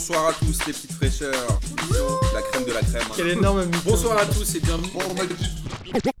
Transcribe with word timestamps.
bonsoir 0.00 0.28
à 0.28 0.32
tous 0.32 0.66
les 0.66 0.72
petites 0.72 0.92
fraîcheurs. 0.92 1.60
La 2.32 2.40
crème 2.40 2.64
de 2.64 2.72
la 2.72 2.80
crème. 2.80 3.02
Quel 3.14 3.28
énorme 3.28 3.66
mytho. 3.66 3.90
Bonsoir 3.90 4.16
à 4.16 4.24
tous 4.24 4.54
et 4.54 4.60
bienvenue. 4.60 4.88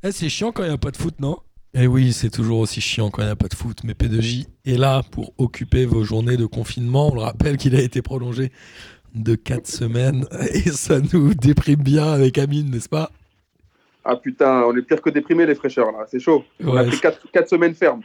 Eh, 0.02 0.12
c'est 0.12 0.28
chiant 0.28 0.52
quand 0.52 0.64
il 0.64 0.68
n'y 0.68 0.74
a 0.74 0.76
pas 0.76 0.90
de 0.90 0.98
foot, 0.98 1.14
non? 1.18 1.38
Eh 1.72 1.86
oui, 1.86 2.12
c'est 2.12 2.28
toujours 2.28 2.58
aussi 2.58 2.82
chiant 2.82 3.08
quand 3.08 3.22
il 3.22 3.24
n'y 3.24 3.30
a 3.30 3.36
pas 3.36 3.48
de 3.48 3.54
foot. 3.54 3.78
Mais 3.84 3.94
P2J 3.94 4.48
est 4.66 4.76
là 4.76 5.02
pour 5.10 5.32
occuper 5.38 5.86
vos 5.86 6.04
journées 6.04 6.36
de 6.36 6.44
confinement. 6.44 7.10
On 7.10 7.14
le 7.14 7.22
rappelle 7.22 7.56
qu'il 7.56 7.74
a 7.74 7.80
été 7.80 8.02
prolongé 8.02 8.52
de 9.14 9.34
4 9.34 9.66
semaines 9.66 10.26
et 10.52 10.70
ça 10.72 11.00
nous 11.14 11.32
déprime 11.32 11.82
bien 11.82 12.12
avec 12.12 12.36
Amine, 12.36 12.70
n'est-ce 12.70 12.90
pas? 12.90 13.10
Ah 14.04 14.16
putain, 14.16 14.62
on 14.64 14.76
est 14.76 14.82
pire 14.82 15.00
que 15.00 15.08
déprimés 15.08 15.46
les 15.46 15.54
fraîcheurs 15.54 15.90
là, 15.90 16.04
c'est 16.10 16.20
chaud. 16.20 16.44
On 16.62 16.76
a 16.76 16.84
pris 16.84 17.00
4, 17.00 17.48
semaines 17.48 17.74
fermes. 17.74 18.02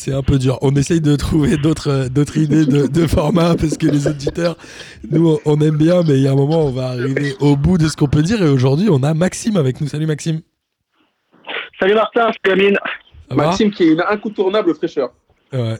C'est 0.00 0.12
un 0.12 0.22
peu 0.22 0.38
dur. 0.38 0.58
On 0.62 0.76
essaye 0.76 1.00
de 1.00 1.16
trouver 1.16 1.56
d'autres 1.56 1.88
euh, 1.90 2.36
idées 2.36 2.64
de, 2.66 2.86
de 2.86 3.06
format 3.08 3.56
parce 3.56 3.76
que 3.76 3.88
les 3.88 4.06
auditeurs, 4.06 4.56
nous, 5.10 5.38
on- 5.44 5.60
aime 5.60 5.76
bien, 5.76 6.04
mais 6.06 6.14
il 6.18 6.20
y 6.22 6.28
a 6.28 6.30
un 6.30 6.36
moment, 6.36 6.66
on 6.66 6.70
va 6.70 6.90
arriver 6.90 7.34
au 7.40 7.56
bout 7.56 7.78
de 7.78 7.88
ce 7.88 7.96
qu'on 7.96 8.06
peut 8.06 8.22
dire. 8.22 8.40
Et 8.40 8.48
aujourd'hui, 8.48 8.86
on 8.92 9.02
a 9.02 9.12
Maxime 9.12 9.56
avec 9.56 9.80
nous. 9.80 9.88
Salut 9.88 10.06
Maxime. 10.06 10.40
Salut 11.80 11.94
Martin, 11.94 12.30
c'est 12.44 12.52
Amine. 12.52 12.78
Maxime 13.34 13.72
qui 13.72 13.82
est 13.82 13.92
une 13.94 14.00
incontournable 14.08 14.72
fraîcheur. 14.76 15.10
Ouais. 15.52 15.78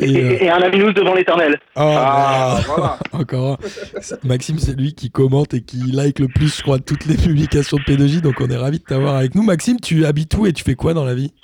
Et, 0.00 0.10
Et, 0.10 0.24
euh, 0.24 0.38
et 0.44 0.48
un 0.48 0.62
Aminous 0.62 0.94
devant 0.94 1.12
l'éternel. 1.14 1.58
oh, 1.76 1.80
Ah, 1.80 2.54
merde. 2.54 2.64
voilà. 2.68 2.98
Encore 3.12 3.52
un. 3.52 4.26
Maxime, 4.26 4.58
c'est 4.58 4.78
lui 4.78 4.94
qui 4.94 5.10
commente 5.10 5.52
et 5.52 5.60
qui 5.60 5.76
like 5.92 6.20
le 6.20 6.28
plus, 6.28 6.56
je 6.56 6.62
crois, 6.62 6.78
toutes 6.78 7.04
les 7.04 7.18
publications 7.18 7.76
de 7.76 7.82
P2J. 7.82 8.22
Donc, 8.22 8.40
on 8.40 8.48
est 8.48 8.56
ravis 8.56 8.78
de 8.78 8.84
t'avoir 8.84 9.16
avec 9.16 9.34
nous. 9.34 9.42
Maxime, 9.42 9.78
tu 9.78 10.06
habites 10.06 10.34
où 10.38 10.46
et 10.46 10.54
tu 10.54 10.64
fais 10.64 10.74
quoi 10.74 10.94
dans 10.94 11.04
la 11.04 11.14
vie? 11.14 11.34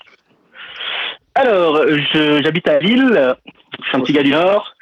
Alors, 1.35 1.81
j'habite 2.15 2.69
à 2.69 2.79
Lille, 2.79 3.35
je 3.81 3.89
suis 3.89 3.97
un 3.97 4.01
petit 4.01 4.13
gars 4.13 4.23
du 4.23 4.31
Nord, 4.31 4.75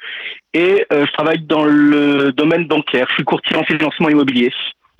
et 0.53 0.85
euh, 0.93 1.05
je 1.05 1.11
travaille 1.13 1.41
dans 1.41 1.65
le 1.65 2.31
domaine 2.31 2.67
bancaire. 2.67 3.07
Je 3.09 3.15
suis 3.15 3.23
courtier 3.23 3.55
en 3.55 3.63
financement 3.63 4.09
immobilier. 4.09 4.51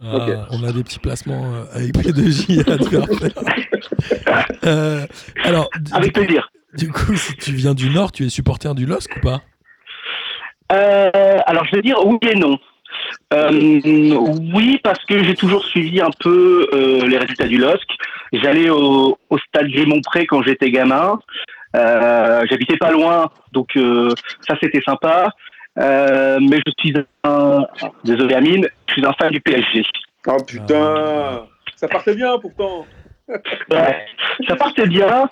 Ah. 0.03 0.47
On 0.51 0.63
a 0.63 0.71
des 0.71 0.83
petits 0.83 0.99
placements 0.99 1.53
euh, 1.53 1.63
avec 1.73 1.93
P2J 1.93 2.59
à 2.61 2.77
te 2.77 2.89
faire. 2.89 3.05
Euh, 4.65 5.05
alors, 5.43 5.69
du, 5.79 5.93
Avec 5.93 6.13
plaisir. 6.13 6.49
du 6.75 6.91
coup, 6.91 7.15
si 7.15 7.35
tu 7.35 7.51
viens 7.53 7.73
du 7.73 7.89
Nord, 7.89 8.11
tu 8.11 8.25
es 8.25 8.29
supporter 8.29 8.73
du 8.73 8.85
LOSC 8.85 9.15
ou 9.17 9.19
pas? 9.21 9.41
Alors, 10.69 11.65
je 11.65 11.75
vais 11.75 11.81
dire 11.83 11.97
oui 12.03 12.17
et 12.23 12.35
non. 12.35 12.57
Euh, 13.33 13.49
oui, 14.53 14.79
parce 14.83 15.03
que 15.05 15.23
j'ai 15.23 15.35
toujours 15.35 15.63
suivi 15.65 16.01
un 16.01 16.11
peu 16.19 16.67
euh, 16.73 17.07
les 17.07 17.17
résultats 17.17 17.47
du 17.47 17.57
LOSC. 17.57 17.87
J'allais 18.33 18.69
au, 18.69 19.17
au 19.29 19.37
stade 19.39 19.67
Grimont-Pré 19.67 20.25
quand 20.25 20.41
j'étais 20.43 20.71
gamin. 20.71 21.19
Euh, 21.75 22.45
J'habitais 22.49 22.77
pas 22.77 22.91
loin, 22.91 23.29
donc 23.51 23.75
euh, 23.75 24.13
ça 24.47 24.55
c'était 24.61 24.81
sympa. 24.81 25.31
Euh, 25.79 26.39
mais 26.39 26.59
je 26.65 26.71
suis 26.77 26.93
un, 27.23 27.65
désolé 28.03 28.35
Amine, 28.35 28.67
je 28.87 28.93
suis 28.93 29.05
un 29.05 29.13
fan 29.13 29.31
du 29.31 29.41
PSG. 29.41 29.83
Oh 30.27 30.37
putain, 30.45 31.45
ça 31.75 31.87
partait 31.87 32.15
bien 32.15 32.37
pourtant. 32.39 32.85
Ouais, 33.71 34.05
ça 34.49 34.57
partait 34.57 34.85
bien. 34.85 35.29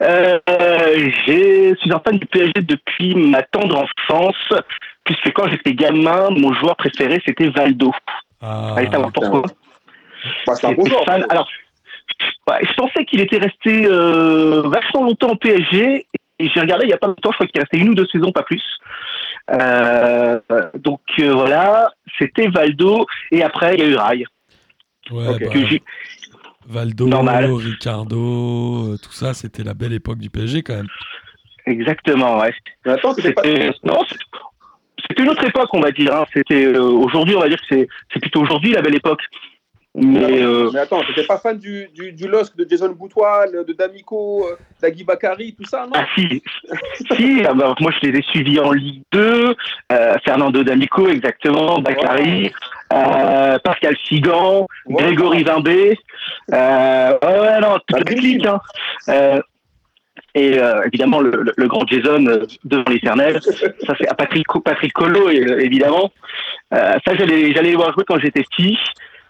Euh, 0.00 0.38
je 0.48 1.74
suis 1.78 1.92
un 1.92 2.00
fan 2.00 2.18
du 2.18 2.24
PSG 2.26 2.62
depuis 2.62 3.14
ma 3.14 3.42
tendre 3.42 3.86
enfance, 4.08 4.62
puisque 5.04 5.32
quand 5.32 5.48
j'étais 5.48 5.74
gamin, 5.74 6.30
mon 6.30 6.52
joueur 6.54 6.76
préféré 6.76 7.22
c'était 7.24 7.48
Valdo. 7.48 7.92
ah, 8.40 8.74
Allez 8.76 8.90
savoir 8.90 9.12
pourquoi. 9.12 9.42
Bah, 10.46 10.54
c'est 10.54 10.66
un 10.66 11.04
fan. 11.04 11.26
Alors, 11.28 11.48
ouais, 12.48 12.60
je 12.62 12.74
pensais 12.74 13.04
qu'il 13.04 13.20
était 13.20 13.38
resté 13.38 13.86
euh, 13.86 14.62
vachement 14.62 15.04
longtemps 15.04 15.30
au 15.30 15.36
PSG. 15.36 16.06
Et 16.40 16.48
j'ai 16.48 16.60
regardé 16.60 16.84
il 16.86 16.88
n'y 16.88 16.94
a 16.94 16.98
pas 16.98 17.06
longtemps, 17.06 17.30
je 17.30 17.36
crois 17.36 17.46
qu'il 17.46 17.58
est 17.58 17.62
resté 17.62 17.78
une 17.78 17.90
ou 17.90 17.94
deux 17.94 18.06
saisons, 18.06 18.32
pas 18.32 18.42
plus. 18.42 18.62
Euh, 19.52 20.40
donc 20.74 21.00
euh, 21.20 21.32
voilà, 21.32 21.92
c'était 22.18 22.48
Valdo. 22.48 23.06
Et 23.30 23.42
après, 23.42 23.74
il 23.74 23.80
y 23.80 23.82
a 23.82 23.86
eu 23.86 23.96
Rai. 23.96 24.24
ouais, 25.10 25.38
bah, 25.38 25.38
que 25.38 25.78
Valdo, 26.66 27.06
Normal. 27.06 27.52
Ricardo, 27.52 28.94
euh, 28.94 28.98
tout 29.00 29.12
ça, 29.12 29.34
c'était 29.34 29.62
la 29.62 29.74
belle 29.74 29.92
époque 29.92 30.18
du 30.18 30.30
PSG 30.30 30.62
quand 30.62 30.74
même. 30.74 30.88
Exactement, 31.66 32.40
ouais. 32.40 32.54
Mais 32.84 32.92
attends, 32.92 33.14
c'était 33.14 33.32
pas. 33.32 33.42
Non, 33.84 34.00
c'était 35.08 35.22
une 35.22 35.30
autre 35.30 35.44
époque, 35.44 35.68
on 35.72 35.80
va 35.80 35.90
dire. 35.90 36.14
hein. 36.14 36.24
C'était 36.34 36.66
euh, 36.66 36.80
aujourd'hui, 36.82 37.34
on 37.36 37.40
va 37.40 37.48
dire 37.48 37.60
que 37.68 37.86
c'est 38.12 38.20
plutôt 38.20 38.40
aujourd'hui 38.42 38.72
la 38.72 38.82
belle 38.82 38.94
époque. 38.96 39.22
Mais 39.96 40.42
euh, 40.42 40.70
Mais 40.74 40.80
attends, 40.80 41.02
t'étais 41.06 41.22
pas 41.24 41.38
fan 41.38 41.56
du, 41.56 41.86
du, 41.94 42.10
du 42.12 42.26
LOSC 42.26 42.56
de 42.56 42.66
Jason 42.68 42.90
Boutoil, 42.90 43.64
de 43.64 43.72
D'Amico, 43.72 44.44
euh, 44.44 44.56
d'Agui 44.82 45.04
Bakari, 45.04 45.54
tout 45.54 45.64
ça, 45.66 45.86
non? 45.86 45.92
Ah 45.94 46.04
si, 46.16 46.42
si. 47.16 47.42
ah 47.46 47.54
bah, 47.54 47.76
moi 47.78 47.92
je 48.02 48.08
les 48.10 48.18
ai 48.18 48.22
suivis 48.22 48.58
en 48.58 48.72
Ligue 48.72 49.02
2. 49.12 49.54
euh, 49.92 50.14
Fernando 50.24 50.64
D'Amico, 50.64 51.06
exactement, 51.08 51.78
Bakary, 51.78 52.50
euh, 52.92 53.56
Pascal 53.62 53.96
Sigan. 54.08 54.66
Grégory 54.88 55.44
Vimbé. 55.44 55.96
Euh, 56.52 57.12
ouais, 57.22 57.60
non, 57.60 57.74
toute 57.86 57.90
Bah, 57.92 57.98
la 57.98 58.04
clique. 58.16 58.46
Hein. 58.46 58.60
Et 60.36 60.58
euh, 60.58 60.82
évidemment 60.86 61.20
le, 61.20 61.30
le- 61.30 61.54
le 61.56 61.68
grand 61.68 61.86
Jason 61.86 62.26
euh, 62.26 62.44
devant 62.64 62.84
l'éternel. 62.90 63.40
Ça 63.42 63.94
c'est 63.98 64.08
à 64.08 64.14
Patrick, 64.14 64.46
Patrick 64.64 64.92
Collot, 64.92 65.28
euh, 65.28 65.58
évidemment. 65.60 66.10
Euh, 66.72 66.94
ça 67.06 67.14
j'allais 67.14 67.52
j'allais 67.52 67.74
voir 67.74 67.92
jouer 67.92 68.04
quand 68.06 68.18
j'étais 68.18 68.42
petit. 68.42 68.76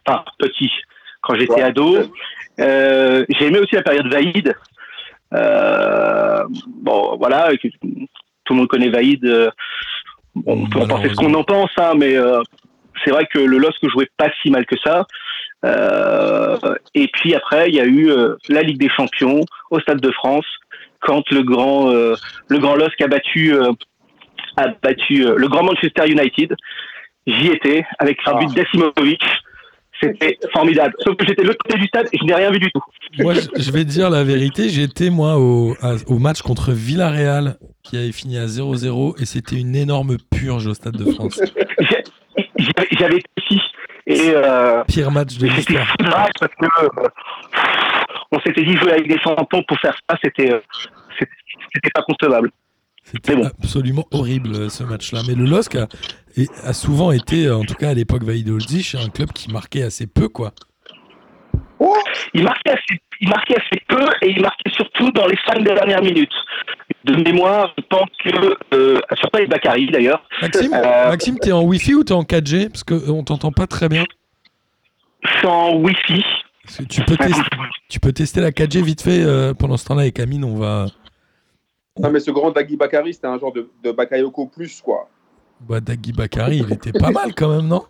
Enfin, 0.06 0.25
petit. 0.38 0.70
Quand 1.22 1.34
j'étais 1.34 1.53
Ouais. 1.54 1.62
ado. 1.62 1.98
Euh, 2.60 3.25
J'ai 3.31 3.47
aimé 3.47 3.59
aussi 3.59 3.75
la 3.75 3.82
période 3.82 4.06
Vaïd. 4.06 4.54
Euh, 5.34 6.44
bon, 6.66 7.16
voilà. 7.19 7.50
Tout 8.44 8.53
le 8.53 8.59
monde 8.60 8.69
connaît 8.69 8.91
Vaïd. 8.91 9.25
bon, 10.34 10.65
on 10.65 10.69
peut 10.69 10.81
en 10.81 10.86
penser 10.88 11.09
ce 11.09 11.15
qu'on 11.15 11.34
en 11.34 11.44
pense, 11.44 11.71
hein, 11.78 11.92
mais 11.97 12.16
euh, 12.16 12.41
c'est 13.04 13.10
vrai 13.10 13.26
que 13.32 13.38
le 13.38 13.59
LOSC 13.59 13.88
jouait 13.88 14.09
pas 14.16 14.28
si 14.42 14.50
mal 14.50 14.65
que 14.66 14.76
ça. 14.84 15.06
Euh, 15.65 16.56
et 16.94 17.09
puis 17.09 17.34
après, 17.34 17.69
il 17.71 17.75
y 17.75 17.81
a 17.81 17.84
eu 17.86 18.10
euh, 18.10 18.36
la 18.48 18.62
Ligue 18.62 18.78
des 18.78 18.91
Champions 18.91 19.41
au 19.71 19.81
Stade 19.81 20.00
de 20.00 20.10
France, 20.10 20.44
quand 21.04 21.22
le 21.31 21.42
grand, 21.42 21.91
euh, 21.91 22.15
le 22.48 22.59
grand 22.59 22.75
LOSC 22.76 23.00
a 23.00 23.06
battu, 23.09 23.54
euh, 23.54 23.72
a 24.56 24.69
battu 24.82 25.26
euh, 25.26 25.34
le 25.37 25.48
grand 25.48 25.62
Manchester 25.62 26.09
United. 26.09 26.54
J'y 27.26 27.48
étais 27.48 27.84
avec 27.98 28.19
un 28.26 28.38
but 28.38 28.54
d'Asimovic. 28.54 29.22
C'était 30.00 30.37
formidable. 30.53 30.92
Sauf 31.04 31.16
que 31.16 31.25
j'étais 31.25 31.42
de 31.42 31.47
l'autre 31.48 31.60
côté 31.65 31.78
du 31.78 31.87
stade 31.87 32.09
et 32.12 32.19
je 32.19 32.25
n'ai 32.25 32.34
rien 32.34 32.50
vu 32.50 32.59
du 32.59 32.70
tout. 32.72 32.82
Moi, 33.20 33.34
je, 33.34 33.70
vais 33.70 33.84
te 33.84 33.88
dire 33.91 34.10
la 34.10 34.25
vérité, 34.25 34.69
j'étais 34.69 35.09
moi 35.09 35.38
au, 35.38 35.76
à- 35.81 35.94
au 36.09 36.19
match 36.19 36.42
contre 36.42 36.72
Villarreal 36.72 37.56
qui 37.84 37.97
avait 37.97 38.12
fini 38.12 38.36
à 38.36 38.47
0-0 38.47 39.22
et 39.22 39.25
c'était 39.25 39.56
une 39.56 39.76
énorme 39.76 40.16
purge 40.36 40.66
au 40.66 40.75
Stade 40.75 40.97
de 40.97 41.10
France. 41.12 41.41
J'avais 42.98 43.22
ici 43.38 43.60
et 44.06 44.32
euh, 44.34 44.82
Pire 44.84 45.10
match 45.10 45.38
de 45.38 45.47
C'était 45.48 45.75
l'histoire. 45.75 45.97
parce 46.41 46.53
que 46.60 46.66
on 48.34 48.41
s'était 48.41 48.65
dit 48.65 48.77
jouer 48.77 48.93
avec 48.93 49.09
des 49.09 49.19
champions 49.19 49.62
pour 49.67 49.78
faire 49.81 49.97
ça, 50.09 50.17
c'était 50.22 50.53
euh, 50.53 50.61
c'était 51.19 51.33
c'était 51.75 51.91
pas 51.91 52.03
concevable. 52.03 52.50
C'était 53.05 53.37
bon. 53.37 53.47
absolument 53.47 54.06
horrible 54.12 54.55
euh, 54.55 54.69
ce 54.69 54.83
match-là. 54.83 55.21
Mais 55.28 55.34
le 55.34 55.45
LOSC 55.45 55.77
a, 55.77 56.72
souvent 56.72 57.12
été, 57.12 57.47
euh, 57.47 57.56
en 57.56 57.65
tout 57.65 57.75
cas 57.75 57.91
à 57.91 57.95
l'époque 57.95 58.25
Vaïdoldzich, 58.25 58.95
un 58.95 59.11
club 59.11 59.31
qui 59.33 59.53
marquait 59.53 59.83
assez 59.83 60.06
peu 60.06 60.28
quoi. 60.28 60.53
Oh 61.78 61.97
Il 62.33 62.45
marquait 62.45 62.71
assez, 62.71 63.00
il 63.21 63.28
marquait 63.28 63.56
assez 63.56 63.83
peu 63.89 64.05
et 64.22 64.31
il 64.31 64.41
marquait 64.41 64.71
surtout 64.72 65.11
dans 65.11 65.27
les 65.27 65.37
cinq 65.47 65.62
dernières 65.62 66.03
minutes. 66.03 66.33
De 67.05 67.15
mémoire, 67.16 67.75
je 67.77 67.84
pense 67.84 68.09
que 68.25 68.56
euh, 68.75 69.01
surtout 69.19 69.37
avec 69.37 69.51
Bakary 69.51 69.87
d'ailleurs. 69.89 70.27
Maxime, 70.41 70.72
Euh, 70.72 71.11
Maxime, 71.11 71.39
t'es 71.39 71.53
en 71.53 71.62
Wi-Fi 71.62 71.95
ou 71.95 72.05
t'es 72.05 72.15
en 72.15 72.22
4G 72.22 72.71
Parce 72.71 72.84
qu'on 72.84 73.22
t'entend 73.22 73.53
pas 73.53 73.66
très 73.66 73.89
bien. 73.89 74.05
Je 75.22 75.31
suis 75.39 75.47
en 75.47 75.75
Wi-Fi. 75.77 76.25
Tu, 76.66 77.02
peux 77.04 77.16
tester, 77.16 77.42
tu 77.88 78.00
peux 78.00 78.12
tester 78.12 78.41
la 78.41 78.50
4G 78.50 78.82
vite 78.82 79.02
fait 79.02 79.22
euh, 79.22 79.52
pendant 79.54 79.76
ce 79.76 79.84
temps-là 79.86 80.02
avec 80.02 80.19
Amine. 80.19 80.44
On 80.44 80.56
va. 80.56 80.86
Non, 81.98 82.10
mais 82.10 82.20
ce 82.20 82.30
grand 82.30 82.50
Dagui 82.50 82.76
Bakari, 82.76 83.14
c'était 83.14 83.26
un 83.26 83.38
genre 83.38 83.52
de, 83.52 83.70
de 83.82 83.92
Bakayoko 83.92 84.47
plus, 84.47 84.80
quoi. 84.80 85.08
Bah, 85.60 85.80
Dagui 85.80 86.12
Bakary, 86.12 86.59
il 86.59 86.72
était 86.72 86.92
pas 86.92 87.10
mal 87.10 87.34
quand 87.34 87.54
même, 87.54 87.68
non? 87.68 87.84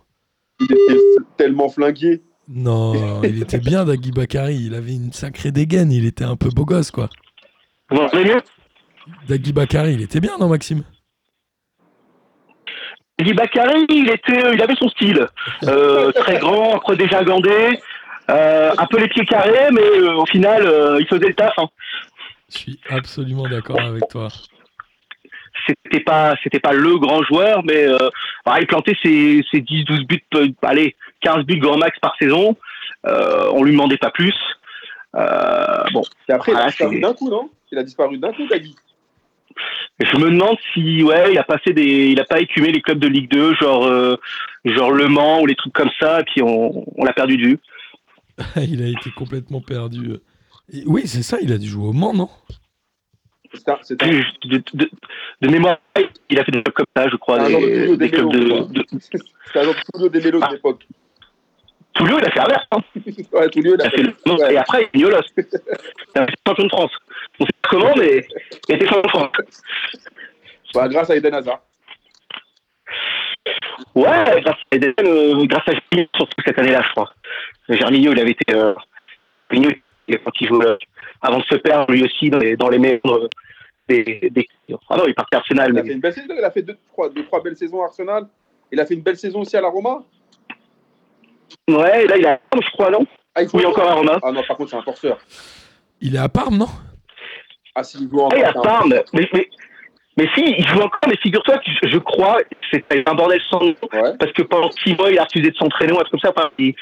Il 0.59 0.65
était 0.71 0.99
tellement 1.37 1.69
flingué. 1.69 2.21
Non, 2.47 3.23
il 3.23 3.41
était 3.41 3.59
bien, 3.59 3.85
Dagui 3.85 4.11
Bakary. 4.11 4.57
Il 4.57 4.75
avait 4.75 4.93
une 4.93 5.11
sacrée 5.11 5.51
dégaine. 5.51 5.91
Il 5.91 6.05
était 6.05 6.25
un 6.25 6.35
peu 6.35 6.49
beau 6.49 6.65
gosse, 6.65 6.91
quoi. 6.91 7.09
Mieux 7.91 8.41
Dagui 9.27 9.53
Bakary, 9.53 9.93
il 9.93 10.01
était 10.01 10.19
bien, 10.19 10.37
non, 10.39 10.49
Maxime? 10.49 10.83
Guy 13.17 13.33
Bakary, 13.33 13.85
il 13.89 14.09
était, 14.09 14.53
il 14.53 14.61
avait 14.61 14.75
son 14.75 14.89
style, 14.89 15.25
Euh, 15.63 16.11
très 16.11 16.37
grand, 16.39 16.75
après 16.75 16.97
déjà 16.97 17.23
gandé, 17.23 17.49
euh, 17.49 17.71
un 18.27 18.85
peu 18.87 18.97
les 18.99 19.07
pieds 19.07 19.25
carrés, 19.25 19.69
mais 19.71 19.81
euh, 19.81 20.13
au 20.15 20.25
final, 20.25 20.65
euh, 20.65 20.97
il 20.99 21.07
faisait 21.07 21.27
le 21.27 21.33
taf. 21.33 21.53
hein. 21.57 21.67
Je 22.51 22.57
suis 22.57 22.79
absolument 22.89 23.47
d'accord 23.47 23.79
avec 23.81 24.07
toi. 24.09 24.27
c'était 25.67 25.99
pas 26.03 26.35
c'était 26.43 26.59
pas 26.59 26.73
le 26.73 26.97
grand 26.99 27.23
joueur 27.23 27.63
mais 27.63 27.87
euh, 27.87 27.97
bah, 28.45 28.57
il 28.59 28.67
plantait 28.67 28.95
ses, 29.01 29.43
ses 29.49 29.61
10 29.61 29.83
12 29.85 30.03
buts 30.05 30.21
euh, 30.35 30.47
allez 30.61 30.95
15 31.21 31.43
buts 31.45 31.57
grand 31.57 31.77
max 31.77 31.97
par 31.99 32.15
saison 32.19 32.55
euh, 33.07 33.49
on 33.53 33.63
lui 33.63 33.71
demandait 33.71 33.97
pas 33.97 34.11
plus 34.11 34.35
euh, 35.15 35.83
bon 35.93 36.03
Et 36.29 36.33
après, 36.33 36.51
il 36.51 36.57
a 36.57 36.63
Ah, 36.63 36.67
disparu 36.67 36.99
d'un 36.99 37.13
coup, 37.13 37.29
non? 37.29 37.49
Il 37.71 37.77
a 37.79 37.83
disparu 37.83 38.17
d'un 38.17 38.33
coup, 38.33 38.45
Dagui. 38.47 38.75
je 39.99 40.17
me 40.17 40.29
demande 40.29 40.57
si 40.73 41.03
ouais, 41.03 41.31
il 41.31 41.37
a 41.37 41.43
passé 41.43 41.71
des, 41.73 42.07
il 42.09 42.19
a 42.19 42.25
pas 42.25 42.41
écumé 42.41 42.71
les 42.71 42.81
clubs 42.81 42.99
de 42.99 43.07
Ligue 43.07 43.29
2, 43.31 43.55
genre 43.55 43.87
euh, 43.87 44.17
genre 44.65 44.91
Le 44.91 45.07
Mans 45.07 45.41
ou 45.41 45.45
les 45.45 45.55
trucs 45.55 45.73
comme 45.73 45.89
ça, 45.99 46.19
et 46.19 46.23
puis 46.25 46.41
on, 46.43 46.83
on 46.99 47.05
l'a 47.05 47.13
perdu 47.13 47.37
de 47.37 47.43
vue. 47.47 47.59
il 48.57 48.83
a 48.83 48.87
été 48.87 49.11
complètement 49.15 49.61
perdu. 49.61 50.15
Et 50.73 50.83
oui, 50.85 51.03
c'est 51.07 51.23
ça, 51.23 51.37
il 51.41 51.51
a 51.53 51.57
dû 51.57 51.67
jouer 51.67 51.87
au 51.87 51.93
Mans, 51.93 52.13
non? 52.13 52.29
C'est 53.53 53.69
un- 53.69 53.77
c'est 53.83 54.01
un- 54.03 54.07
De, 54.07 54.61
de- 54.73 54.89
de 55.41 55.47
mémoire, 55.47 55.77
il 56.29 56.39
a 56.39 56.43
fait 56.43 56.51
des 56.51 56.61
clubs 56.61 56.73
comme 56.75 56.85
ça, 56.97 57.07
je 57.09 57.15
crois, 57.15 57.39
c'est 57.39 57.45
un 57.45 57.49
genre 57.51 57.61
de 57.61 57.67
des, 57.67 57.97
des 57.97 58.09
clubs 58.09 58.31
de, 58.31 58.39
C'est 59.53 59.59
un 59.59 59.63
genre 59.63 60.09
de 60.09 60.51
l'époque. 60.53 60.85
Toulouse, 61.93 62.19
il 62.21 62.27
a 62.27 62.31
fait 62.31 62.39
Anvers, 62.41 62.67
hein. 62.71 62.79
Ouais, 63.31 63.47
il 63.55 63.65
Il 63.67 63.81
a 63.81 63.89
fait 63.89 63.95
fait. 63.97 64.03
le- 64.03 64.13
non, 64.25 64.35
ouais. 64.35 64.53
Et 64.53 64.57
après, 64.57 64.89
il 64.93 64.99
est 65.01 65.03
Niolos. 65.05 65.21
Il 65.37 66.21
a 66.21 66.25
fait 66.25 66.33
champion 66.45 66.63
de 66.65 66.69
France. 66.69 66.91
On 67.39 67.45
sait 67.45 67.51
pas 67.61 67.69
comment, 67.69 67.93
mais 67.95 68.27
il 68.67 68.75
était 68.75 68.85
champion 68.87 69.01
de 69.03 69.07
France. 69.07 69.61
Bah, 70.73 70.89
grâce 70.89 71.09
à 71.09 71.15
Eden 71.15 71.33
Hazard. 71.35 71.61
Ouais, 73.95 74.41
grâce 74.41 74.55
à 74.71 74.75
Eden, 74.75 74.93
euh, 75.01 75.45
grâce 75.45 75.67
à 75.67 75.71
surtout 76.15 76.41
cette 76.45 76.59
année-là, 76.59 76.81
je 76.85 76.91
crois. 76.91 77.11
Germinho, 77.69 78.11
il 78.11 78.19
avait 78.19 78.31
été. 78.31 78.53
Euh, 78.55 78.73
il- 79.51 79.81
quand 80.23 80.31
il 80.39 80.47
jouait, 80.47 80.65
euh, 80.67 80.77
avant 81.21 81.39
de 81.39 81.43
se 81.45 81.55
perdre, 81.55 81.91
lui 81.91 82.03
aussi, 82.03 82.29
dans 82.29 82.37
les, 82.37 82.55
dans 82.55 82.69
les 82.69 83.01
euh, 83.05 83.27
des, 83.87 84.29
des. 84.31 84.47
Ah 84.89 84.97
non, 84.97 85.03
il 85.07 85.13
partait 85.15 85.35
à 85.37 85.39
Arsenal, 85.39 85.71
Il 85.73 85.79
a 85.79 85.81
mais. 85.81 85.87
fait 85.89 85.93
une 85.95 85.99
belle 86.01 86.13
saison. 86.13 86.33
Il 86.37 86.43
a 86.43 86.51
fait 86.51 86.61
deux, 86.61 86.77
trois, 86.91 87.09
deux, 87.09 87.23
trois 87.25 87.41
belles 87.41 87.57
saisons 87.57 87.81
à 87.81 87.85
Arsenal. 87.85 88.27
Il 88.71 88.79
a 88.79 88.85
fait 88.85 88.93
une 88.95 89.01
belle 89.01 89.17
saison 89.17 89.41
aussi 89.41 89.55
à 89.57 89.61
la 89.61 89.69
Roma. 89.69 90.03
Ouais, 91.67 92.05
là, 92.07 92.17
il 92.17 92.25
a. 92.25 92.39
Je 92.53 92.71
crois, 92.71 92.89
non? 92.91 93.05
Ah, 93.33 93.41
il 93.43 93.49
Oui, 93.53 93.65
encore 93.65 93.89
à 93.89 93.93
Roma. 93.95 94.19
Ah 94.23 94.31
non, 94.31 94.43
par 94.47 94.57
contre, 94.57 94.69
c'est 94.71 94.77
un 94.77 94.81
forceur. 94.81 95.17
Il 96.01 96.15
est 96.15 96.19
à 96.19 96.29
Parme, 96.29 96.57
non? 96.57 96.67
Ah, 97.73 97.83
s'il 97.83 98.09
joue 98.09 98.19
encore. 98.21 98.31
Ah, 98.33 98.37
il 98.37 98.51
c'est 98.51 98.57
un 98.57 98.61
Parme. 98.61 98.93
mais, 99.13 99.49
mais 100.17 100.27
si, 100.35 100.43
il 100.57 100.67
joue 100.67 100.79
encore, 100.79 100.99
mais 101.07 101.17
figure-toi 101.17 101.57
que 101.57 101.71
je, 101.83 101.89
je 101.89 101.97
crois, 101.97 102.39
c'était 102.71 103.03
un 103.05 103.13
bordel 103.15 103.41
sans 103.49 103.59
nom, 103.59 103.75
Ouais. 103.93 104.13
parce 104.17 104.31
que 104.33 104.43
pendant 104.43 104.71
six 104.83 104.95
mois, 104.95 105.11
il 105.11 105.19
a 105.19 105.23
refusé 105.25 105.51
de 105.51 105.55
s'entraîner 105.55 105.91
ou 105.93 105.95
un 105.99 106.03
truc 106.03 106.11
comme 106.11 106.19
ça. 106.21 106.33
Enfin, 106.35 106.49
il, 106.57 106.73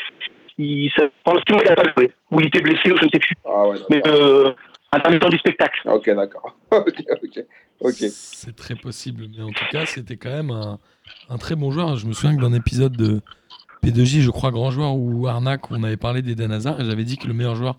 il, 0.57 0.91
ça- 0.95 1.07
pendant 1.23 1.39
six 1.47 1.53
mois, 1.53 1.61
il 1.63 1.69
n'a 1.69 1.75
pas 1.75 1.91
joué. 1.97 2.11
Ou 2.31 2.39
il 2.41 2.47
était 2.47 2.61
blessé, 2.61 2.91
ou 2.91 2.97
je 2.97 3.05
ne 3.05 3.09
sais 3.09 3.19
plus. 3.19 3.35
Ah 3.45 3.67
ouais, 3.67 3.77
Mais 3.89 4.01
euh, 4.07 4.51
intermittent 4.91 5.29
du 5.29 5.37
spectacle. 5.39 5.79
Ok, 5.85 6.05
d'accord. 6.09 6.55
ok, 6.71 7.03
ok. 7.23 7.45
Ok. 7.79 7.95
C'est 7.95 8.55
très 8.55 8.75
possible, 8.75 9.25
mais 9.35 9.43
en 9.43 9.49
tout 9.49 9.65
cas, 9.71 9.85
c'était 9.85 10.15
quand 10.15 10.29
même 10.31 10.51
un, 10.51 10.79
un 11.29 11.37
très 11.37 11.55
bon 11.55 11.71
joueur. 11.71 11.95
Je 11.97 12.05
me 12.05 12.13
souviens 12.13 12.35
que 12.37 12.41
d'un 12.41 12.53
épisode 12.53 12.95
de 12.95 13.19
P2J, 13.83 14.21
je 14.21 14.29
crois, 14.29 14.51
grand 14.51 14.71
joueur 14.71 14.95
ou 14.95 15.27
Arnaque, 15.27 15.69
où 15.69 15.75
on 15.75 15.83
avait 15.83 15.97
parlé 15.97 16.21
d'Eden 16.21 16.51
Hazard 16.51 16.79
et 16.79 16.85
j'avais 16.85 17.03
dit 17.03 17.17
que 17.17 17.27
le 17.27 17.33
meilleur 17.33 17.55
joueur 17.55 17.75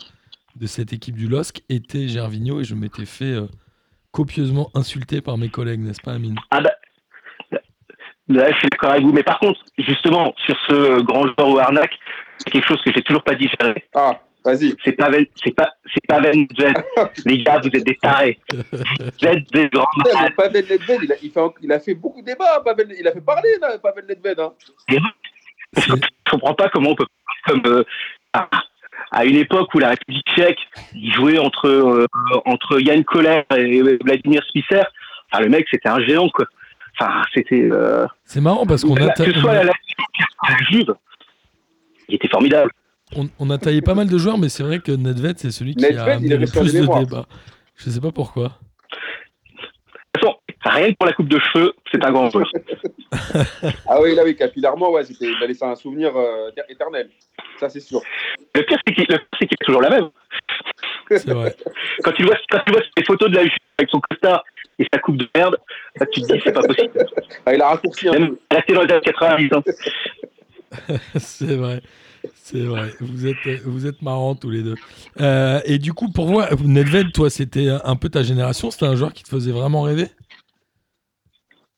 de 0.57 0.67
cette 0.67 0.93
équipe 0.93 1.17
du 1.17 1.27
LOSC 1.29 1.63
était 1.71 2.07
Gervinho 2.09 2.61
et 2.61 2.65
je 2.65 2.75
m'étais 2.75 3.07
fait 3.07 3.25
euh, 3.33 3.47
copieusement 4.15 4.71
insulter 4.75 5.21
par 5.21 5.37
mes 5.37 5.49
collègues, 5.49 5.81
n'est-ce 5.81 6.01
pas, 6.01 6.13
Amine 6.13 6.37
Ah 6.53 6.61
bah, 6.61 6.71
là, 8.29 8.51
je 8.53 8.59
suis 8.59 8.69
d'accord 8.71 8.91
avec 8.93 9.03
vous. 9.03 9.13
Mais 9.13 9.25
par 9.25 9.41
contre, 9.41 9.61
justement, 9.77 10.33
sur 10.47 10.57
ce 10.69 11.03
grand 11.03 11.23
joueur 11.25 11.49
au 11.49 11.59
arnaque, 11.59 11.99
c'est 12.39 12.51
quelque 12.51 12.69
chose 12.69 12.81
que 12.83 12.93
j'ai 12.95 13.03
toujours 13.03 13.25
pas 13.25 13.35
digéré. 13.35 13.85
Ah, 13.93 14.21
vas-y. 14.45 14.77
C'est 14.85 14.93
pas, 14.93 15.11
Ven- 15.11 15.27
c'est 15.45 15.51
pas, 15.55 15.69
c'est 15.93 16.07
pas 16.07 16.21
Van 16.21 16.47
Jet. 16.57 16.75
Les 17.27 17.43
gars, 17.43 17.59
vous 17.59 17.67
êtes 17.69 17.85
des 17.85 17.97
tarés. 17.97 18.39
Vous 18.53 19.27
êtes 19.27 19.53
des 19.53 19.69
grands 19.69 19.85
malades. 19.97 20.33
Pavel 20.37 20.65
Nedved, 20.65 21.01
il 21.03 21.13
a, 21.13 21.17
il, 21.21 21.31
fait, 21.33 21.41
il 21.63 21.73
a 21.73 21.81
fait 21.81 21.95
beaucoup 21.95 22.21
de 22.21 22.27
débats. 22.27 22.61
Pavel, 22.65 22.95
il 22.97 23.09
a 23.09 23.13
fait 23.13 23.21
parler, 23.21 23.49
là, 23.61 23.79
Pavel 23.79 24.05
Nedved. 24.09 24.39
Hein. 24.39 24.53
Je 25.77 25.93
comprends 26.31 26.55
pas 26.55 26.69
comment 26.69 26.91
on 26.91 26.95
peut, 26.95 27.07
comme, 27.49 27.63
euh, 27.67 27.83
à, 29.15 29.25
une 29.25 29.37
époque 29.37 29.75
où 29.75 29.79
la 29.79 29.91
République 29.91 30.27
tchèque 30.35 30.59
jouait 31.15 31.39
entre, 31.39 31.69
euh, 31.69 32.07
entre 32.45 32.81
Yann 32.81 33.05
Koller 33.05 33.43
et 33.57 33.83
Vladimir 34.05 34.43
Spisser. 34.49 34.83
Enfin, 35.31 35.43
le 35.43 35.49
mec, 35.49 35.67
c'était 35.71 35.89
un 35.89 36.01
géant, 36.01 36.29
quoi. 36.29 36.47
Enfin, 36.99 37.23
c'était, 37.35 37.69
euh, 37.71 38.07
C'est 38.25 38.41
marrant 38.41 38.67
parce 38.67 38.85
qu'on 38.85 38.97
a, 38.97 39.11
que 39.11 39.33
ce 39.33 39.41
soit 39.41 39.65
la 39.65 39.73
ou 39.73 40.47
la 40.49 40.57
Juve, 40.71 40.95
il 42.09 42.15
était 42.17 42.29
formidable. 42.29 42.71
on, 43.17 43.29
on 43.39 43.51
a 43.51 43.59
taillé 43.59 43.81
pas 43.81 43.95
mal 43.95 44.09
de 44.09 44.19
joueurs, 44.19 44.39
mais 44.39 44.49
c'est 44.49 44.63
vrai 44.63 44.79
que 44.79 44.93
Nedved, 44.93 45.39
c'est 45.39 45.51
celui 45.51 45.75
qui 45.75 45.85
a 45.85 45.91
Nedved, 45.91 46.05
il 46.05 46.11
amené 46.11 46.37
le 46.37 46.47
plus 46.47 46.73
de 46.73 46.81
débats. 46.81 47.27
Je 47.77 47.91
sais 47.91 48.01
pas 48.01 48.13
pourquoi. 48.13 48.59
Rien 50.65 50.93
que 50.93 50.97
pour 50.97 51.07
la 51.07 51.13
coupe 51.13 51.29
de 51.29 51.39
cheveux, 51.39 51.75
c'est 51.93 52.03
un 52.05 52.11
grand 52.13 52.31
joueur. 52.31 52.47
Ah 53.89 54.01
oui, 54.01 54.15
là, 54.15 54.25
oui, 54.25 54.35
capillairement, 54.35 54.91
ouais, 54.91 55.05
c'était, 55.05 55.27
il 55.27 55.43
a 55.43 55.47
laissé 55.47 55.65
un 55.65 55.77
souvenir 55.77 56.17
euh, 56.17 56.51
éternel. 56.69 57.11
Ça, 57.61 57.69
c'est 57.69 57.81
sûr. 57.81 58.01
Le 58.55 58.63
pire, 58.63 58.79
c'est 58.87 58.95
qu'il 58.95 59.05
est 59.13 59.65
toujours 59.65 59.83
la 59.83 59.91
même. 59.91 60.09
C'est 61.09 61.29
vrai. 61.29 61.55
Quand 62.03 62.13
tu 62.13 62.25
vois, 62.25 62.37
quand 62.51 62.61
tu 62.67 62.73
vois 62.73 62.83
ces 62.97 63.05
photos 63.05 63.31
de 63.31 63.37
la 63.37 63.43
Juve 63.43 63.53
avec 63.79 63.91
son 63.91 64.01
costard 64.01 64.43
et 64.79 64.87
sa 64.93 64.99
coupe 64.99 65.17
de 65.17 65.29
merde, 65.35 65.59
là, 66.01 66.07
tu 66.07 66.23
te 66.23 66.33
dis, 66.33 66.41
c'est 66.45 66.53
pas 66.53 66.63
possible. 66.63 66.91
Ah, 67.47 67.55
il 67.55 67.63
a 67.63 67.69
raccourci 67.69 68.09
un 68.09 68.13
peu. 68.13 68.19
Même 68.19 68.37
resté 68.51 68.73
dans 68.73 68.83
les 68.83 68.93
années 68.93 69.03
90. 69.05 69.51
hein. 69.53 69.63
c'est 71.17 71.57
vrai. 71.57 71.83
C'est 72.35 72.63
vrai. 72.63 72.89
Vous 73.01 73.27
êtes, 73.27 73.63
vous 73.65 73.87
êtes 73.87 74.01
marrants 74.03 74.35
tous 74.35 74.51
les 74.51 74.63
deux. 74.63 74.77
Euh, 75.21 75.61
et 75.67 75.79
du 75.79 75.93
coup, 75.93 76.11
pour 76.11 76.27
moi, 76.29 76.49
Nedved, 76.65 77.13
toi, 77.13 77.29
c'était 77.31 77.69
un 77.85 77.97
peu 77.97 78.09
ta 78.09 78.23
génération. 78.23 78.71
C'était 78.71 78.87
un 78.87 78.97
joueur 78.97 79.13
qui 79.13 79.23
te 79.23 79.29
faisait 79.29 79.53
vraiment 79.53 79.83
rêver? 79.83 80.09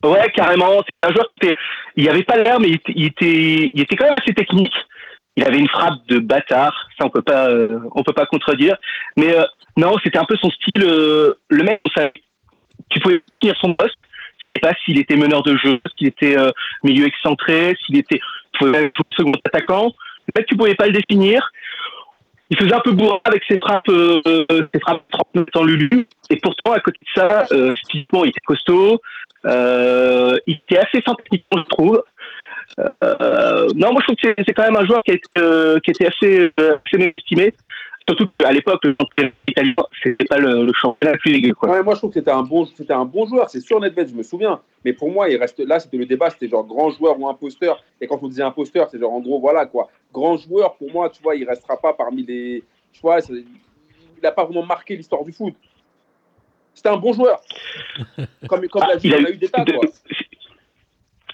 Ouais, 0.04 0.30
carrément. 0.34 0.82
C'est 0.84 1.08
un 1.10 1.12
joueur 1.12 1.28
qui 1.40 1.46
était, 1.46 1.56
il 1.96 2.08
avait 2.08 2.22
pas 2.22 2.36
l'air, 2.36 2.60
mais 2.60 2.68
il 2.68 2.74
était, 3.06 3.70
il 3.74 3.80
était, 3.80 3.96
quand 3.96 4.04
même 4.04 4.14
assez 4.22 4.34
technique. 4.34 4.74
Il 5.36 5.44
avait 5.44 5.58
une 5.58 5.68
frappe 5.68 6.06
de 6.08 6.18
bâtard. 6.18 6.88
Ça, 6.98 7.06
on 7.06 7.10
peut 7.10 7.22
pas, 7.22 7.48
euh, 7.48 7.80
on 7.94 8.02
peut 8.02 8.12
pas 8.12 8.26
contredire. 8.26 8.76
Mais 9.16 9.36
euh, 9.36 9.44
non, 9.76 9.96
c'était 10.02 10.18
un 10.18 10.24
peu 10.24 10.36
son 10.36 10.50
style. 10.50 10.84
euh, 10.84 11.34
le 11.48 11.64
mec, 11.64 11.82
tu 12.90 13.00
pouvais 13.00 13.22
tenir 13.40 13.56
son 13.60 13.74
poste. 13.74 13.96
Je 14.54 14.60
sais 14.60 14.72
pas 14.72 14.78
s'il 14.84 14.98
était 14.98 15.16
meneur 15.16 15.42
de 15.42 15.56
jeu, 15.56 15.78
s'il 15.96 16.06
était 16.06 16.38
euh, 16.38 16.50
milieu 16.82 17.06
excentré, 17.06 17.76
s'il 17.84 17.98
était, 17.98 18.20
second 18.58 19.32
attaquant. 19.44 19.92
Le 20.28 20.40
mec, 20.40 20.46
tu 20.46 20.56
pouvais 20.56 20.74
pas 20.74 20.86
le 20.86 20.92
définir. 20.92 21.50
Il 22.48 22.56
faisait 22.56 22.74
un 22.74 22.80
peu 22.80 22.92
bourrin 22.92 23.18
avec 23.24 23.42
ses 23.48 23.58
frappes, 23.58 23.88
euh, 23.88 24.20
ses 24.72 24.80
frappes 24.80 25.02
30 25.10 25.34
mètres 25.34 25.60
en 25.60 25.64
lulu. 25.64 26.06
Et 26.30 26.36
pourtant, 26.36 26.72
à 26.72 26.80
côté 26.80 26.98
de 27.02 27.20
ça, 27.20 27.46
euh, 27.52 27.74
physiquement, 27.90 28.24
il 28.24 28.28
était 28.28 28.40
costaud. 28.46 29.00
Euh, 29.46 30.38
il 30.46 30.54
était 30.56 30.78
assez 30.78 31.00
sympathique, 31.02 31.44
je 31.54 31.62
trouve. 31.68 32.02
Euh, 32.80 33.68
non, 33.74 33.92
moi 33.92 34.02
je 34.02 34.12
trouve 34.12 34.16
que 34.16 34.42
c'est- 34.44 34.52
quand 34.52 34.64
même 34.64 34.76
un 34.76 34.84
joueur 34.84 35.02
qui, 35.02 35.12
a 35.12 35.14
été, 35.14 35.28
euh, 35.38 35.78
qui 35.80 35.90
était 35.92 36.06
assez, 36.06 36.50
assez 36.58 37.14
estimé. 37.16 37.54
Surtout 38.08 38.28
qu'à 38.38 38.52
l'époque, 38.52 38.84
le 38.84 38.94
championnat 39.00 39.32
c'était 40.02 40.24
pas 40.26 40.38
le, 40.38 40.72
championnat 40.72 41.14
le 41.14 41.18
plus 41.18 41.32
dégueu. 41.32 41.54
Moi, 41.60 41.94
je 41.94 41.98
trouve 41.98 42.10
que 42.10 42.20
c'était 42.20 42.30
un 42.30 42.42
bon, 42.42 43.26
joueur. 43.26 43.50
C'est 43.50 43.60
sûr, 43.60 43.80
Nedved, 43.80 44.10
je 44.10 44.14
me 44.14 44.22
souviens. 44.22 44.60
Mais 44.84 44.92
pour 44.92 45.10
moi, 45.10 45.28
il 45.28 45.36
reste 45.36 45.58
là. 45.58 45.80
C'était 45.80 45.96
le 45.96 46.06
débat. 46.06 46.30
C'était 46.30 46.48
genre 46.48 46.64
grand 46.64 46.90
joueur 46.90 47.18
ou 47.18 47.28
imposteur. 47.28 47.82
Et 48.00 48.06
quand 48.06 48.22
on 48.22 48.28
disait 48.28 48.44
imposteur, 48.44 48.88
c'est 48.90 49.00
genre 49.00 49.12
en 49.12 49.20
gros, 49.20 49.40
voilà 49.40 49.66
quoi. 49.66 49.88
Grand 50.12 50.36
joueur, 50.36 50.76
pour 50.76 50.92
moi, 50.92 51.10
tu 51.10 51.20
vois, 51.20 51.34
il 51.34 51.48
restera 51.48 51.76
pas 51.76 51.92
parmi 51.94 52.24
les. 52.24 52.62
Tu 52.92 53.00
vois, 53.00 53.18
il 53.28 53.44
n'a 54.22 54.30
pas 54.30 54.44
vraiment 54.44 54.64
marqué 54.64 54.94
l'histoire 54.96 55.24
du 55.24 55.32
foot. 55.32 55.54
C'était 56.76 56.90
un 56.90 56.96
bon 56.98 57.12
joueur. 57.12 57.40
Comme, 58.48 58.68
comme 58.68 58.82
Ah, 58.84 58.90
la 58.94 58.98
Juve, 58.98 59.06
il 59.06 59.14
a 59.14 59.28
a 59.28 59.30
eu 59.32 59.36
des 59.36 59.48
tas, 59.48 59.64
quoi. 59.64 59.84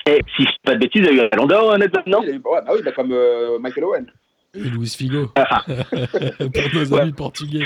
Et 0.07 0.21
si 0.37 0.45
je 0.45 0.49
dis 0.49 0.57
pas 0.65 0.75
de 0.75 0.79
bêtises, 0.81 1.07
il 1.09 1.17
y 1.17 1.21
a 1.21 1.25
eu 1.25 1.27
un 1.27 1.29
Ballon 1.29 1.47
d'Or, 1.47 1.79
Nedved, 1.79 2.07
non 2.07 2.21
Il 2.23 2.29
a 2.31 2.33
eu- 2.33 2.37
ouais, 2.45 2.61
bah 2.65 2.73
oui, 2.75 2.81
bah 2.85 2.93
comme 2.93 3.13
euh, 3.13 3.59
Michael 3.59 3.85
Owen. 3.85 4.07
Et 4.55 4.61
Luis 4.61 4.95
Figo. 4.97 5.31
Ah, 5.37 5.63
pour 5.67 6.75
nos 6.75 6.93
Ouais. 6.93 7.01
amis 7.01 7.13
portugais. 7.13 7.65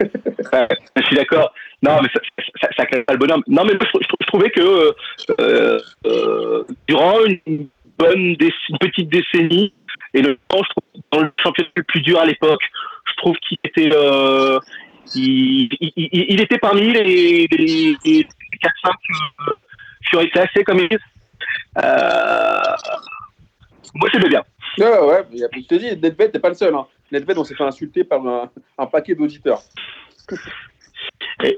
Ouais, 0.00 0.68
je 0.96 1.02
suis 1.02 1.16
d'accord. 1.16 1.52
Non, 1.82 2.00
mais 2.02 2.08
ça, 2.14 2.20
ça, 2.60 2.68
ça 2.76 2.86
crée 2.86 3.02
pas 3.04 3.12
le 3.12 3.18
bonhomme. 3.18 3.42
Non, 3.46 3.64
mais 3.64 3.72
je, 3.72 3.86
je- 4.00 4.06
je 4.20 4.26
trouvais 4.26 4.50
que 4.50 4.92
euh, 5.40 5.78
euh, 6.06 6.64
durant 6.88 7.18
une 7.46 7.68
bonne 7.98 8.32
déc- 8.34 8.52
une 8.68 8.78
petite 8.78 9.08
décennie, 9.08 9.72
et 10.14 10.22
le 10.22 10.36
temps, 10.48 10.62
je 10.62 10.68
trouve, 10.70 11.02
dans 11.12 11.20
le 11.20 11.30
championnat 11.42 11.70
le 11.76 11.82
plus 11.84 12.00
dur 12.00 12.18
à 12.18 12.26
l'époque, 12.26 12.62
je 13.06 13.14
trouve 13.16 13.36
qu'il 13.38 13.58
était, 13.64 13.90
euh, 13.92 14.58
il, 15.14 15.68
il, 15.80 15.92
il- 15.96 16.26
il 16.30 16.40
était 16.40 16.58
parmi 16.58 16.92
les, 16.92 17.46
les, 17.50 17.96
les 18.04 18.24
4-5 18.24 18.26
euh, 18.88 19.52
qui 20.08 20.16
ont 20.16 20.20
été 20.20 20.40
assez 20.40 20.64
comme 20.64 20.78
ils. 20.80 20.98
Euh, 21.78 22.76
moi, 23.94 24.08
j'aimais 24.12 24.28
bien. 24.28 24.42
Ouais, 24.78 24.98
ouais, 25.00 25.24
je 25.32 25.66
te 25.66 25.74
dis, 25.74 25.86
Nedved, 25.96 26.32
t'es 26.32 26.38
pas 26.38 26.48
le 26.48 26.54
seul. 26.54 26.74
Hein. 26.74 26.86
Nedved, 27.12 27.36
on 27.38 27.44
s'est 27.44 27.54
fait 27.54 27.64
insulter 27.64 28.04
par 28.04 28.24
un, 28.26 28.50
un 28.78 28.86
paquet 28.86 29.14
d'auditeurs. 29.14 29.60
Et, 31.42 31.56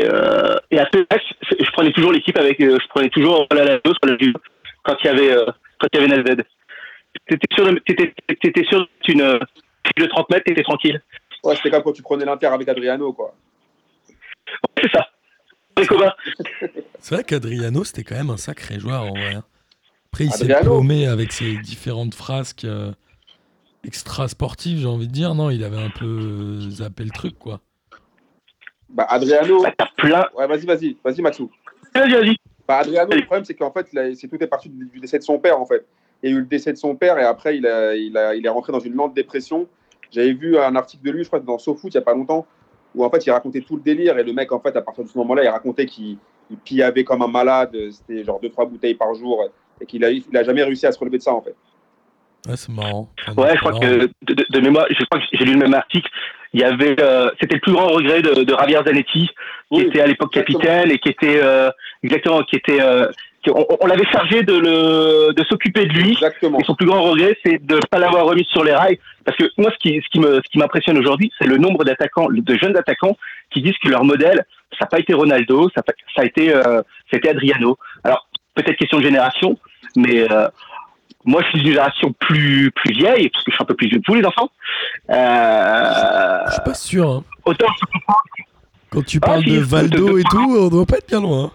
euh, 0.00 0.56
et 0.70 0.78
après, 0.78 1.06
je, 1.12 1.64
je 1.64 1.70
prenais 1.72 1.92
toujours 1.92 2.12
l'équipe 2.12 2.36
avec, 2.36 2.60
euh, 2.60 2.78
je 2.82 2.88
prenais 2.88 3.08
toujours 3.10 3.46
la 3.50 3.64
sur 3.84 3.98
la 4.04 4.18
Juve 4.18 4.34
quand 4.82 4.96
il 5.02 5.06
y 5.06 5.10
avait, 5.10 5.32
euh, 5.32 5.46
quand 5.78 5.88
il 5.92 6.00
y 6.00 6.04
avait 6.04 6.16
Nedved. 6.16 6.44
T'étais 7.26 7.54
sûr, 7.54 7.72
de- 7.72 7.78
t'étais, 7.80 8.12
t'étais 8.40 8.64
sûr 8.64 8.80
euh, 8.80 9.38
file 9.86 10.02
de 10.02 10.06
30 10.06 10.30
mètres, 10.30 10.44
t'étais 10.44 10.62
tranquille. 10.62 11.00
Ouais, 11.44 11.56
c'était 11.56 11.70
comme 11.70 11.82
quand 11.82 11.92
tu 11.92 12.02
prenais 12.02 12.24
l'Inter 12.24 12.46
avec 12.46 12.68
Adriano, 12.68 13.12
quoi. 13.12 13.34
C'est 14.76 14.90
ça. 14.90 15.06
C'est 16.98 17.14
vrai 17.14 17.24
qu'Adriano, 17.24 17.84
c'était 17.84 18.02
quand 18.02 18.16
même 18.16 18.30
un 18.30 18.36
sacré 18.36 18.80
joueur 18.80 19.02
en 19.04 19.10
vrai. 19.10 19.34
hein. 19.34 19.44
Après, 20.12 20.24
il 20.24 20.32
s'est 20.32 20.48
paumé 20.64 21.06
avec 21.06 21.32
ses 21.32 21.56
différentes 21.58 22.14
frasques 22.14 22.64
euh, 22.64 22.90
extra 23.84 24.26
sportives, 24.26 24.78
j'ai 24.78 24.86
envie 24.86 25.06
de 25.06 25.12
dire. 25.12 25.34
Non, 25.34 25.50
il 25.50 25.62
avait 25.62 25.80
un 25.80 25.90
peu 25.90 26.58
zappé 26.70 27.04
le 27.04 27.10
truc, 27.10 27.38
quoi. 27.38 27.60
Bah, 28.88 29.06
Adriano. 29.08 29.62
Bah, 29.62 29.72
t'as 29.76 29.88
plein. 29.96 30.26
Ouais, 30.36 30.46
vas-y, 30.48 30.66
vas-y, 30.66 30.96
vas-y, 31.04 31.20
Maxou. 31.22 31.50
Vas-y, 31.94 32.12
vas-y. 32.12 32.36
Bah, 32.66 32.78
Adriano, 32.78 33.14
le 33.14 33.24
problème, 33.24 33.44
c'est 33.44 33.54
qu'en 33.54 33.70
fait, 33.70 33.92
là, 33.92 34.12
c'est 34.14 34.26
tout 34.28 34.42
est 34.42 34.46
parti 34.46 34.68
du, 34.70 34.86
du 34.86 34.98
décès 34.98 35.18
de 35.18 35.24
son 35.24 35.38
père, 35.38 35.60
en 35.60 35.66
fait. 35.66 35.86
Il 36.22 36.30
y 36.30 36.32
a 36.32 36.36
eu 36.36 36.40
le 36.40 36.46
décès 36.46 36.72
de 36.72 36.78
son 36.78 36.96
père 36.96 37.18
et 37.18 37.24
après, 37.24 37.56
il, 37.56 37.66
a, 37.66 37.94
il, 37.94 38.16
a, 38.16 38.34
il 38.34 38.44
est 38.44 38.48
rentré 38.48 38.72
dans 38.72 38.80
une 38.80 38.94
lente 38.94 39.14
dépression. 39.14 39.68
J'avais 40.10 40.32
vu 40.32 40.58
un 40.58 40.74
article 40.76 41.04
de 41.04 41.10
lui, 41.10 41.22
je 41.22 41.28
crois, 41.28 41.40
dans 41.40 41.58
SoFoot, 41.58 41.92
il 41.92 41.96
n'y 41.96 42.02
a 42.02 42.04
pas 42.04 42.14
longtemps, 42.14 42.46
où 42.94 43.04
en 43.04 43.10
fait, 43.10 43.26
il 43.26 43.30
racontait 43.30 43.60
tout 43.60 43.76
le 43.76 43.82
délire. 43.82 44.18
Et 44.18 44.24
le 44.24 44.32
mec, 44.32 44.50
en 44.52 44.60
fait, 44.60 44.74
à 44.76 44.82
partir 44.82 45.04
de 45.04 45.08
ce 45.08 45.18
moment-là, 45.18 45.44
il 45.44 45.48
racontait 45.48 45.86
qu'il 45.86 46.16
il 46.50 46.56
pillait 46.56 47.04
comme 47.04 47.20
un 47.22 47.28
malade. 47.28 47.76
C'était 47.90 48.24
genre 48.24 48.40
2-3 48.40 48.68
bouteilles 48.68 48.94
par 48.94 49.12
jour. 49.14 49.44
Et 49.80 49.86
qu'il 49.86 50.04
a, 50.04 50.10
il 50.10 50.24
a 50.36 50.42
jamais 50.42 50.62
réussi 50.62 50.86
à 50.86 50.92
se 50.92 50.98
relever 50.98 51.18
de 51.18 51.22
ça, 51.22 51.32
en 51.34 51.42
fait. 51.42 51.54
Ouais, 52.48 52.56
c'est 52.56 52.72
marrant. 52.72 53.08
Ouais, 53.36 53.52
je 53.54 53.58
crois 53.58 53.72
marrant. 53.72 53.80
que 53.80 54.08
de, 54.22 54.34
de- 54.34 54.46
de 54.48 54.60
mémoire, 54.60 54.86
je 54.90 55.04
crois 55.04 55.20
que 55.20 55.26
j'ai 55.32 55.44
lu 55.44 55.52
le 55.52 55.58
même 55.58 55.74
article. 55.74 56.08
Il 56.54 56.60
y 56.60 56.64
avait, 56.64 56.96
euh, 57.00 57.30
c'était 57.38 57.56
le 57.56 57.60
plus 57.60 57.72
grand 57.72 57.88
regret 57.88 58.22
de, 58.22 58.42
de 58.42 58.50
Javier 58.56 58.78
Zanetti, 58.86 59.26
qui 59.26 59.30
Oui, 59.70 59.82
était 59.82 60.00
à 60.00 60.06
l'époque 60.06 60.32
capitaine 60.32 60.90
et 60.90 60.98
qui 60.98 61.10
était 61.10 61.38
euh, 61.42 61.70
exactement, 62.02 62.42
qui 62.44 62.56
était, 62.56 62.80
euh, 62.80 63.10
on, 63.50 63.66
on 63.80 63.86
l'avait 63.86 64.06
chargé 64.06 64.42
de 64.42 64.54
le, 64.54 65.32
de 65.32 65.44
s'occuper 65.44 65.86
de 65.86 65.92
lui. 65.92 66.12
Exactement. 66.12 66.58
Et 66.60 66.64
son 66.64 66.74
plus 66.74 66.86
grand 66.86 67.02
regret, 67.02 67.36
c'est 67.44 67.64
de 67.64 67.76
ne 67.76 67.80
pas 67.90 67.98
l'avoir 67.98 68.24
remis 68.26 68.44
sur 68.50 68.64
les 68.64 68.74
rails. 68.74 68.98
Parce 69.24 69.36
que 69.36 69.44
moi, 69.58 69.70
ce 69.72 69.78
qui, 69.78 70.00
ce 70.02 70.08
qui 70.10 70.20
me, 70.20 70.36
ce 70.36 70.48
qui 70.50 70.58
m'impressionne 70.58 70.98
aujourd'hui, 70.98 71.30
c'est 71.38 71.46
le 71.46 71.56
nombre 71.58 71.84
d'attaquants, 71.84 72.28
de 72.30 72.54
jeunes 72.56 72.76
attaquants, 72.76 73.16
qui 73.50 73.62
disent 73.62 73.76
que 73.82 73.88
leur 73.88 74.04
modèle, 74.04 74.44
ça 74.72 74.84
n'a 74.84 74.86
pas 74.86 74.98
été 74.98 75.14
Ronaldo, 75.14 75.70
ça, 75.74 75.82
ça 76.14 76.22
a 76.22 76.24
été, 76.24 76.54
euh, 76.54 76.62
ça 77.10 77.14
a 77.14 77.16
été 77.16 77.28
Adriano. 77.30 77.76
Alors, 78.04 78.28
peut-être 78.54 78.76
question 78.76 78.98
de 78.98 79.02
génération, 79.04 79.58
mais 79.96 80.30
euh, 80.30 80.48
moi, 81.24 81.42
je 81.42 81.48
suis 81.48 81.58
d'une 81.60 81.68
génération 81.72 82.12
plus, 82.18 82.70
plus 82.72 82.92
vieille, 82.94 83.28
parce 83.30 83.44
que 83.44 83.50
je 83.50 83.56
suis 83.56 83.62
un 83.62 83.66
peu 83.66 83.74
plus 83.74 83.88
vieux 83.88 83.98
que 83.98 84.04
vous, 84.06 84.14
les 84.14 84.24
enfants. 84.26 84.50
Euh, 85.10 86.40
Je 86.46 86.52
suis 86.52 86.62
pas 86.64 86.74
sûr. 86.74 87.08
hein. 87.10 87.24
autant 87.44 87.66
Quand 88.90 89.04
tu 89.04 89.18
Ah, 89.22 89.26
parles 89.26 89.42
si, 89.42 89.50
de 89.50 89.56
de- 89.56 89.60
Valdo 89.64 90.12
de- 90.14 90.18
et 90.20 90.22
tout, 90.24 90.56
on 90.58 90.68
doit 90.68 90.86
pas 90.86 90.96
être 90.98 91.08
bien 91.08 91.20
loin. 91.20 91.44
hein. 91.44 91.50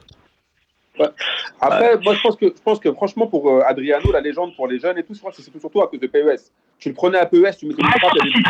Après, 1.60 1.98
moi, 2.00 2.14
je 2.16 2.22
pense, 2.22 2.36
que, 2.36 2.46
je 2.48 2.62
pense 2.64 2.80
que 2.80 2.92
franchement, 2.94 3.28
pour 3.28 3.50
euh, 3.50 3.62
Adriano, 3.66 4.12
la 4.12 4.22
légende 4.22 4.56
pour 4.56 4.68
les 4.68 4.80
jeunes 4.80 4.98
et 4.98 5.04
tout, 5.04 5.14
je 5.14 5.20
pense 5.22 5.36
que 5.36 5.42
c'est 5.42 5.60
surtout 5.60 5.82
à 5.82 5.88
cause 5.88 6.00
de 6.00 6.08
PES. 6.08 6.52
Tu 6.80 6.90
le 6.90 6.96
prenais 6.96 7.18
à 7.18 7.26
PES, 7.26 7.58
tu 7.60 7.66
mettais 7.66 7.82
une 7.82 7.88
frappe, 7.90 8.12
il 8.24 8.30
y 8.32 8.34
avait- 8.34 8.44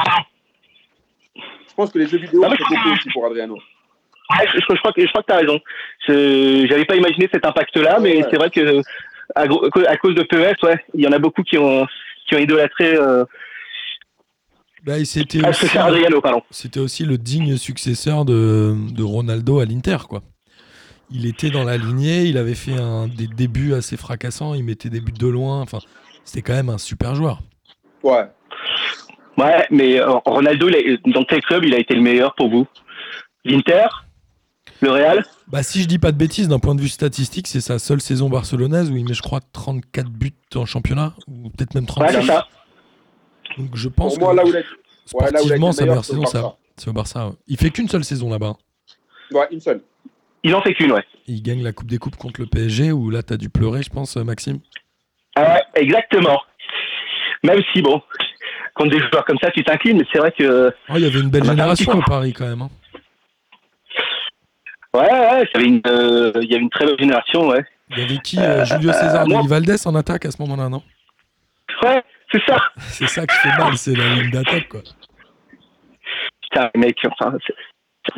Je 1.70 1.74
pense 1.76 1.92
que 1.92 2.00
les 2.00 2.08
jeux 2.08 2.18
vidéo, 2.18 2.44
Ah, 2.46 2.50
c'est 2.58 2.64
beaucoup 2.76 2.90
aussi 2.94 3.10
pour 3.12 3.26
Adriano. 3.26 3.56
Ouais, 3.56 4.48
je, 4.54 4.60
je 4.60 4.78
crois 4.80 4.94
que 4.94 5.02
je 5.02 5.08
crois 5.08 5.22
que 5.22 5.28
t'as 5.28 5.38
raison. 5.38 5.60
Je 6.08 6.66
j'avais 6.70 6.86
pas 6.86 6.96
imaginé 6.96 7.28
cet 7.32 7.46
impact-là, 7.46 8.00
mais 8.00 8.18
Ouais. 8.18 8.28
c'est 8.30 8.38
vrai 8.38 8.50
que 8.50 8.82
à, 9.36 9.98
cause 9.98 10.16
de 10.16 10.24
PES, 10.24 10.62
ouais, 10.64 10.84
il 10.94 11.02
y 11.02 11.08
en 11.08 11.12
a 11.12 11.20
beaucoup 11.20 11.44
qui 11.44 11.58
ont 11.58 11.86
qui 12.28 12.36
ont 12.36 12.40
idolâtré 12.40 12.96
euh, 12.96 13.26
Bah, 14.84 15.04
c'était 15.06 15.40
ah, 15.44 15.50
aussi, 15.50 15.68
c'est 15.68 15.78
Adriano, 15.78 16.22
pardon. 16.22 16.42
c'était 16.52 16.80
aussi 16.80 17.06
le 17.06 17.18
digne 17.18 17.58
successeur 17.58 18.24
de, 18.26 18.76
de 18.94 19.04
Ronaldo 19.04 19.60
à 19.60 19.66
l'Inter, 19.66 19.98
quoi. 20.10 20.22
Il 21.13 21.25
était 21.27 21.51
dans 21.51 21.63
la 21.63 21.77
lignée, 21.77 22.24
il 22.24 22.38
avait 22.38 22.55
fait 22.55 22.74
un, 22.77 23.08
des 23.08 23.27
débuts 23.27 23.74
assez 23.74 23.98
fracassants, 23.98 24.53
il 24.55 24.63
mettait 24.63 24.89
des 24.89 25.00
buts 25.00 25.12
de 25.12 25.27
loin. 25.27 25.62
Enfin, 25.62 25.77
c'était 26.25 26.41
quand 26.41 26.53
même 26.53 26.70
un 26.70 26.77
super 26.79 27.13
joueur. 27.15 27.39
Ouais. 28.01 28.27
Ouais, 29.38 29.65
mais 29.72 30.00
euh, 30.00 30.12
Ronaldo, 30.25 30.70
dans 31.08 31.24
quel 31.24 31.41
club 31.41 31.63
il 31.65 31.74
a 31.74 31.77
été 31.79 31.93
le 31.96 32.01
meilleur 32.01 32.36
pour 32.36 32.50
vous 32.50 32.67
L'Inter, 33.46 33.86
le 34.82 34.91
Real? 34.91 35.25
Bah, 35.48 35.62
si 35.63 35.82
je 35.82 35.88
dis 35.88 36.00
pas 36.00 36.12
de 36.12 36.17
bêtises, 36.17 36.48
d'un 36.48 36.60
point 36.60 36.75
de 36.75 36.82
vue 36.82 36.88
statistique, 36.89 37.48
c'est 37.48 37.62
sa 37.62 37.77
seule 37.79 38.01
saison 38.01 38.29
barcelonaise 38.29 38.89
où 38.89 38.96
il 38.96 39.05
met, 39.05 39.13
je 39.13 39.22
crois, 39.22 39.39
34 39.51 40.10
buts 40.10 40.34
en 40.55 40.65
championnat, 40.65 41.13
ou 41.27 41.50
peut-être 41.50 41.75
même 41.75 41.84
Ouais, 41.84 42.08
35. 42.12 42.22
c'est 42.22 42.27
ça. 42.27 42.48
Donc 43.58 43.75
je 43.75 43.89
pense 43.89 44.17
Pour 44.17 44.24
moi, 44.24 44.32
que 44.32 44.38
là 44.38 44.46
où 44.46 44.48
il 44.50 44.55
a, 44.55 44.60
ouais, 44.60 45.32
là 45.32 45.39
où 45.41 45.43
sportivement, 45.43 45.72
sa 45.72 45.82
meilleur, 45.84 45.93
meilleure 45.96 46.05
c'est 46.05 46.12
au 46.13 46.15
saison, 46.15 46.25
ça- 46.25 46.41
Barça. 46.41 46.58
c'est 46.77 46.88
au 46.89 46.93
Barça. 46.93 47.27
ouais. 47.27 47.34
Il 47.48 47.58
fait 47.58 47.70
qu'une 47.70 47.88
seule 47.89 48.03
saison 48.03 48.29
là-bas. 48.29 48.55
Ouais, 49.32 49.48
une 49.51 49.60
seule. 49.60 49.82
Il 50.44 50.54
en 50.56 50.62
fait 50.62 50.74
qu'une, 50.74 50.92
ouais. 50.92 51.04
Il 51.28 51.42
gagne 51.42 51.64
la 51.64 51.72
Coupe 51.72 51.88
des 51.88 51.98
Coupes 51.98 52.18
contre 52.18 52.42
le 52.42 52.48
PSG, 52.48 52.92
où 52.92 53.10
là, 53.10 53.24
t'as 53.24 53.38
dû 53.38 53.50
pleurer, 53.50 53.82
je 53.84 53.90
pense, 53.90 54.18
euh, 54.18 54.24
Maxime. 54.24 54.60
Ah 55.36 55.62
exactement. 55.76 56.42
Même 57.44 57.62
si 57.74 57.82
bon, 57.82 58.02
contre 58.76 58.92
des 58.92 59.00
joueurs 59.00 59.26
comme 59.26 59.38
ça, 59.42 59.50
tu 59.52 59.64
t'inclines, 59.64 59.98
mais 59.98 60.06
c'est 60.12 60.20
vrai 60.20 60.32
que 60.38 60.72
Oh, 60.90 60.94
il 60.96 61.02
y 61.02 61.06
avait 61.06 61.20
une 61.20 61.30
belle 61.30 61.44
génération 61.46 61.94
au 61.94 62.02
Paris 62.02 62.34
quand 62.34 62.46
même. 62.48 62.62
hein. 62.62 62.70
ouais, 64.94 65.02
ouais, 65.02 65.44
il 65.44 65.50
y 65.54 65.58
avait 65.58 65.66
une, 65.68 65.82
euh, 65.88 66.32
il 66.42 66.52
y 66.52 66.56
avait 66.56 66.64
une 66.64 66.70
très 66.70 66.86
bonne 66.86 67.00
génération, 67.00 67.48
ouais. 67.48 67.64
Il 67.90 68.00
y 68.00 68.04
avait 68.04 68.18
qui 68.20 68.38
euh, 68.40 68.66
Julio 68.66 68.92
César 68.92 69.26
Denis 69.28 69.48
Valdés 69.48 69.88
en 69.88 69.96
attaque 69.96 70.26
à 70.26 70.32
ce 70.32 70.42
moment-là, 70.42 70.70
non? 70.70 70.84
Ouais, 71.84 72.04
c'est 72.32 72.42
ça. 72.46 72.58
C'est 72.78 73.08
ça 73.08 73.26
qui 73.26 73.36
fait 73.36 73.58
mal, 73.58 73.78
c'est 73.78 73.96
la 73.96 74.16
ligne 74.16 74.32
d'attaque, 74.32 74.68
quoi. 74.70 74.82
Putain, 76.42 76.70
mec, 76.76 76.98
enfin, 77.06 77.36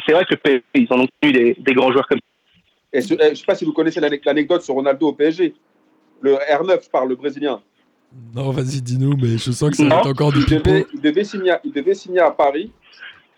c'est- 0.05 0.13
vrai 0.13 0.25
que 0.25 0.35
le 0.49 0.61
ils 0.73 0.87
en 0.91 0.99
ont 1.01 1.07
eu 1.23 1.31
des, 1.31 1.53
des 1.59 1.73
grands 1.73 1.91
joueurs 1.91 2.07
comme 2.07 2.19
Et 2.93 3.01
ce- 3.01 3.13
eh, 3.13 3.29
je 3.31 3.35
sais 3.35 3.45
pas 3.45 3.55
si 3.55 3.65
vous 3.65 3.73
connaissez 3.73 3.99
l'ane- 3.99 4.19
l'anecdote 4.25 4.61
sur 4.61 4.73
Ronaldo 4.75 5.07
au 5.09 5.13
PSG. 5.13 5.53
Le 6.21 6.35
R9, 6.35 6.83
je 6.85 6.89
parle, 6.89 7.09
le 7.09 7.15
Brésilien. 7.15 7.61
Non, 8.33 8.51
vas-y, 8.51 8.81
dis-nous, 8.81 9.17
mais 9.17 9.37
je 9.37 9.51
sens 9.51 9.69
que 9.71 9.75
ça 9.75 9.83
Non. 9.83 9.89
va 9.89 9.99
être 10.01 10.07
encore 10.09 10.31
du 10.31 10.39
Il 10.39 10.45
devait, 10.63 10.85
il, 10.93 11.01
devait 11.01 11.23
signer, 11.25 11.51
à- 11.51 11.61
il 11.65 11.71
devait 11.73 11.93
signer 11.93 12.19
à 12.21 12.31
Paris. 12.31 12.71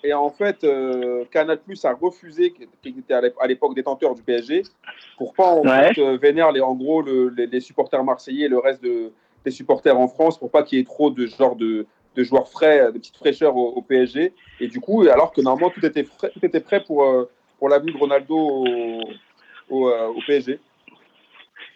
Et 0.04 0.14
en 0.14 0.30
fait, 0.30 0.64
euh, 0.64 1.26
Canal 1.32 1.60
Plus 1.60 1.84
a 1.84 1.92
refusé, 1.94 2.54
qui 2.84 2.90
était 2.90 3.14
à 3.16 3.22
l'ép- 3.22 3.36
à 3.40 3.48
l'époque 3.48 3.74
détenteur 3.76 4.14
du 4.14 4.22
PSG, 4.22 4.62
pour 5.18 5.34
pas 5.34 5.48
en 5.48 5.64
Ouais. 5.64 5.94
fait, 5.96 6.02
euh, 6.02 6.18
vénère 6.18 6.52
les, 6.52 6.62
en 6.62 6.76
gros 6.76 7.02
le- 7.02 7.30
les, 7.30 7.48
les 7.48 7.60
supporters 7.60 8.04
marseillais 8.04 8.46
et 8.46 8.50
le 8.50 8.60
reste 8.60 8.84
de, 8.84 9.12
des 9.44 9.52
supporters 9.52 9.98
en 10.00 10.08
France, 10.08 10.38
pour 10.38 10.52
pas 10.52 10.62
qu'il 10.62 10.78
y 10.78 10.82
ait 10.82 10.86
trop 10.86 11.10
de 11.10 11.26
genre 11.26 11.56
de, 11.56 11.88
de 12.18 12.24
joueurs 12.24 12.50
frais, 12.50 12.92
de 12.92 12.98
petites 12.98 13.16
fraîcheurs 13.18 13.56
au, 13.56 13.68
au 13.70 13.82
PSG. 13.82 14.34
Et 14.60 14.68
du 14.68 14.80
coup, 14.82 15.04
alors 15.04 15.32
que 15.32 15.40
normalement 15.42 15.70
tout 15.70 15.86
était, 15.86 16.04
frais- 16.04 16.32
tout 16.34 16.44
était 16.44 16.60
prêt 16.60 16.84
pour, 16.84 17.04
euh, 17.04 17.30
pour 17.60 17.70
l'avenue 17.70 17.94
de 17.94 17.98
Ronaldo 17.98 18.36
au, 18.36 19.00
au, 19.70 19.90
euh, 19.90 20.08
au 20.08 20.20
PSG, 20.26 20.60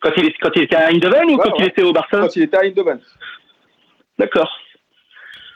quand 0.01 0.09
il, 0.17 0.33
quand 0.41 0.49
il 0.55 0.63
était 0.63 0.75
à 0.75 0.89
Eindhoven 0.91 1.25
ou 1.29 1.35
Ouais, 1.37 1.43
quand 1.43 1.53
il 1.59 1.65
était 1.67 1.83
au 1.83 1.93
Barça 1.93 2.19
quand 2.21 2.35
il 2.35 2.41
était 2.43 2.57
à 2.57 2.65
Eindhoven. 2.65 2.99
D'accord. 4.17 4.49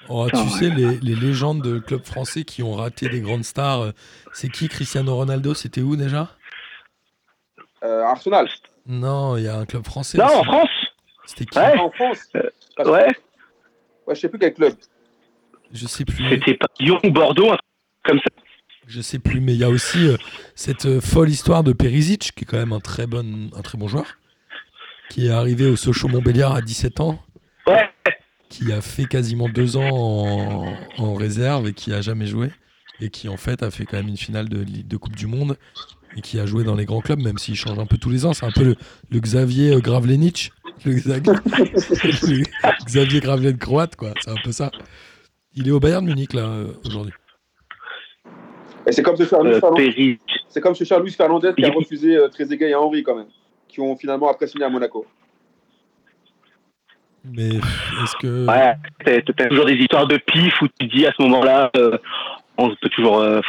Oh, 0.08 0.27
tu 0.30 0.38
sais, 0.50 0.70
les, 0.70 0.98
les 1.00 1.15
légendes 1.15 1.63
de 1.63 1.80
clubs 1.80 2.06
français 2.06 2.44
qui 2.44 2.62
ont 2.62 2.74
raté 2.75 3.10
des 3.10 3.22
grandes 3.22 3.44
stars, 3.44 3.82
euh, 3.82 3.92
c'est 4.34 4.50
qui 4.50 4.70
Cristiano 4.70 5.15
Ronaldo? 5.15 5.56
C'était 5.56 5.82
où 5.82 5.96
déjà? 5.96 6.30
Euh, 7.84 8.04
Arsenal. 8.04 8.48
Non, 8.86 9.36
il 9.36 9.46
y 9.46 9.48
a 9.48 9.56
un 9.58 9.65
club 9.65 9.84
français. 9.84 10.20
Non, 10.20 10.25
aussi. 10.25 10.36
en 10.38 10.44
France 10.44 10.70
C'était 11.25 11.46
qui? 11.46 11.58
Ouais. 11.58 11.75
En 11.80 11.89
France. 11.89 12.20
Euh, 12.36 12.50
Ouais, 12.86 13.08
Ouais, 14.08 14.16
je 14.16 14.22
sais 14.22 14.30
plus 14.30 14.40
quel 14.40 14.54
club. 14.54 14.74
Je 15.74 15.88
sais 15.88 16.06
plus. 16.06 16.24
c'était 16.30 16.54
pas 16.56 16.68
Lyon 16.80 17.00
ou 17.04 17.12
Bordeaux, 17.12 17.52
un 17.52 17.58
truc 17.58 17.62
comme 18.06 18.20
ça. 18.20 18.44
Je 18.88 19.02
sais 19.02 19.18
plus, 19.20 19.42
mais 19.42 19.54
il 19.54 19.60
y 19.60 19.64
a 19.64 19.70
aussi 19.70 20.08
euh, 20.08 20.16
cette 20.54 20.86
euh, 20.86 21.02
folle 21.02 21.30
histoire 21.30 21.64
de 21.64 21.74
Perisic, 21.74 22.34
qui 22.36 22.44
est 22.44 22.48
quand 22.48 22.58
même 22.58 22.72
un 22.74 22.80
très 22.80 23.08
bon, 23.08 23.50
un 23.56 23.62
très 23.64 23.78
bon 23.80 23.88
joueur, 23.88 24.06
qui 25.10 25.26
est 25.28 25.32
arrivé 25.32 25.66
au 25.66 25.76
Sochaux 25.76 26.08
Montbéliard 26.08 26.54
à 26.56 26.62
17 26.62 27.00
ans, 27.00 27.20
Ouais, 27.68 27.90
qui 28.50 28.72
a 28.72 28.82
fait 28.82 29.06
quasiment 29.06 29.50
deux 29.50 29.76
ans 29.76 29.90
en, 29.90 30.78
en 31.00 31.14
réserve 31.16 31.68
et 31.68 31.74
qui 31.74 31.92
a 31.94 32.02
jamais 32.02 32.28
joué, 32.28 32.52
et 33.02 33.10
qui 33.10 33.28
en 33.28 33.38
fait 33.38 33.64
a 33.64 33.72
fait 33.72 33.86
quand 33.86 33.98
même 33.98 34.08
une 34.08 34.18
finale 34.18 34.50
de, 34.50 34.62
Ligue- 34.62 34.88
de 34.88 34.98
Coupe 34.98 35.16
du 35.16 35.26
Monde, 35.26 35.58
et 36.16 36.22
qui 36.22 36.40
a 36.40 36.46
joué 36.46 36.64
dans 36.64 36.76
les 36.76 36.86
grands 36.86 37.02
clubs, 37.02 37.20
même 37.20 37.40
s'il 37.40 37.56
change 37.56 37.80
un 37.80 37.88
peu 37.88 37.98
tous 37.98 38.12
les 38.12 38.24
ans. 38.28 38.34
C'est 38.34 38.46
un 38.46 38.52
peu 38.52 38.64
le, 38.64 38.76
le 39.10 39.20
Xavier 39.20 39.74
euh, 39.74 39.80
Gravlenic, 39.80 40.52
le, 40.84 40.91
Xa- 40.94 42.27
le 42.27 42.44
Xavier 42.86 43.20
Gravlen 43.20 43.58
croate, 43.58 43.96
quoi. 43.96 44.12
C'est 44.22 44.32
un 44.32 44.36
peu 44.44 44.51
ça. 44.51 44.72
Il 45.53 45.67
est 45.67 45.72
au 45.72 45.79
Bayern 45.79 46.05
Munich 46.05 46.34
là 46.34 46.41
euh, 46.44 46.67
aujourd'hui. 46.86 47.13
Et 48.88 48.91
c'est 48.91 49.01
comme 49.01 49.15
ce 49.15 49.24
euh, 49.24 49.60
Fernandez, 49.60 50.20
c'est 50.50 50.62
comme 50.62 50.75
ce 50.75 50.84
Fernandez 50.84 51.53
qui 51.58 51.65
a 51.65 51.72
refusé 51.72 52.17
euh, 52.17 52.27
Trezeguet 52.27 52.70
et 52.70 52.75
Henry 52.75 53.03
quand 53.03 53.15
même, 53.15 53.27
qui 53.67 53.79
ont 53.79 53.96
finalement 53.96 54.29
après 54.29 54.48
signé 54.48 54.65
à 54.65 54.70
Monaco. 54.70 55.05
Mais 57.24 57.48
est-ce 57.55 58.15
que 58.22 58.46
Ouais, 58.46 58.75
t'as 59.03 59.48
toujours 59.48 59.65
des 59.65 59.74
histoires 59.74 60.05
de 60.08 60.17
pif 60.17 60.62
où 60.62 60.67
tu 60.79 60.86
dis 60.88 61.08
à 61.08 61.13
ce 61.17 61.22
moment-là, 61.24 61.72
euh, 61.77 61.98
on 62.58 62.70
peut 62.70 62.89
toujours. 62.89 63.20
Euh, 63.22 63.41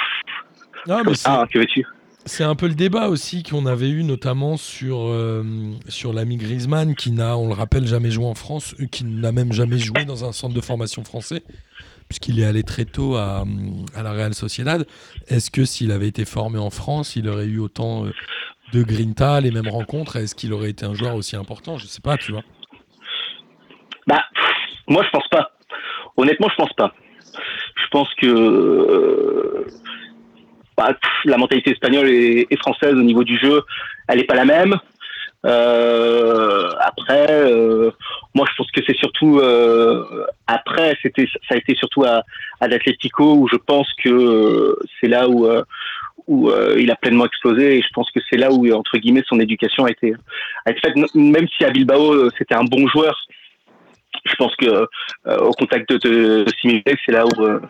Non, 0.86 1.02
mais 1.04 1.14
c'est- 1.14 1.28
ah, 1.28 1.44
que 1.52 1.58
veux-tu? 1.58 1.84
C'est 2.28 2.42
un 2.42 2.56
peu 2.56 2.66
le 2.66 2.74
débat 2.74 3.08
aussi 3.08 3.44
qu'on 3.44 3.66
avait 3.66 3.88
eu 3.88 4.02
notamment 4.02 4.56
sur, 4.56 4.98
euh, 4.98 5.44
sur 5.88 6.12
l'ami 6.12 6.36
Griezmann 6.36 6.96
qui 6.96 7.12
n'a, 7.12 7.38
on 7.38 7.46
le 7.46 7.54
rappelle, 7.54 7.86
jamais 7.86 8.10
joué 8.10 8.26
en 8.26 8.34
France, 8.34 8.74
euh, 8.80 8.86
qui 8.86 9.04
n'a 9.04 9.30
même 9.30 9.52
jamais 9.52 9.78
joué 9.78 10.04
dans 10.04 10.24
un 10.24 10.32
centre 10.32 10.52
de 10.52 10.60
formation 10.60 11.04
français, 11.04 11.44
puisqu'il 12.08 12.40
est 12.40 12.44
allé 12.44 12.64
très 12.64 12.84
tôt 12.84 13.14
à, 13.14 13.44
à 13.94 14.02
la 14.02 14.10
Real 14.10 14.34
Sociedad. 14.34 14.88
Est-ce 15.28 15.52
que 15.52 15.64
s'il 15.64 15.92
avait 15.92 16.08
été 16.08 16.24
formé 16.24 16.58
en 16.58 16.70
France, 16.70 17.14
il 17.14 17.28
aurait 17.28 17.46
eu 17.46 17.60
autant 17.60 18.06
euh, 18.06 18.12
de 18.72 18.82
grinta, 18.82 19.40
les 19.40 19.52
mêmes 19.52 19.68
rencontres 19.68 20.16
Est-ce 20.16 20.34
qu'il 20.34 20.52
aurait 20.52 20.70
été 20.70 20.84
un 20.84 20.94
joueur 20.94 21.14
aussi 21.14 21.36
important? 21.36 21.78
Je 21.78 21.86
sais 21.86 22.02
pas, 22.02 22.16
tu 22.16 22.32
vois. 22.32 22.42
Bah, 24.08 24.24
moi, 24.88 25.04
je 25.04 25.10
pense 25.10 25.28
pas. 25.28 25.52
Honnêtement, 26.16 26.48
je 26.48 26.56
pense 26.56 26.72
pas. 26.72 26.92
Je 27.76 27.88
pense 27.92 28.12
que 28.14 29.64
bah, 30.76 30.96
la 31.24 31.36
mentalité 31.36 31.70
espagnole 31.72 32.08
et, 32.08 32.46
et 32.50 32.56
française 32.56 32.94
au 32.94 33.02
niveau 33.02 33.24
du 33.24 33.38
jeu, 33.38 33.62
elle 34.08 34.20
est 34.20 34.24
pas 34.24 34.34
la 34.34 34.44
même. 34.44 34.74
Euh, 35.44 36.70
après, 36.80 37.26
euh, 37.30 37.90
moi, 38.34 38.46
je 38.50 38.56
pense 38.56 38.70
que 38.72 38.80
c'est 38.84 38.96
surtout 38.96 39.38
euh, 39.38 40.26
après, 40.48 40.96
c'était, 41.02 41.26
ça 41.48 41.54
a 41.54 41.58
été 41.58 41.76
surtout 41.76 42.02
à, 42.04 42.22
à 42.60 42.66
l'Atlético 42.66 43.34
où 43.34 43.48
je 43.48 43.56
pense 43.56 43.88
que 44.02 44.08
euh, 44.08 44.76
c'est 45.00 45.06
là 45.06 45.28
où 45.28 45.46
euh, 45.46 45.62
où 46.26 46.50
il 46.76 46.90
a 46.90 46.96
pleinement 46.96 47.26
explosé. 47.26 47.78
Et 47.78 47.82
je 47.82 47.88
pense 47.94 48.10
que 48.10 48.18
c'est 48.28 48.36
là 48.36 48.50
où, 48.50 48.68
entre 48.72 48.98
guillemets, 48.98 49.22
son 49.28 49.38
éducation 49.38 49.84
a 49.84 49.90
été, 49.90 50.12
a 50.64 50.72
été 50.72 50.80
faite. 50.80 50.96
Même 51.14 51.46
si 51.56 51.64
à 51.64 51.70
Bilbao, 51.70 52.28
c'était 52.36 52.56
un 52.56 52.64
bon 52.64 52.88
joueur, 52.88 53.16
je 54.24 54.34
pense 54.34 54.56
que 54.56 54.88
au 55.24 55.52
contact 55.52 55.88
de, 55.92 55.98
de 55.98 56.44
c'est 57.04 57.12
là 57.12 57.24
où 57.26 57.60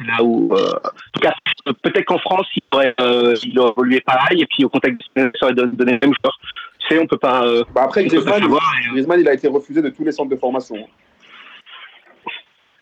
c'est 0.00 0.06
là 0.06 0.22
où, 0.22 0.52
euh, 0.54 0.72
en 0.72 1.10
tout 1.12 1.20
cas, 1.20 1.34
peut-être 1.82 2.04
qu'en 2.06 2.18
France, 2.18 2.46
il 2.56 2.62
aurait, 2.72 2.94
euh, 3.00 3.34
il 3.42 3.58
aurait 3.58 3.72
évolué 3.72 4.00
pareil, 4.00 4.42
et 4.42 4.46
puis 4.46 4.64
au 4.64 4.68
contact 4.68 5.00
de 5.16 5.30
ça 5.38 5.46
aurait 5.46 5.54
donné 5.54 5.92
le 5.92 5.98
même 6.02 6.14
joueur. 6.22 6.38
Tu 6.78 6.88
sais, 6.88 6.98
on 6.98 7.06
peut 7.06 7.18
pas. 7.18 7.44
Euh, 7.46 7.64
bah 7.74 7.82
après, 7.84 8.04
Griezmann, 8.04 8.42
il, 8.42 8.90
Griezmann, 8.92 9.20
il 9.20 9.28
a 9.28 9.34
été 9.34 9.48
refusé 9.48 9.82
de 9.82 9.90
tous 9.90 10.04
les 10.04 10.12
centres 10.12 10.30
de 10.30 10.36
formation. 10.36 10.88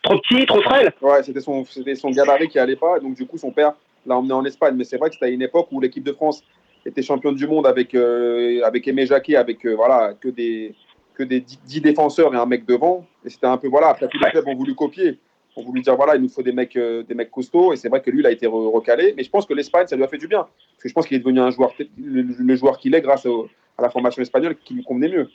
Trop 0.02 0.18
petit, 0.20 0.46
trop 0.46 0.62
frêle 0.62 0.92
Ouais, 1.00 1.22
c'était 1.22 1.40
son, 1.40 1.64
son 1.64 2.10
gabarit 2.10 2.48
qui 2.48 2.58
allait 2.58 2.76
pas, 2.76 3.00
donc 3.00 3.14
du 3.14 3.26
coup, 3.26 3.36
son 3.36 3.50
père 3.50 3.72
l'a 4.06 4.16
emmené 4.16 4.32
en 4.32 4.44
Espagne. 4.44 4.74
Mais 4.76 4.84
c'est 4.84 4.96
vrai 4.96 5.08
que 5.08 5.14
c'était 5.14 5.26
à 5.26 5.30
une 5.30 5.42
époque 5.42 5.68
où 5.72 5.80
l'équipe 5.80 6.04
de 6.04 6.12
France 6.12 6.42
était 6.86 7.02
championne 7.02 7.34
du 7.34 7.46
monde 7.46 7.66
avec, 7.66 7.94
avec 7.94 8.88
Aimé 8.88 9.06
Jacquet, 9.06 9.36
avec 9.36 9.66
voilà, 9.66 10.14
que 10.18 10.28
des 10.28 10.74
que 11.14 11.24
des 11.24 11.40
10 11.40 11.80
défenseurs 11.80 12.32
et 12.32 12.38
un 12.38 12.46
mec 12.46 12.64
devant. 12.64 13.04
Et 13.24 13.30
c'était 13.30 13.48
un 13.48 13.56
peu, 13.56 13.66
voilà, 13.66 13.88
après 13.88 14.06
tous 14.06 14.20
les 14.20 14.30
clubs 14.30 14.46
ont 14.46 14.54
voulu 14.54 14.76
copier 14.76 15.18
on 15.58 15.64
voulu 15.64 15.82
dire 15.82 15.96
voilà, 15.96 16.16
il 16.16 16.22
nous 16.22 16.28
faut 16.28 16.42
des 16.42 16.52
mecs, 16.52 16.76
euh, 16.76 17.02
des 17.02 17.14
mecs 17.14 17.30
costauds. 17.30 17.72
Et 17.72 17.76
c'est 17.76 17.88
vrai 17.88 18.00
que 18.00 18.10
lui, 18.10 18.20
il 18.20 18.26
a 18.26 18.30
été 18.30 18.46
recalé. 18.46 19.14
Mais 19.16 19.24
je 19.24 19.30
pense 19.30 19.46
que 19.46 19.54
l'Espagne, 19.54 19.86
ça 19.86 19.96
lui 19.96 20.04
a 20.04 20.08
fait 20.08 20.18
du 20.18 20.28
bien. 20.28 20.40
Parce 20.40 20.82
que 20.82 20.88
je 20.88 20.94
pense 20.94 21.06
qu'il 21.06 21.16
est 21.16 21.20
devenu 21.20 21.40
un 21.40 21.50
joueur, 21.50 21.72
le, 21.98 22.56
joueur 22.56 22.78
qu'il 22.78 22.94
est 22.94 23.00
grâce 23.00 23.26
à 23.26 23.82
la 23.82 23.90
formation 23.90 24.22
espagnole 24.22 24.56
qui 24.56 24.74
lui 24.74 24.84
convenait 24.84 25.08
mieux. 25.08 25.28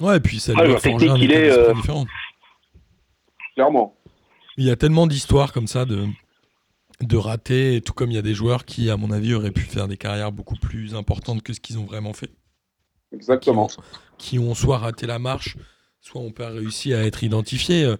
Ouais, 0.00 0.16
et 0.16 0.20
puis 0.20 0.38
ça 0.40 0.52
lui 0.52 0.74
a 0.74 0.78
forgé 0.78 1.08
un 1.08 1.16
est, 1.16 1.50
euh... 1.50 1.72
différent. 1.74 2.06
Clairement. 3.54 3.94
Il 4.56 4.64
y 4.64 4.70
a 4.70 4.76
tellement 4.76 5.06
d'histoires 5.06 5.52
comme 5.52 5.66
ça 5.66 5.84
de, 5.84 6.06
de 7.00 7.16
ratés, 7.16 7.80
tout 7.84 7.92
comme 7.92 8.10
il 8.10 8.14
y 8.14 8.18
a 8.18 8.22
des 8.22 8.34
joueurs 8.34 8.64
qui, 8.64 8.90
à 8.90 8.96
mon 8.96 9.10
avis, 9.10 9.34
auraient 9.34 9.52
pu 9.52 9.62
faire 9.62 9.88
des 9.88 9.96
carrières 9.96 10.32
beaucoup 10.32 10.56
plus 10.56 10.94
importantes 10.94 11.42
que 11.42 11.52
ce 11.52 11.60
qu'ils 11.60 11.78
ont 11.78 11.84
vraiment 11.84 12.12
fait. 12.12 12.30
Exactement. 13.12 13.68
Qui 14.18 14.38
ont, 14.38 14.54
soit 14.54 14.78
raté 14.78 15.06
la 15.06 15.18
marche, 15.18 15.56
soit 16.00 16.20
ont 16.20 16.32
pas 16.32 16.50
réussi 16.50 16.92
à 16.92 17.04
être 17.04 17.22
identifiés. 17.24 17.94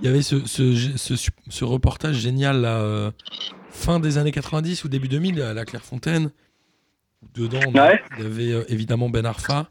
Il 0.00 0.06
y 0.06 0.08
avait 0.08 0.22
ce, 0.22 0.44
ce, 0.46 1.64
reportage 1.64 2.16
génial, 2.16 2.60
là, 2.60 2.78
euh, 2.80 3.10
fin 3.70 3.98
des 3.98 4.18
années 4.18 4.32
90 4.32 4.84
ou 4.84 4.88
début 4.88 5.08
2000, 5.08 5.40
à 5.40 5.54
la 5.54 5.64
Clairefontaine. 5.64 6.30
Dedans, 7.34 7.60
il 7.66 8.22
y 8.22 8.26
avait 8.26 8.52
euh, 8.52 8.64
évidemment 8.68 9.08
Ben 9.08 9.24
Arfa 9.24 9.68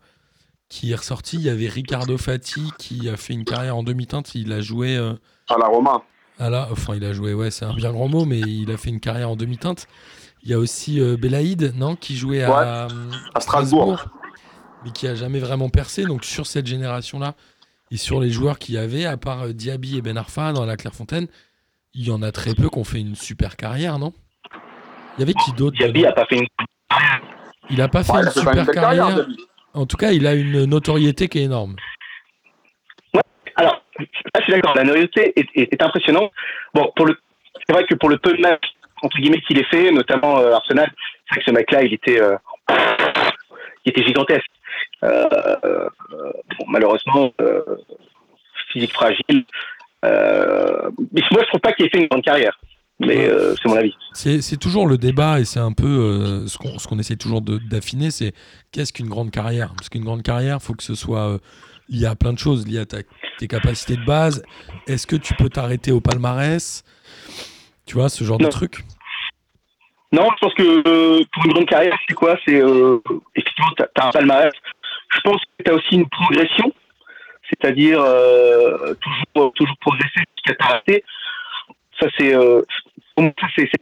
qui 0.67 0.91
est 0.91 0.96
ressorti. 0.96 1.38
Il 1.38 1.44
y 1.44 1.50
avait 1.50 1.67
Ricardo 1.67 2.17
Fati 2.17 2.72
qui 2.79 3.08
a 3.08 3.17
fait 3.17 3.34
une 3.34 3.46
carrière 3.46 3.77
en 3.77 3.84
demi-teinte. 3.84 4.34
Il 4.34 4.51
a 4.51 4.62
joué. 4.62 4.98
Euh, 4.98 5.13
à 5.48 5.58
la 5.60 5.67
Roma. 5.67 6.01
À 6.39 6.50
la, 6.50 6.70
enfin, 6.72 6.96
il 6.96 7.05
a 7.05 7.13
joué, 7.13 7.34
ouais, 7.34 7.51
c'est 7.51 7.65
un 7.65 7.74
bien 7.74 7.94
grand 7.94 8.08
mot, 8.08 8.25
mais 8.25 8.39
il 8.39 8.70
a 8.72 8.77
fait 8.77 8.89
une 8.89 9.00
carrière 9.00 9.29
en 9.29 9.36
demi-teinte. 9.36 9.88
Il 10.44 10.50
y 10.50 10.53
a 10.53 10.60
aussi 10.60 11.00
Belaïd, 11.00 11.74
non, 11.75 11.96
qui 11.96 12.17
jouait 12.17 12.44
à, 12.44 12.88
à 13.34 13.39
Strasbourg, 13.39 14.05
mais 14.84 14.91
qui 14.91 15.08
a 15.08 15.15
jamais 15.15 15.39
vraiment 15.39 15.70
percé. 15.70 16.03
Donc 16.03 16.25
sur 16.25 16.46
cette 16.46 16.67
génération-là, 16.67 17.36
et 17.92 17.98
sur 17.98 18.20
les 18.20 18.30
joueurs 18.30 18.60
qu'il 18.60 18.75
y 18.75 18.77
avait, 18.77 19.06
à 19.06 19.18
part 19.18 19.44
euh, 19.44 19.54
Diaby 19.54 19.98
et 19.98 20.01
Ben 20.01 20.18
Arfa 20.18 20.54
dans 20.54 20.65
la 20.65 20.75
Clairefontaine, 20.75 21.27
il 21.94 22.08
y 22.08 22.12
en 22.12 22.22
a 22.22 22.32
très 22.32 22.54
peu 22.54 22.70
qui 22.70 22.77
ont 22.77 22.84
fait 22.84 23.00
une 23.00 23.15
super 23.15 23.56
carrière, 23.56 24.00
non? 24.00 24.13
Il 25.18 25.22
y 25.22 25.24
avait 25.24 25.34
qui 25.34 25.54
d'autre 25.54 25.77
Diaby 25.77 26.01
n'a 26.01 26.12
pas 26.12 26.25
fait 26.25 26.38
une 26.38 26.48
Il 27.70 27.77
n'a 27.77 27.88
pas 27.88 28.04
fait 28.04 28.13
une 28.13 28.30
super 28.30 28.68
carrière. 28.68 29.25
en 29.74 29.86
tout 29.86 29.98
cas, 29.98 30.12
il 30.12 30.27
a 30.27 30.34
une 30.34 30.65
notoriété 30.65 31.27
qui 31.27 31.39
est 31.39 31.44
énorme. 31.44 31.75
Ouais, 33.13 33.22
alors, 33.56 33.82
je 34.00 34.06
suis 34.42 34.51
d'accord, 34.51 34.75
la 34.75 34.84
notoriété 34.84 35.34
est, 35.36 35.82
impressionnante. 35.82 36.32
Bon, 36.74 36.92
pour 36.96 37.06
le, 37.06 37.18
c'est 37.65 37.74
vrai 37.74 37.86
que 37.86 37.96
pour 37.96 38.10
le 38.10 38.18
peu 38.18 38.34
de 38.34 38.42
matchs, 38.42 38.74
entre 39.01 39.18
guillemets, 39.18 39.42
qu'il 39.42 39.58
ait 39.58 39.65
fait, 39.65 39.92
notamment 39.92 40.39
euh, 40.39 40.54
Arsenal, 40.54 40.92
c'est 41.30 41.36
vrai 41.36 41.39
que 41.39 41.51
ce 41.51 41.56
mec-là, 41.56 41.84
il 41.84 41.94
était, 41.94 42.22
euh, 42.22 42.36
il 43.86 43.92
était 43.92 44.04
gigantesque. 44.04 44.50
Euh, 45.03 45.89
bon, 46.58 46.65
malheureusement, 46.67 47.34
euh, 47.41 47.62
physique 48.72 48.94
fragile. 48.94 49.46
Euh, 50.04 50.89
mais 51.13 51.21
moi, 51.32 51.41
je 51.43 51.47
trouve 51.47 51.62
pas 51.62 51.73
qu'il 51.73 51.86
ait 51.86 51.89
fait 51.89 52.02
une 52.02 52.08
grande 52.08 52.23
carrière. 52.23 52.60
Mais 53.00 53.30
c'est 53.62 53.67
mon 53.67 53.76
avis. 53.76 53.93
C'est 54.13 54.58
toujours 54.58 54.88
le 54.88 54.97
débat 54.97 55.41
et 55.41 55.45
c'est 55.45 55.60
un 55.60 55.73
peu 55.73 56.45
ce 56.47 56.58
qu'on 56.58 56.78
qu'on 56.78 56.97
essaie 56.97 57.17
toujours 57.17 57.41
d'affiner, 57.41 58.10
c'est 58.10 58.34
qu'est-ce 58.71 58.93
qu'une 58.93 59.10
grande 59.10 59.32
carrière? 59.32 59.73
Parce 59.76 59.89
qu'une 59.89 60.06
grande 60.06 60.23
carrière, 60.23 60.62
faut 60.62 60.76
que 60.76 60.84
ce 60.84 60.95
soit 60.95 61.41
il 61.89 62.00
y 62.00 62.06
a 62.06 62.15
plein 62.15 62.32
de 62.32 62.39
choses 62.39 62.65
liées 62.65 62.80
à 62.80 62.86
tes 62.86 63.47
capacités 63.50 63.97
de 63.97 64.06
base. 64.06 64.43
Est-ce 64.88 65.08
que 65.08 65.17
tu 65.17 65.34
peux 65.34 65.50
t'arrêter 65.50 65.91
au 65.91 66.00
palmarès? 66.00 66.86
Tu 67.86 67.95
vois, 67.95 68.08
ce 68.08 68.23
genre 68.23 68.38
de 68.38 68.47
truc? 68.47 68.86
Non, 70.15 70.30
je 70.32 70.45
pense 70.45 70.54
que 70.54 71.23
pour 71.25 71.45
une 71.45 71.51
grande 71.51 71.67
carrière, 71.67 71.97
c'est 72.08 72.13
quoi? 72.13 72.38
C'est 72.45 72.62
effectivement, 73.36 73.71
tu 73.75 73.84
as, 73.84 74.08
un 74.08 74.12
palmarès, 74.12 74.54
je 75.13 75.19
pense 75.19 75.41
que 75.41 75.63
tu 75.63 75.69
as 75.69 75.73
aussi 75.73 75.95
une 75.95 76.08
progression, 76.08 76.71
c'est-à-dire 77.49 78.01
euh, 78.01 78.93
toujours, 78.93 79.54
toujours 79.54 79.75
progresser 79.82 80.21
jusqu'à 80.38 80.56
t'arrêter. 80.56 81.04
Ça, 81.99 82.08
c'est 82.17 82.34
euh, 82.34 82.62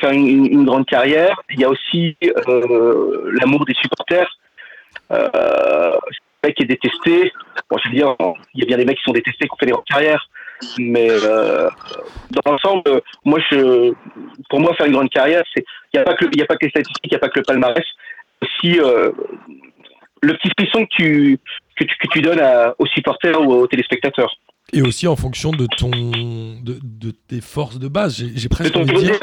faire 0.01 0.11
une, 0.11 0.65
grande 0.65 0.87
carrière. 0.87 1.39
Il 1.51 1.59
y 1.59 1.65
a 1.65 1.69
aussi 1.69 2.17
euh, 2.23 3.31
l'amour 3.39 3.65
des 3.65 3.75
supporters. 3.75 4.29
Euh, 5.11 5.97
qui 6.51 6.63
est 6.63 6.65
détesté. 6.65 7.31
Je 7.71 7.89
veux 7.89 7.95
dire, 7.95 8.15
il 8.53 8.59
y 8.59 8.63
a 8.63 8.65
bien 8.65 8.77
des 8.77 8.85
mecs 8.85 8.97
qui 8.97 9.03
sont 9.03 9.13
détestés 9.13 9.45
qui 9.45 9.53
ont 9.53 9.57
fait 9.57 9.65
des 9.65 9.71
grandes 9.71 9.85
carrières. 9.85 10.29
Mais 10.77 11.09
euh, 11.09 11.69
dans 12.31 12.51
l'ensemble, 12.51 13.01
moi, 13.25 13.39
je, 13.51 13.93
pour 14.49 14.59
moi, 14.59 14.73
faire 14.75 14.85
une 14.85 14.93
grande 14.93 15.09
carrière, 15.09 15.43
c'est 15.53 15.63
il 15.93 15.97
n'y 15.97 16.01
a 16.01 16.05
pas 16.05 16.15
que 16.15 16.25
a 16.25 16.45
pas 16.45 16.55
que 16.55 16.65
les 16.65 16.69
statistiques, 16.69 17.03
il 17.03 17.09
n'y 17.11 17.15
a 17.17 17.19
pas 17.19 17.29
que 17.29 17.39
le 17.39 17.45
palmarès. 17.45 17.85
Aussi, 18.41 18.79
euh, 18.79 19.11
le 20.21 20.33
petit 20.33 20.49
frisson 20.57 20.85
que 20.85 20.95
tu, 20.95 21.39
que 21.77 21.83
tu, 21.83 21.95
que 21.97 22.07
tu 22.07 22.21
donnes 22.21 22.41
aux 22.79 22.87
supporters 22.87 23.39
ou 23.41 23.53
aux 23.53 23.67
téléspectateurs. 23.67 24.33
Et 24.71 24.81
aussi 24.81 25.07
en 25.07 25.15
fonction 25.15 25.51
de 25.51 25.67
ton 25.77 25.91
de, 25.91 26.79
de 26.81 27.11
tes 27.11 27.41
forces 27.41 27.77
de 27.77 27.87
base. 27.87 28.23
J'ai 28.33 28.49
presque 28.49 28.75
envie 28.75 28.93
de 28.93 28.99
dire. 28.99 29.19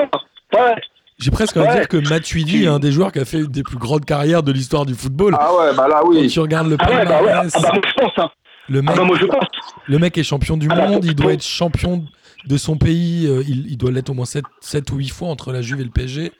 J'ai 1.19 1.31
presque 1.31 1.57
envie 1.57 1.69
de 1.69 1.73
dire 1.73 1.89
que 1.89 2.09
Matuidi 2.09 2.65
est 2.65 2.69
un 2.69 2.79
des 2.79 2.93
joueurs 2.93 3.13
qui 3.13 3.19
a 3.19 3.25
fait 3.25 3.39
une 3.39 3.47
des 3.47 3.63
plus 3.63 3.77
grandes 3.77 4.05
carrières 4.05 4.43
de 4.43 4.53
l'histoire 4.53 4.87
du 4.87 4.95
football. 4.95 5.37
Ah 5.39 5.55
ouais, 5.55 5.75
bah 5.77 5.87
là 5.89 6.03
oui. 6.05 6.23
Quand 6.23 6.29
tu 6.29 6.41
regardes 6.41 6.69
le 6.69 6.77
ah 6.79 6.91
ouais, 6.91 7.05
bah 7.05 7.23
ouais. 7.23 7.33
ah 7.33 7.61
bah 7.61 7.71
moi 7.75 7.83
je 7.87 7.95
pense. 7.95 8.13
Hein. 8.19 8.31
Le 8.71 8.83
mec, 8.83 8.93
ah 8.95 8.99
bah 8.99 9.05
moi 9.05 9.19
je 9.21 9.27
pense. 9.27 9.45
Le 9.87 9.99
mec 9.99 10.17
est 10.17 10.23
champion 10.23 10.57
du 10.57 10.69
ah 10.71 10.77
bah, 10.77 10.87
monde, 10.87 11.05
il 11.05 11.15
doit 11.15 11.33
être 11.33 11.45
champion 11.45 12.05
de 12.47 12.57
son 12.57 12.79
pays, 12.79 13.27
euh, 13.27 13.43
il, 13.47 13.71
il, 13.71 13.77
doit 13.77 13.91
l'être 13.91 14.09
au 14.11 14.15
moins 14.15 14.25
7, 14.25 14.45
7 14.61 14.93
ou 14.93 14.97
8 14.97 15.09
fois 15.09 15.29
entre 15.29 15.53
la 15.53 15.61
Juve 15.61 15.81
et 15.81 15.85
le 15.85 15.91
PSG. 15.91 16.33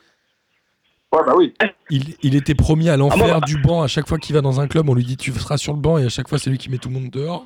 Bah 1.11 1.33
oui. 1.35 1.53
Il, 1.89 2.35
était 2.35 2.55
promis 2.55 2.89
à 2.89 2.95
l'enfer 2.95 3.39
ah, 3.41 3.45
du 3.45 3.57
banc. 3.57 3.81
À 3.81 3.87
chaque 3.87 4.07
fois 4.07 4.17
qu'il 4.17 4.33
va 4.33 4.41
dans 4.41 4.61
un 4.61 4.67
club, 4.67 4.87
on 4.89 4.93
lui 4.93 5.03
dit 5.03 5.17
tu 5.17 5.31
seras 5.33 5.57
sur 5.57 5.73
le 5.73 5.79
banc 5.79 5.97
et 5.97 6.05
à 6.05 6.09
chaque 6.09 6.29
fois 6.29 6.39
c'est 6.39 6.49
lui 6.49 6.57
qui 6.57 6.69
met 6.69 6.77
tout 6.77 6.87
le 6.87 6.95
monde 6.95 7.09
dehors. 7.09 7.45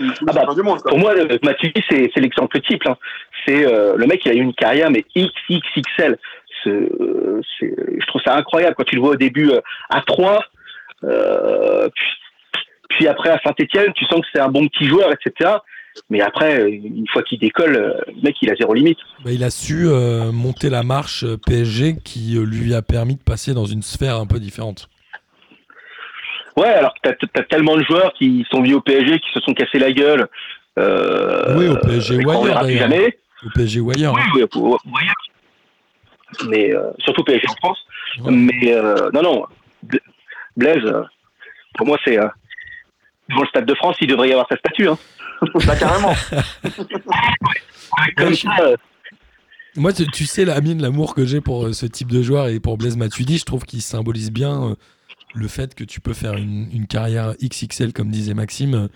Ah 0.00 0.32
bah, 0.32 0.46
pour 0.46 0.98
moi, 0.98 1.14
Mathieu, 1.42 1.70
c'est 1.88 2.16
l'exemple 2.16 2.60
type. 2.62 2.82
Hein. 2.86 2.96
C'est 3.46 3.64
euh, 3.64 3.94
le 3.96 4.06
mec, 4.06 4.24
il 4.24 4.32
a 4.32 4.34
eu 4.34 4.40
une 4.40 4.54
carrière 4.54 4.90
mais 4.90 5.04
XXXL. 5.14 6.18
je 6.64 8.06
trouve 8.06 8.22
ça 8.24 8.34
incroyable 8.36 8.74
quand 8.76 8.84
tu 8.84 8.96
le 8.96 9.02
vois 9.02 9.10
au 9.10 9.16
début 9.16 9.50
euh, 9.50 9.60
à 9.88 10.00
3, 10.00 10.42
euh, 11.04 11.88
puis, 12.90 13.06
après 13.08 13.30
à 13.30 13.40
Saint-Etienne, 13.42 13.92
tu 13.94 14.04
sens 14.04 14.20
que 14.20 14.26
c'est 14.32 14.40
un 14.40 14.48
bon 14.48 14.68
petit 14.68 14.86
joueur, 14.86 15.10
etc. 15.12 15.50
Mais 16.08 16.20
après, 16.20 16.70
une 16.70 17.06
fois 17.08 17.22
qu'il 17.22 17.38
décolle, 17.38 17.76
euh, 17.76 18.00
le 18.08 18.22
mec, 18.22 18.36
il 18.42 18.50
a 18.50 18.54
zéro 18.54 18.74
limite. 18.74 18.98
Bah, 19.24 19.32
il 19.32 19.42
a 19.44 19.50
su 19.50 19.86
euh, 19.88 20.32
monter 20.32 20.70
la 20.70 20.82
marche 20.82 21.24
euh, 21.24 21.36
PSG 21.36 21.96
qui 22.04 22.38
lui 22.38 22.74
a 22.74 22.82
permis 22.82 23.16
de 23.16 23.22
passer 23.22 23.54
dans 23.54 23.64
une 23.64 23.82
sphère 23.82 24.16
un 24.16 24.26
peu 24.26 24.38
différente. 24.38 24.88
Ouais, 26.56 26.68
alors 26.68 26.94
tu 27.02 27.10
as, 27.10 27.42
tellement 27.44 27.76
de 27.76 27.82
joueurs 27.84 28.12
qui 28.14 28.44
sont 28.50 28.60
venus 28.60 28.76
au 28.76 28.80
PSG, 28.80 29.20
qui 29.20 29.30
se 29.32 29.40
sont 29.40 29.54
cassés 29.54 29.78
la 29.78 29.92
gueule. 29.92 30.26
oui, 30.76 31.68
au 31.68 31.76
PSG 31.76 32.16
Wire 32.16 32.60
d'ailleurs. 32.62 32.90
Au 33.44 33.50
PSG 33.54 33.80
Wire. 33.80 34.12
Oui, 34.12 34.44
oui, 34.54 35.02
Mais 36.48 36.72
surtout 36.98 37.22
PSG 37.24 37.46
en 37.48 37.56
France. 37.56 37.78
Mais 38.24 38.76
non, 39.14 39.22
non. 39.22 39.46
Blaise, 40.56 40.92
pour 41.76 41.86
moi, 41.86 41.98
c'est. 42.04 42.18
Dans 43.34 43.42
le 43.42 43.48
Stade 43.48 43.66
de 43.66 43.74
France, 43.74 43.96
il 44.00 44.08
devrait 44.08 44.28
y 44.28 44.32
avoir 44.32 44.46
sa 44.48 44.56
statue. 44.56 44.88
Hein. 44.88 44.98
bah, 45.66 45.76
carrément. 45.76 46.14
Moi, 49.76 49.92
tu, 49.92 50.26
sais, 50.26 50.44
la 50.44 50.60
mine, 50.60 50.82
l'amour 50.82 51.14
que 51.14 51.24
j'ai 51.24 51.40
pour 51.40 51.66
euh, 51.66 51.72
ce 51.72 51.86
type 51.86 52.10
de 52.10 52.22
joueur 52.22 52.48
et 52.48 52.58
pour 52.60 52.76
Blaise 52.76 52.96
Matuidi, 52.96 53.38
je 53.38 53.44
trouve 53.44 53.64
qu'il 53.64 53.82
symbolise 53.82 54.32
bien 54.32 54.70
euh, 54.70 54.74
le 55.34 55.48
fait 55.48 55.74
que 55.74 55.84
tu 55.84 56.00
peux 56.00 56.12
faire 56.12 56.34
une, 56.34 56.86
carrière 56.88 57.34
XXL, 57.42 57.92
comme 57.92 58.10
disait 58.10 58.34
Maxime, 58.34 58.74
euh, 58.74 58.88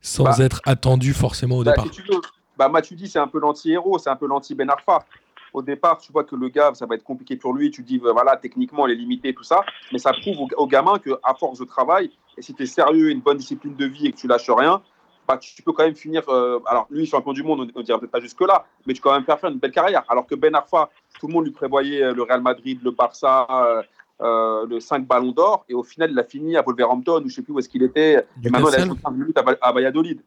sans 0.00 0.24
bah. 0.24 0.36
être 0.38 0.60
attendu 0.64 1.14
forcément 1.14 1.56
au 1.56 1.64
bah, 1.64 1.72
départ. 1.72 1.86
Si 1.86 1.90
tu 1.90 2.02
veux, 2.02 2.20
bah, 2.56 2.68
Matuidi, 2.68 3.08
c'est 3.08 3.18
un 3.18 3.26
peu 3.26 3.40
l'anti-héros, 3.40 3.98
c'est 3.98 4.10
un 4.10 4.16
peu 4.16 4.26
l'anti-Ben 4.26 4.70
Arfa. 4.70 5.04
Au 5.52 5.62
départ, 5.62 5.98
tu 5.98 6.12
vois 6.12 6.22
que 6.22 6.36
le 6.36 6.48
gars, 6.48 6.70
ça 6.74 6.86
va 6.86 6.94
être 6.94 7.02
compliqué 7.02 7.34
pour 7.34 7.52
lui. 7.52 7.72
Tu 7.72 7.82
dis, 7.82 7.98
voilà, 7.98 8.36
techniquement, 8.36 8.86
il 8.86 8.92
est 8.92 8.96
limité, 8.96 9.34
tout 9.34 9.42
ça. 9.42 9.64
Mais 9.90 9.98
ça 9.98 10.12
prouve 10.12 10.42
au, 10.42 10.48
au 10.56 10.66
gamin 10.68 11.00
qu'à 11.00 11.34
force 11.40 11.58
de 11.58 11.64
travail, 11.64 12.12
et 12.40 12.42
si 12.42 12.54
tu 12.54 12.62
es 12.64 12.66
sérieux, 12.66 13.10
une 13.10 13.20
bonne 13.20 13.36
discipline 13.36 13.76
de 13.76 13.84
vie 13.86 14.06
et 14.08 14.12
que 14.12 14.16
tu 14.16 14.26
lâches 14.26 14.50
rien, 14.50 14.82
bah, 15.28 15.36
tu 15.36 15.62
peux 15.62 15.72
quand 15.72 15.84
même 15.84 15.94
finir. 15.94 16.22
euh, 16.28 16.58
alors, 16.66 16.86
lui, 16.90 17.06
champion 17.06 17.32
du 17.32 17.42
monde, 17.44 17.70
on 17.74 17.78
ne 17.78 17.84
dirait 17.84 17.98
peut-être 18.00 18.10
pas 18.10 18.20
jusque-là, 18.20 18.64
mais 18.86 18.94
tu 18.94 19.00
peux 19.00 19.10
quand 19.10 19.14
même 19.14 19.24
faire 19.24 19.38
faire 19.38 19.50
une 19.50 19.58
belle 19.58 19.70
carrière. 19.70 20.02
Alors 20.08 20.26
que 20.26 20.34
Ben 20.34 20.54
Arfa, 20.54 20.90
tout 21.20 21.28
le 21.28 21.32
monde 21.34 21.44
lui 21.44 21.52
prévoyait 21.52 22.02
euh, 22.02 22.12
le 22.14 22.22
Real 22.24 22.40
Madrid, 22.42 22.80
le 22.82 22.90
Barça, 22.90 23.46
euh, 23.50 23.82
euh, 24.22 24.66
le 24.66 24.80
5 24.80 25.06
ballons 25.06 25.32
d'or, 25.32 25.64
et 25.68 25.74
au 25.74 25.82
final, 25.84 26.10
il 26.10 26.18
a 26.18 26.24
fini 26.24 26.56
à 26.56 26.62
Wolverhampton, 26.62 27.18
ou 27.18 27.20
je 27.20 27.24
ne 27.26 27.30
sais 27.30 27.42
plus 27.42 27.52
où 27.52 27.58
est-ce 27.60 27.68
qu'il 27.68 27.82
était, 27.84 28.24
et 28.44 28.50
maintenant, 28.50 28.68
il 28.70 28.74
a 28.74 28.78
Newcastle. 28.78 28.88
joué 28.88 28.98
15 29.04 29.12
minutes 29.14 29.38
à, 29.38 29.68
à 29.68 29.72
Valladolid. 29.72 30.20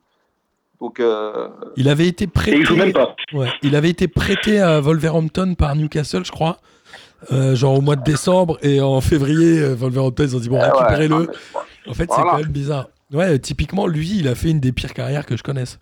Donc, 0.82 1.00
euh, 1.00 1.50
Il 1.78 1.88
avait 1.90 2.08
été 2.08 2.24
Et 2.26 2.28
prêté. 2.28 2.58
il 2.58 2.66
joue 2.66 2.76
même 2.76 2.94
pas. 2.94 3.16
Ouais, 3.34 3.50
il 3.62 3.76
avait 3.76 3.90
été 3.90 4.08
prêté 4.08 4.60
à 4.60 4.80
Wolverhampton 4.82 5.56
par 5.56 5.76
Newcastle, 5.76 6.26
je 6.26 6.32
crois. 6.32 6.58
euh, 7.32 7.56
genre 7.56 7.78
au 7.78 7.82
mois 7.82 7.96
de 7.96 8.04
décembre 8.04 8.58
et 8.64 8.82
en 8.82 9.00
février, 9.00 9.64
Wolverhampton 9.76 10.24
ils 10.24 10.36
ont 10.36 10.40
dit 10.40 10.50
bon 10.50 10.60
ouais, 10.60 10.70
récupérez-le. 10.70 11.20
mais- 11.20 11.28
En 11.88 11.94
fait, 11.94 12.06
Voilà. 12.06 12.24
c'est 12.24 12.30
quand 12.32 12.38
même 12.40 12.52
bizarre. 12.52 12.88
Ouais, 13.12 13.38
typiquement, 13.40 13.88
lui, 13.88 14.18
il 14.18 14.28
a 14.28 14.36
fait 14.36 14.50
une 14.52 14.60
des 14.60 14.72
pires 14.72 14.94
carrières 14.94 15.26
que 15.26 15.36
je 15.38 15.44
connaisse. 15.44 15.80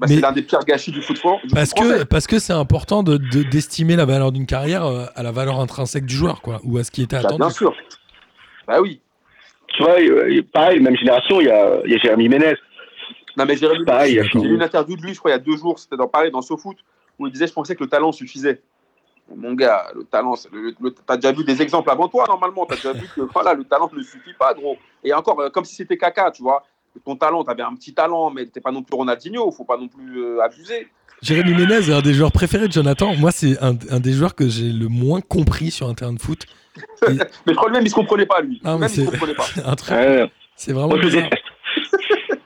bah, 0.00 0.06
c'est 0.08 0.20
l'un 0.20 0.32
des 0.32 0.42
pires 0.42 0.64
gâchis 0.64 0.90
du 0.90 1.02
foot, 1.02 1.18
fran- 1.18 1.38
du 1.44 1.54
Parce 1.54 1.70
foot 1.70 1.78
que 1.80 2.02
parce 2.04 2.26
que 2.26 2.38
c'est 2.40 2.52
important 2.52 3.02
de 3.04 3.16
de- 3.16 3.42
d'estimer 3.44 3.94
la 3.96 4.04
valeur 4.04 4.32
d'une 4.32 4.46
carrière 4.46 4.84
euh, 4.86 5.06
à 5.14 5.22
la 5.22 5.30
valeur 5.30 5.60
intrinsèque 5.60 6.04
du 6.06 6.14
joueur, 6.16 6.42
quoi, 6.42 6.60
ou 6.64 6.78
à 6.78 6.84
ce 6.84 6.90
qui 6.90 7.02
était 7.02 7.16
Bah, 7.16 7.22
attendu. 7.28 7.38
bien 7.42 7.50
sûr. 7.50 7.74
Bah 8.66 8.80
oui. 8.80 9.00
Tu 9.68 9.82
vois, 9.82 10.00
euh, 10.00 10.42
pareil, 10.52 10.80
même 10.80 10.96
génération, 10.96 11.40
il 11.40 11.46
y 11.46 11.50
a, 11.50 11.80
il 11.84 11.92
y 11.92 11.94
a 11.94 11.98
Jérémy 11.98 12.28
Ménez. 12.28 12.54
Non, 13.36 13.44
mais 13.46 13.56
Jérémy, 13.56 13.84
Pareil, 13.84 14.12
il 14.12 14.16
y 14.16 14.20
a 14.20 14.22
D'accord. 14.22 14.42
J'ai 14.42 14.48
lu 14.48 14.54
une 14.54 14.62
interview 14.62 14.96
de 14.96 15.02
lui, 15.02 15.12
je 15.14 15.18
crois, 15.18 15.32
il 15.32 15.34
y 15.34 15.36
a 15.36 15.40
deux 15.40 15.56
jours, 15.56 15.78
c'était 15.78 15.96
dans 15.96 16.06
Paris, 16.08 16.30
dans 16.30 16.42
SoFoot, 16.42 16.76
où 17.18 17.26
il 17.26 17.32
disait 17.32 17.46
Je 17.48 17.52
pensais 17.52 17.74
que 17.74 17.82
le 17.84 17.90
talent 17.90 18.12
suffisait. 18.12 18.62
Mon 19.34 19.54
gars, 19.54 19.90
le 19.94 20.04
talent, 20.04 20.34
le, 20.52 20.74
le- 20.80 20.90
t'as 21.06 21.16
déjà 21.16 21.32
vu 21.32 21.44
des 21.44 21.60
exemples 21.62 21.90
avant 21.90 22.08
toi, 22.08 22.24
normalement. 22.28 22.66
T'as 22.66 22.76
déjà 22.76 22.92
vu 22.92 23.08
que 23.14 23.22
voilà, 23.22 23.54
le 23.54 23.64
talent 23.64 23.90
ne 23.92 24.02
suffit 24.02 24.34
pas, 24.38 24.52
gros. 24.54 24.76
Et 25.02 25.12
encore, 25.14 25.40
euh, 25.40 25.50
comme 25.50 25.64
si 25.64 25.74
c'était 25.74 25.96
caca, 25.96 26.30
tu 26.30 26.42
vois. 26.42 26.62
Ton 27.04 27.16
talent, 27.16 27.42
t'avais 27.42 27.62
un 27.62 27.74
petit 27.74 27.92
talent, 27.94 28.30
mais 28.30 28.46
t'es 28.46 28.60
pas 28.60 28.70
non 28.70 28.82
plus 28.82 28.94
Ronaldinho, 28.94 29.50
faut 29.50 29.64
pas 29.64 29.76
non 29.76 29.88
plus 29.88 30.22
euh, 30.22 30.40
abuser. 30.42 30.86
Jérémy 31.22 31.54
Ménez 31.54 31.88
est 31.88 31.92
un 31.92 32.02
des 32.02 32.12
joueurs 32.14 32.30
préférés 32.32 32.68
de 32.68 32.72
Jonathan. 32.72 33.14
Moi, 33.16 33.32
c'est 33.32 33.58
un, 33.62 33.74
un 33.90 33.98
des 34.00 34.12
joueurs 34.12 34.34
que 34.34 34.48
j'ai 34.48 34.70
le 34.70 34.88
moins 34.88 35.20
compris 35.20 35.70
sur 35.72 35.88
un 35.88 35.94
terrain 35.94 36.12
de 36.12 36.20
foot. 36.20 36.44
Mais 37.08 37.16
je 37.46 37.52
crois 37.54 37.68
que 37.68 37.74
même 37.74 37.84
il 37.86 37.90
se 37.90 37.94
comprenait 37.94 38.26
pas, 38.26 38.40
lui. 38.42 38.60
Ah, 38.64 38.76
même 38.76 38.88
il 38.90 38.94
c'est- 38.94 39.04
se 39.06 39.10
comprenait 39.10 39.34
pas. 39.34 39.46
Un 39.64 39.74
truc, 39.74 39.96
c'est 40.54 40.72
vraiment 40.72 40.88
Moi, 40.88 40.98
je 40.98 41.02
le 41.02 41.08
bizarre. 41.08 41.22
déteste. 41.30 41.42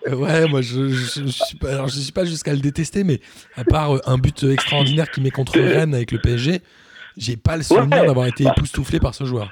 Euh, 0.09 0.15
Ouais, 0.17 0.49
moi 0.49 0.61
je, 0.63 0.89
je, 0.89 1.21
je 1.23 1.27
suis 1.29 1.57
pas, 1.57 1.71
alors 1.73 1.89
je 1.89 1.99
suis 1.99 2.13
pas 2.13 2.25
jusqu'à 2.25 2.53
le 2.53 2.59
détester, 2.61 3.05
mais 3.05 3.21
à 3.57 3.65
part 3.65 3.97
euh, 3.97 4.01
un 4.07 4.19
but 4.19 4.43
extraordinaire 4.45 5.11
qui 5.11 5.21
met 5.21 5.31
contre 5.31 5.59
Rennes 5.59 5.95
avec 5.95 6.13
le 6.13 6.19
PSG, 6.19 6.61
j'ai 7.17 7.37
pas 7.37 7.57
le 7.57 7.63
souvenir 7.63 8.01
Ouais. 8.01 8.07
d'avoir 8.07 8.27
été 8.27 8.45
époustouflé 8.45 9.01
par 9.01 9.15
ce 9.15 9.25
joueur. 9.25 9.51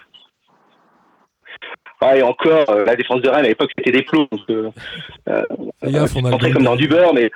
Ah, 2.01 2.17
et 2.17 2.23
encore, 2.23 2.69
euh, 2.71 2.85
la 2.85 2.95
défense 2.95 3.23
de 3.23 3.29
Rennes 3.29 3.45
à 3.47 3.49
l'époque, 3.49 3.71
c'était 3.77 3.91
des 3.91 4.03
plombs. 4.03 4.29
Donc, 4.31 4.41
euh, 4.51 4.71
Fais 5.83 5.91
gaffe, 5.93 6.15
on 6.17 6.25
a 6.27 6.31
comme 6.31 6.53
de- 6.53 6.63
dans 6.65 6.77
du 6.77 6.87
beurre, 6.89 7.15
mais 7.15 7.31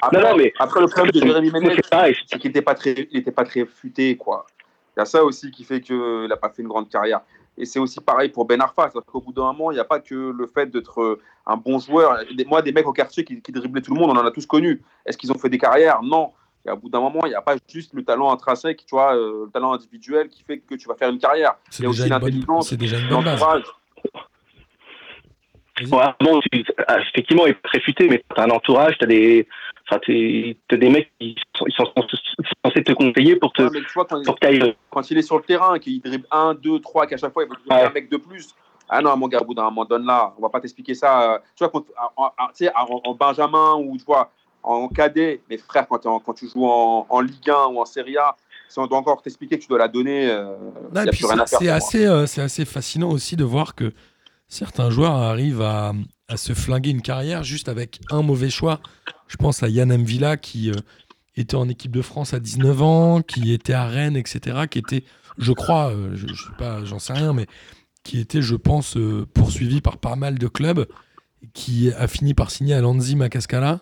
Après, 0.00 0.20
non, 0.22 0.34
mais 0.36 0.52
après, 0.58 0.80
le 0.80 0.86
problème 0.86 1.12
de 1.12 1.20
Jérémy 1.20 1.50
Ménez, 1.50 1.74
c'est 1.76 1.90
pareil. 1.90 2.16
c'est 2.26 2.38
qu'il 2.38 2.48
n'était 2.48 2.62
pas 2.62 2.74
très, 2.74 3.06
il 3.12 3.18
était 3.20 3.30
pas 3.30 3.44
très 3.44 3.66
futé, 3.66 4.16
quoi. 4.16 4.46
Il 4.96 5.00
y 5.00 5.02
a 5.02 5.04
ça 5.04 5.22
aussi 5.22 5.50
qui 5.50 5.62
fait 5.64 5.80
qu'il 5.82 6.26
n'a 6.28 6.36
pas 6.38 6.48
fait 6.48 6.62
une 6.62 6.68
grande 6.68 6.88
carrière. 6.88 7.20
Et 7.60 7.64
c'est 7.66 7.78
aussi 7.80 8.00
pareil 8.00 8.28
pour 8.28 8.44
Ben 8.46 8.60
Arfa. 8.60 8.84
C'est-à-dire 8.90 9.04
qu'au 9.04 9.20
bout 9.20 9.32
d'un 9.32 9.42
moment, 9.52 9.70
il 9.72 9.74
n'y 9.74 9.80
a 9.80 9.84
pas 9.84 9.98
que 10.00 10.14
le 10.14 10.46
fait 10.46 10.66
d'être 10.70 11.00
euh, 11.02 11.20
un 11.44 11.56
bon 11.56 11.78
joueur. 11.80 12.18
Moi, 12.46 12.62
des 12.62 12.72
mecs 12.72 12.86
au 12.86 12.92
quartier 12.92 13.24
qui, 13.24 13.42
qui 13.42 13.50
driblaient 13.52 13.82
tout 13.82 13.92
le 13.92 14.00
monde, 14.00 14.10
on 14.10 14.16
en 14.20 14.24
a 14.24 14.30
tous 14.30 14.46
connu. 14.46 14.80
Est-ce 15.04 15.18
qu'ils 15.18 15.32
ont 15.32 15.38
fait 15.38 15.48
des 15.50 15.58
carrières? 15.58 16.00
Non. 16.02 16.32
Et 16.66 16.70
au 16.70 16.76
bout 16.76 16.88
d'un 16.88 17.00
moment, 17.00 17.20
il 17.24 17.30
n'y 17.30 17.34
a 17.34 17.42
pas 17.42 17.56
juste 17.68 17.94
le 17.94 18.04
talent 18.04 18.30
intrinsèque, 18.32 18.84
tu 18.86 18.94
vois, 18.94 19.16
euh, 19.16 19.44
le 19.46 19.50
talent 19.50 19.72
individuel 19.72 20.28
qui 20.28 20.42
fait 20.42 20.58
que 20.58 20.74
tu 20.76 20.86
vas 20.88 20.94
faire 20.94 21.08
une 21.08 21.18
carrière. 21.18 21.54
C'est 21.70 21.82
déjà, 21.82 21.90
aussi 21.90 22.02
une 22.02 22.08
bonne- 22.08 22.20
l'intelligence, 22.30 22.68
c'est 22.68 22.76
déjà 22.76 22.98
une 22.98 23.08
bonne 23.08 23.24
base. 23.24 23.42
Ouais, 25.80 26.04
bon, 26.20 26.40
tu- 26.52 26.64
ah, 26.88 26.98
effectivement, 27.00 27.46
il 27.46 27.50
est 27.50 27.62
très 27.62 27.78
futé, 27.80 28.08
mais 28.08 28.24
t'as 28.34 28.44
un 28.46 28.50
entourage, 28.50 28.96
t'as 28.98 29.06
des, 29.06 29.46
enfin, 29.88 30.00
t'es- 30.06 30.56
t'as 30.68 30.76
des 30.76 30.90
mecs 30.90 31.10
qui 31.20 31.34
sont, 31.56 31.64
ils 31.66 31.72
sont 31.74 31.86
censés 32.64 32.84
te 32.84 32.92
conseiller 32.92 33.36
pour 33.36 33.52
te, 33.52 33.62
Ouais, 33.62 33.70
mais 33.72 33.80
tu 33.80 33.92
vois, 33.94 34.04
quand, 34.04 34.22
pour 34.24 34.36
il 35.10 35.18
est 35.18 35.22
sur 35.22 35.36
le 35.36 35.42
terrain, 35.44 35.78
qu'il 35.78 36.00
dribble 36.00 36.26
1, 36.30 36.54
2, 36.54 36.80
3, 36.80 37.06
qu'à 37.06 37.16
chaque 37.16 37.32
fois, 37.32 37.44
il 37.44 37.48
veut 37.50 37.56
Ouais. 37.70 37.82
un 37.84 37.90
mec 37.90 38.10
de 38.10 38.16
plus. 38.16 38.48
Ah 38.88 39.02
non, 39.02 39.16
mon 39.16 39.28
gars, 39.28 39.40
au 39.40 39.44
bout 39.44 39.54
d'un 39.54 39.64
moment, 39.64 39.84
donne 39.84 40.06
là. 40.06 40.32
On 40.38 40.42
va 40.42 40.48
pas 40.48 40.60
t'expliquer 40.60 40.94
ça. 40.94 41.34
euh, 41.34 41.38
Tu 41.56 41.62
vois, 41.64 41.68
quand- 41.70 41.84
en, 42.16 42.24
en- 42.26 42.46
tu 42.48 42.64
sais, 42.64 42.70
en- 42.74 43.00
en 43.04 43.14
Benjamin 43.14 43.74
ou 43.76 43.96
tu 43.98 44.04
vois, 44.04 44.30
en 44.62 44.88
cadet, 44.88 45.40
mes 45.50 45.58
frères, 45.58 45.86
quand, 45.88 45.98
tu 46.34 46.48
joues 46.48 46.66
en, 46.66 47.06
en 47.08 47.20
Ligue 47.20 47.50
1 47.50 47.66
ou 47.66 47.80
en 47.80 47.84
Serie 47.84 48.16
A, 48.16 48.34
si 48.68 48.78
on 48.78 48.86
doit 48.86 48.98
encore 48.98 49.20
t'expliquer 49.22 49.56
que 49.58 49.62
tu 49.62 49.68
dois 49.68 49.78
la 49.78 49.88
donner, 49.88 50.30
euh, 50.30 50.54
c'est 51.46 51.68
assez, 51.68 52.06
euh, 52.06 52.26
c'est 52.26 52.42
assez 52.42 52.64
fascinant 52.64 53.10
aussi 53.10 53.36
de 53.36 53.44
voir 53.44 53.74
que 53.74 53.92
certains 54.48 54.90
joueurs 54.90 55.14
arrivent 55.14 55.62
à, 55.62 55.92
à 56.28 56.36
se 56.36 56.52
flinguer 56.52 56.90
une 56.90 57.02
carrière 57.02 57.42
juste 57.42 57.68
avec 57.68 58.00
un 58.10 58.22
mauvais 58.22 58.50
choix. 58.50 58.80
Je 59.28 59.36
pense 59.36 59.62
à 59.62 59.68
Yann 59.68 59.94
Mvila 59.96 60.36
qui 60.36 60.70
euh, 60.70 60.74
était 61.36 61.56
en 61.56 61.68
équipe 61.68 61.92
de 61.92 62.02
France 62.02 62.34
à 62.34 62.40
19 62.40 62.82
ans, 62.82 63.22
qui 63.22 63.52
était 63.52 63.72
à 63.72 63.86
Rennes, 63.86 64.16
etc., 64.16 64.66
qui 64.70 64.78
était, 64.78 65.04
je 65.38 65.52
crois, 65.52 65.90
euh, 65.90 66.16
pas, 66.58 66.84
j'en 66.84 66.98
sais 66.98 67.14
rien, 67.14 67.32
mais 67.32 67.46
qui 68.04 68.20
était, 68.20 68.42
je 68.42 68.56
pense, 68.56 68.96
euh, 68.96 69.26
poursuivi 69.32 69.80
par 69.80 69.98
pas 69.98 70.16
mal 70.16 70.38
de 70.38 70.48
clubs, 70.48 70.86
qui 71.54 71.92
a 71.92 72.08
fini 72.08 72.34
par 72.34 72.50
signer 72.50 72.74
à 72.74 72.80
Lanzi 72.80 73.16
Macascala 73.16 73.80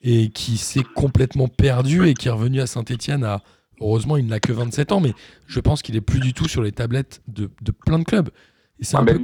et 0.00 0.28
qui 0.28 0.58
s'est 0.58 0.84
complètement 0.94 1.48
perdu 1.48 2.06
et 2.06 2.14
qui 2.14 2.28
est 2.28 2.30
revenu 2.30 2.60
à 2.60 2.66
Saint-Etienne 2.66 3.24
à, 3.24 3.42
heureusement, 3.80 4.16
il 4.16 4.26
n'a 4.26 4.38
que 4.38 4.52
27 4.52 4.92
ans, 4.92 5.00
mais 5.00 5.14
je 5.46 5.58
pense 5.58 5.82
qu'il 5.82 5.96
est 5.96 6.00
plus 6.00 6.20
du 6.20 6.34
tout 6.34 6.46
sur 6.46 6.62
les 6.62 6.70
tablettes 6.70 7.22
de 7.26 7.48
plein 7.72 7.98
de 7.98 8.04
clubs. 8.04 8.30
Et 8.80 8.84
c'est 8.84 8.96
Ouais, 8.96 9.02
un 9.02 9.04
mais, 9.04 9.14
peu 9.14 9.22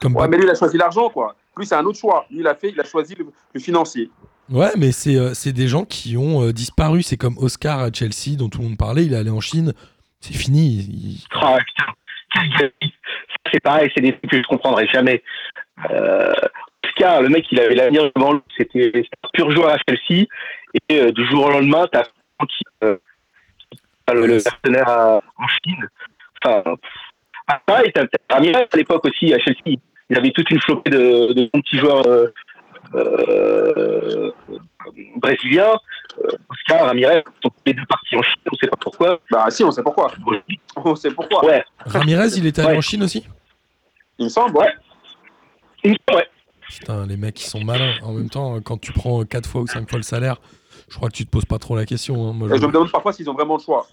comme 0.00 0.16
ouais, 0.16 0.28
mais 0.28 0.36
lui, 0.36 0.44
il 0.44 0.50
a 0.50 0.54
choisi 0.54 0.76
l'argent, 0.76 1.08
quoi. 1.08 1.34
Lui, 1.56 1.66
c'est 1.66 1.74
un 1.74 1.84
autre 1.84 1.98
choix. 1.98 2.26
Lui, 2.30 2.40
il 2.40 2.46
a 2.46 2.54
fait, 2.54 2.70
il 2.70 2.80
a 2.80 2.84
choisi 2.84 3.14
le, 3.14 3.26
le 3.54 3.60
financier. 3.60 4.10
Ouais, 4.50 4.70
mais 4.76 4.92
c'est 4.92 5.16
euh, 5.16 5.32
c'est 5.34 5.52
des 5.52 5.66
gens 5.68 5.84
qui 5.84 6.16
ont 6.16 6.42
euh, 6.44 6.52
disparu. 6.52 7.02
C'est 7.02 7.16
comme 7.16 7.36
Oscar 7.38 7.80
à 7.80 7.90
Chelsea, 7.92 8.36
dont 8.36 8.48
tout 8.48 8.58
le 8.60 8.68
monde 8.68 8.76
parlait. 8.78 9.04
Il 9.04 9.12
est 9.14 9.16
allé 9.16 9.30
en 9.30 9.40
Chine. 9.40 9.72
C'est 10.20 10.34
fini. 10.34 10.78
Il- 10.78 11.24
Ah. 11.34 11.58
C'est 13.52 13.60
pareil, 13.60 13.90
c'est 13.94 14.02
des 14.02 14.12
trucs 14.16 14.30
que 14.30 14.36
je 14.38 14.42
comprendrai 14.42 14.86
jamais. 14.88 15.22
Euh, 15.90 16.32
Oscar, 16.84 17.22
le 17.22 17.28
mec, 17.28 17.46
il 17.50 17.60
avait 17.60 17.74
l'avenir 17.74 18.10
devant 18.14 18.34
lui. 18.34 18.40
C'était 18.56 18.92
un 19.24 19.28
pur 19.32 19.50
joueur 19.52 19.70
à 19.70 19.78
Chelsea. 19.88 20.26
Et 20.90 21.00
euh, 21.00 21.12
du 21.12 21.24
jour 21.26 21.46
au 21.46 21.50
lendemain, 21.50 21.86
t'as 21.90 22.02
qui, 22.04 22.62
euh, 22.84 22.96
le, 24.12 24.26
le 24.26 24.42
partenaire 24.42 24.88
à- 24.88 25.22
en 25.38 25.46
Chine. 25.64 25.88
Enfin, 26.44 26.62
pareil, 27.66 27.90
t'as 27.94 28.06
t'as 28.06 28.34
Ramirez 28.36 28.66
à 28.72 28.76
l'époque 28.76 29.04
aussi 29.06 29.32
à 29.34 29.38
Chelsea. 29.38 29.78
Ils 30.10 30.16
avaient 30.16 30.30
toute 30.30 30.50
une 30.50 30.60
flopée 30.60 30.90
de, 30.90 31.46
petits 31.52 31.78
joueurs 31.78 32.06
euh, 32.06 32.32
euh, 32.94 34.30
brésiliens. 35.16 35.74
Euh, 36.24 36.28
Oscar, 36.48 36.86
Ramirez, 36.86 37.24
sont 37.42 37.50
les 37.66 37.74
deux 37.74 37.84
partis 37.88 38.16
en 38.16 38.22
Chine. 38.22 38.34
On 38.52 38.56
sait 38.56 38.68
pas 38.68 38.76
pourquoi. 38.76 39.20
Bah, 39.30 39.46
si, 39.50 39.64
on 39.64 39.70
sait 39.70 39.82
pourquoi. 39.82 40.12
On 40.76 40.94
sait 40.94 41.10
pourquoi. 41.10 41.44
Ouais, 41.44 41.64
Ramirez, 41.80 42.28
il 42.36 42.46
était 42.46 42.60
allé 42.60 42.72
Ouais. 42.72 42.76
en 42.78 42.82
Chine 42.82 43.02
aussi? 43.02 43.26
Il 44.18 44.24
me 44.26 44.28
semble, 44.30 44.56
ouais. 44.58 44.72
ouais. 45.84 46.28
Putain, 46.68 47.06
les 47.06 47.16
mecs, 47.16 47.40
ils 47.40 47.46
sont 47.46 47.62
malins. 47.64 47.94
En 48.02 48.12
même 48.12 48.28
temps, 48.30 48.60
quand 48.60 48.78
tu 48.80 48.92
prends 48.92 49.24
4 49.24 49.48
fois 49.48 49.62
ou 49.62 49.66
5 49.66 49.88
fois 49.88 49.98
le 49.98 50.02
salaire, 50.02 50.36
je 50.88 50.96
crois 50.96 51.08
que 51.08 51.14
tu 51.16 51.24
te 51.24 51.30
poses 51.30 51.44
pas 51.46 51.58
trop 51.58 51.76
la 51.76 51.86
question. 51.86 52.28
hein. 52.28 52.32
Moi, 52.34 52.48
je- 52.48 52.56
je 52.60 52.66
me 52.66 52.72
demande 52.72 52.90
parfois 52.92 53.12
s'ils 53.12 53.28
ont 53.30 53.34
vraiment 53.34 53.56
le 53.56 53.62
choix. 53.62 53.86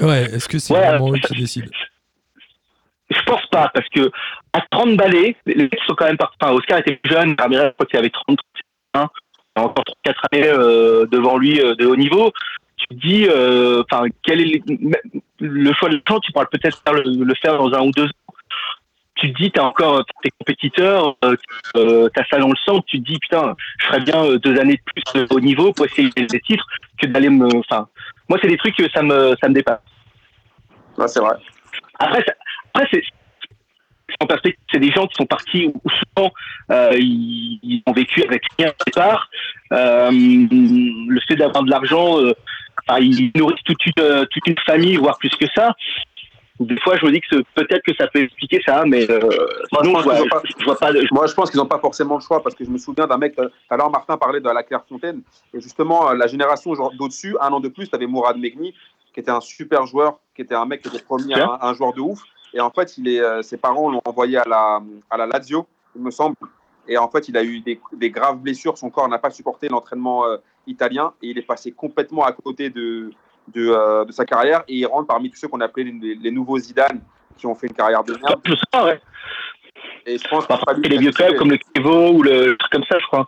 Ouais, 0.00 0.22
est-ce 0.34 0.48
que 0.48 0.58
c'est 0.58 0.74
Ouais, 0.74 0.80
vraiment 0.86 1.08
euh, 1.12 1.16
eux 1.16 1.20
qui 1.20 1.34
décident? 1.36 1.68
Je 3.10 3.22
pense 3.24 3.44
pas, 3.46 3.70
parce 3.74 3.88
que 3.88 4.10
à 4.52 4.60
30 4.70 4.96
balais, 4.96 5.36
les 5.46 5.64
mecs 5.64 5.80
sont 5.86 5.94
quand 5.94 6.06
même 6.06 6.16
partis. 6.16 6.36
Enfin, 6.40 6.52
Oscar 6.54 6.78
était 6.78 7.00
jeune, 7.04 7.34
Ramirez, 7.38 7.66
je 7.68 7.72
crois 7.72 7.86
qu'il 7.86 7.98
avait 7.98 8.10
30, 8.10 8.38
31, 8.94 9.10
il 9.56 9.60
a 9.60 9.64
encore 9.64 9.84
4 10.04 10.26
années 10.32 10.46
euh, 10.48 11.06
devant 11.06 11.36
lui 11.36 11.60
euh, 11.60 11.74
de 11.74 11.86
haut 11.86 11.96
niveau. 11.96 12.32
Tu 12.76 12.86
te 12.86 12.94
dis, 12.94 13.26
euh, 13.28 13.82
enfin, 13.90 14.04
quel 14.22 14.40
est 14.40 14.62
le, 14.66 14.96
le 15.40 15.72
choix 15.74 15.88
de 15.88 15.96
temps 15.98 16.20
Tu 16.20 16.32
pourras 16.32 16.46
peut-être 16.46 16.80
faire 16.84 16.94
le, 16.94 17.02
le 17.24 17.34
faire 17.34 17.58
dans 17.58 17.72
un 17.74 17.82
ou 17.82 17.90
deux 17.90 18.06
ans. 18.06 18.34
Tu 19.16 19.32
te 19.32 19.42
dis, 19.42 19.50
t'as 19.50 19.64
encore 19.64 20.02
tes 20.22 20.30
compétiteurs, 20.38 21.14
euh, 21.24 21.36
euh, 21.76 22.08
t'as 22.14 22.24
ça 22.30 22.38
dans 22.38 22.48
le 22.48 22.56
sang, 22.64 22.80
tu 22.86 23.02
te 23.02 23.10
dis, 23.10 23.18
putain, 23.18 23.54
je 23.80 23.86
ferais 23.86 24.00
bien 24.00 24.24
euh, 24.24 24.38
deux 24.38 24.58
années 24.58 24.76
de 24.76 24.82
plus 25.02 25.20
de 25.20 25.26
haut 25.34 25.40
niveau 25.40 25.72
pour 25.74 25.84
essayer 25.84 26.08
des 26.10 26.40
titres 26.40 26.64
que 26.98 27.06
d'aller 27.06 27.28
me. 27.28 27.46
Enfin, 27.56 27.86
moi, 28.28 28.38
c'est 28.40 28.48
des 28.48 28.56
trucs 28.56 28.76
que 28.76 28.88
ça 28.90 29.02
me, 29.02 29.34
ça 29.42 29.48
me 29.48 29.54
dépasse. 29.54 29.80
Ouais, 30.96 31.08
c'est 31.08 31.20
vrai. 31.20 31.34
Après, 31.98 32.24
ça- 32.26 32.32
après 32.74 32.88
c'est 32.92 33.02
en 34.20 34.26
perspective, 34.26 34.60
c'est 34.72 34.80
des 34.80 34.90
gens 34.90 35.06
qui 35.06 35.14
sont 35.14 35.26
partis 35.26 35.66
où 35.66 35.88
souvent 35.88 36.30
euh, 36.70 36.90
ils, 36.98 37.82
ont 37.86 37.92
vécu 37.92 38.22
avec 38.24 38.42
rien 38.58 38.68
au 38.68 38.84
départ. 38.84 39.30
Euh, 39.72 40.10
le 40.10 41.20
fait 41.28 41.36
d'avoir 41.36 41.62
de 41.64 41.70
l'argent, 41.70 42.20
euh, 42.20 42.32
enfin, 42.88 43.00
ils 43.00 43.30
nourrissent 43.36 43.62
toute 43.64 43.84
une, 43.86 44.26
toute 44.30 44.46
une 44.46 44.58
famille, 44.66 44.96
voire 44.96 45.16
plus 45.18 45.30
que 45.30 45.46
ça. 45.54 45.74
Des 46.58 46.78
fois, 46.80 46.98
je 46.98 47.06
me 47.06 47.12
dis 47.12 47.20
que 47.20 47.36
peut-être 47.54 47.82
que 47.82 47.94
ça 47.96 48.08
peut 48.08 48.20
expliquer 48.22 48.60
ça, 48.66 48.84
mais 48.84 49.06
Moi, 49.08 49.18
je 49.82 49.88
sinon, 49.88 49.92
pense 49.92 50.02
je 50.02 50.08
vois, 50.08 50.28
pas- 50.28 50.42
je 50.58 50.64
vois 50.64 50.78
pas. 50.78 50.92
de- 50.92 51.06
Moi, 51.12 51.26
je 51.26 51.32
pense 51.32 51.50
qu'ils 51.50 51.58
n'ont 51.60 51.66
pas 51.66 51.78
forcément 51.78 52.16
le 52.16 52.20
choix 52.20 52.42
parce 52.42 52.54
que 52.54 52.64
je 52.64 52.70
me 52.70 52.76
souviens 52.76 53.06
d'un 53.06 53.16
mec, 53.16 53.34
tout 53.36 53.42
à 53.70 53.76
l'heure, 53.78 53.90
Martin 53.90 54.18
parlait 54.18 54.40
de 54.40 54.48
la 54.50 54.62
Clairefontaine. 54.62 55.22
Et 55.54 55.60
justement, 55.60 56.12
la 56.12 56.26
génération 56.26 56.74
d'au-dessus, 56.98 57.36
un 57.40 57.48
an 57.48 57.60
de 57.60 57.68
plus, 57.68 57.88
tu 57.88 57.94
avais 57.94 58.06
Mourad 58.06 58.36
Megni, 58.36 58.74
qui 59.14 59.20
était 59.20 59.30
un 59.30 59.40
super 59.40 59.86
joueur, 59.86 60.18
qui 60.36 60.42
était 60.42 60.54
un 60.54 60.66
mec 60.66 60.82
qui 60.82 60.88
était 60.88 61.02
un, 61.34 61.58
un 61.62 61.74
joueur 61.74 61.94
de 61.94 62.00
ouf. 62.00 62.20
Et 62.54 62.60
en 62.60 62.70
fait, 62.70 62.98
il 62.98 63.08
est, 63.08 63.20
euh, 63.20 63.42
ses 63.42 63.56
parents 63.56 63.90
l'ont 63.90 64.02
envoyé 64.04 64.38
à 64.38 64.44
la, 64.46 64.80
à 65.08 65.16
la 65.16 65.26
Lazio, 65.26 65.66
il 65.94 66.02
me 66.02 66.10
semble. 66.10 66.36
Et 66.88 66.98
en 66.98 67.08
fait, 67.08 67.28
il 67.28 67.36
a 67.36 67.44
eu 67.44 67.60
des, 67.60 67.80
des 67.92 68.10
graves 68.10 68.38
blessures. 68.38 68.76
Son 68.76 68.90
corps 68.90 69.08
n'a 69.08 69.18
pas 69.18 69.30
supporté 69.30 69.68
l'entraînement 69.68 70.24
euh, 70.24 70.38
italien 70.66 71.12
et 71.22 71.28
il 71.28 71.38
est 71.38 71.42
passé 71.42 71.72
complètement 71.72 72.24
à 72.24 72.32
côté 72.32 72.70
de, 72.70 73.12
de, 73.48 73.68
euh, 73.68 74.04
de, 74.04 74.12
sa 74.12 74.24
carrière. 74.24 74.64
Et 74.66 74.76
il 74.76 74.86
rentre 74.86 75.06
parmi 75.06 75.30
tous 75.30 75.36
ceux 75.36 75.48
qu'on 75.48 75.60
appelait 75.60 75.84
les, 75.84 76.16
les, 76.16 76.30
nouveaux 76.30 76.58
Zidane 76.58 77.00
qui 77.36 77.46
ont 77.46 77.54
fait 77.54 77.68
une 77.68 77.74
carrière 77.74 78.02
de 78.02 78.14
merde. 78.14 78.40
Tout 78.42 78.56
ça, 78.72 78.84
ouais. 78.84 79.00
Et 80.06 80.18
je 80.18 80.28
pense 80.28 80.46
Parfois, 80.46 80.74
les 80.74 80.98
vieux 80.98 81.12
clubs 81.12 81.36
comme 81.36 81.50
le 81.50 81.58
Kevo 81.58 82.12
ou 82.12 82.22
le 82.22 82.56
truc 82.56 82.72
comme 82.72 82.84
ça, 82.84 82.98
je 82.98 83.06
crois. 83.06 83.26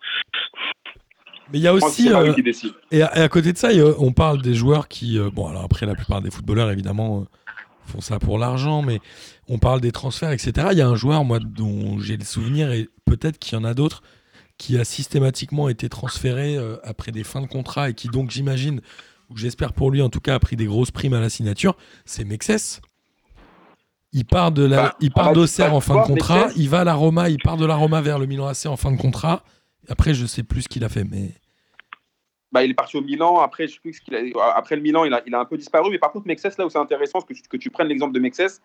Mais 1.52 1.58
il 1.58 1.62
y 1.62 1.68
a 1.68 1.74
aussi, 1.74 2.08
euh, 2.10 2.32
et, 2.90 3.02
à, 3.02 3.18
et, 3.18 3.20
à, 3.20 3.28
côté 3.28 3.52
de 3.52 3.58
ça, 3.58 3.68
a, 3.68 3.94
on 3.98 4.12
parle 4.12 4.40
des 4.40 4.54
joueurs 4.54 4.88
qui, 4.88 5.18
euh, 5.18 5.28
bon, 5.30 5.48
alors 5.48 5.64
après 5.64 5.84
la 5.84 5.94
plupart 5.94 6.22
des 6.22 6.30
footballeurs 6.30 6.70
évidemment 6.70 7.20
euh, 7.20 7.24
font 7.86 8.00
ça 8.00 8.18
pour 8.18 8.38
l'argent, 8.38 8.82
mais 8.82 9.00
on 9.48 9.58
parle 9.58 9.80
des 9.80 9.92
transferts, 9.92 10.32
etc. 10.32 10.68
Il 10.72 10.78
y 10.78 10.82
a 10.82 10.88
un 10.88 10.94
joueur, 10.94 11.24
moi, 11.24 11.38
dont 11.38 11.98
j'ai 11.98 12.16
le 12.16 12.24
souvenir, 12.24 12.72
et 12.72 12.88
peut-être 13.04 13.38
qu'il 13.38 13.58
y 13.58 13.60
en 13.60 13.64
a 13.64 13.74
d'autres, 13.74 14.02
qui 14.58 14.78
a 14.78 14.84
systématiquement 14.84 15.68
été 15.68 15.88
transféré 15.88 16.56
euh, 16.56 16.76
après 16.84 17.10
des 17.12 17.24
fins 17.24 17.40
de 17.40 17.46
contrat 17.46 17.90
et 17.90 17.94
qui 17.94 18.08
donc, 18.08 18.30
j'imagine, 18.30 18.80
ou 19.28 19.36
j'espère 19.36 19.72
pour 19.72 19.90
lui 19.90 20.02
en 20.02 20.08
tout 20.08 20.20
cas, 20.20 20.34
a 20.34 20.38
pris 20.38 20.56
des 20.56 20.66
grosses 20.66 20.90
primes 20.90 21.14
à 21.14 21.20
la 21.20 21.30
signature, 21.30 21.76
c'est 22.04 22.24
Mexès. 22.24 22.80
Il 24.12 24.24
part 24.26 24.52
de 24.52 24.62
la, 24.62 24.82
bah, 24.82 24.96
il 25.00 25.10
part 25.10 25.32
d'Auxerre 25.32 25.74
en 25.74 25.80
fin 25.80 26.02
de 26.02 26.06
contrat, 26.06 26.46
Mexès. 26.46 26.60
il 26.60 26.68
va 26.68 26.80
à 26.80 26.84
la 26.84 26.94
Roma, 26.94 27.28
il 27.28 27.38
part 27.38 27.56
de 27.56 27.64
la 27.66 27.74
Roma 27.74 28.00
vers 28.02 28.18
le 28.18 28.26
Milan 28.26 28.46
AC 28.46 28.66
en 28.66 28.76
fin 28.76 28.92
de 28.92 28.98
contrat. 28.98 29.42
Après, 29.88 30.14
je 30.14 30.26
sais 30.26 30.42
plus 30.42 30.62
ce 30.62 30.68
qu'il 30.68 30.84
a 30.84 30.88
fait, 30.88 31.04
mais 31.04 31.34
bah, 32.52 32.62
il 32.64 32.70
est 32.70 32.74
parti 32.74 32.96
au 32.96 33.00
Milan. 33.00 33.40
Après, 33.40 33.66
je 33.66 33.74
sais 33.74 33.80
plus 33.80 33.94
ce 33.94 34.00
qu'il 34.02 34.14
a. 34.14 34.54
Après 34.54 34.76
le 34.76 34.82
Milan, 34.82 35.04
il 35.04 35.14
a, 35.14 35.22
il 35.26 35.34
a 35.34 35.40
un 35.40 35.44
peu 35.44 35.56
disparu. 35.56 35.90
Mais 35.90 35.98
par 35.98 36.12
contre, 36.12 36.26
Mexès, 36.26 36.56
là 36.58 36.66
où 36.66 36.70
c'est 36.70 36.78
intéressant, 36.78 37.20
c'est 37.20 37.26
que, 37.26 37.34
tu, 37.34 37.42
que 37.48 37.56
tu 37.56 37.70
prennes 37.70 37.88
l'exemple 37.88 38.12
de 38.12 38.20
Mexès, 38.20 38.60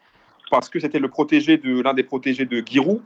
parce 0.51 0.69
que 0.69 0.79
c'était 0.79 0.99
le 0.99 1.07
protégé 1.07 1.57
de 1.57 1.81
l'un 1.81 1.93
des 1.93 2.03
protégés 2.03 2.45
de 2.45 2.61
Giroud. 2.65 3.01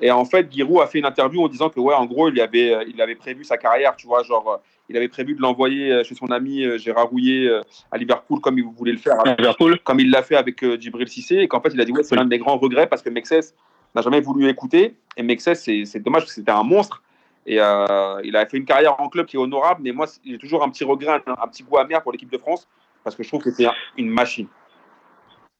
Et 0.00 0.12
en 0.12 0.24
fait, 0.24 0.52
Giroud 0.52 0.80
a 0.80 0.86
fait 0.86 1.00
une 1.00 1.06
interview 1.06 1.42
en 1.42 1.48
disant 1.48 1.70
que, 1.70 1.80
ouais, 1.80 1.94
en 1.94 2.06
gros, 2.06 2.28
il 2.28 2.40
avait, 2.40 2.86
il 2.86 3.02
avait 3.02 3.16
prévu 3.16 3.42
sa 3.42 3.56
carrière, 3.56 3.96
tu 3.96 4.06
vois, 4.06 4.22
genre, 4.22 4.60
il 4.88 4.96
avait 4.96 5.08
prévu 5.08 5.34
de 5.34 5.42
l'envoyer 5.42 6.04
chez 6.04 6.14
son 6.14 6.26
ami 6.26 6.64
Gérard 6.78 7.08
Rouillet 7.08 7.50
à 7.90 7.98
Liverpool, 7.98 8.40
comme 8.40 8.58
il 8.58 8.64
voulait 8.64 8.92
le 8.92 8.98
faire, 8.98 9.16
Liverpool. 9.36 9.80
comme 9.82 9.98
il 9.98 10.10
l'a 10.10 10.22
fait 10.22 10.36
avec 10.36 10.64
Djibril 10.80 11.08
Cissé, 11.08 11.38
et 11.38 11.48
qu'en 11.48 11.60
fait, 11.60 11.70
il 11.74 11.80
a 11.80 11.84
dit, 11.84 11.90
ouais, 11.90 12.04
c'est 12.04 12.14
l'un 12.14 12.26
des 12.26 12.38
grands 12.38 12.58
regrets 12.58 12.86
parce 12.86 13.02
que 13.02 13.10
Mexès 13.10 13.56
n'a 13.96 14.02
jamais 14.02 14.20
voulu 14.20 14.48
écouter. 14.48 14.94
Et 15.16 15.24
Mexès, 15.24 15.56
c'est 15.56 15.98
dommage 15.98 16.22
parce 16.22 16.32
que 16.32 16.40
c'était 16.40 16.52
un 16.52 16.62
monstre. 16.62 17.02
Et 17.48 17.58
euh, 17.58 18.20
il 18.24 18.36
a 18.36 18.44
fait 18.46 18.58
une 18.58 18.66
carrière 18.66 19.00
en 19.00 19.08
club 19.08 19.24
qui 19.24 19.36
est 19.36 19.38
honorable, 19.38 19.80
mais 19.82 19.92
moi, 19.92 20.04
j'ai 20.24 20.36
toujours 20.36 20.62
un 20.62 20.68
petit 20.68 20.84
regret, 20.84 21.22
un, 21.26 21.48
petit 21.48 21.62
goût 21.62 21.78
amer 21.78 22.02
pour 22.02 22.12
l'équipe 22.12 22.30
de 22.30 22.36
France, 22.36 22.68
parce 23.02 23.16
que 23.16 23.22
je 23.22 23.28
trouve 23.28 23.42
que 23.42 23.50
c'est 23.50 23.66
une 23.96 24.10
machine. 24.10 24.46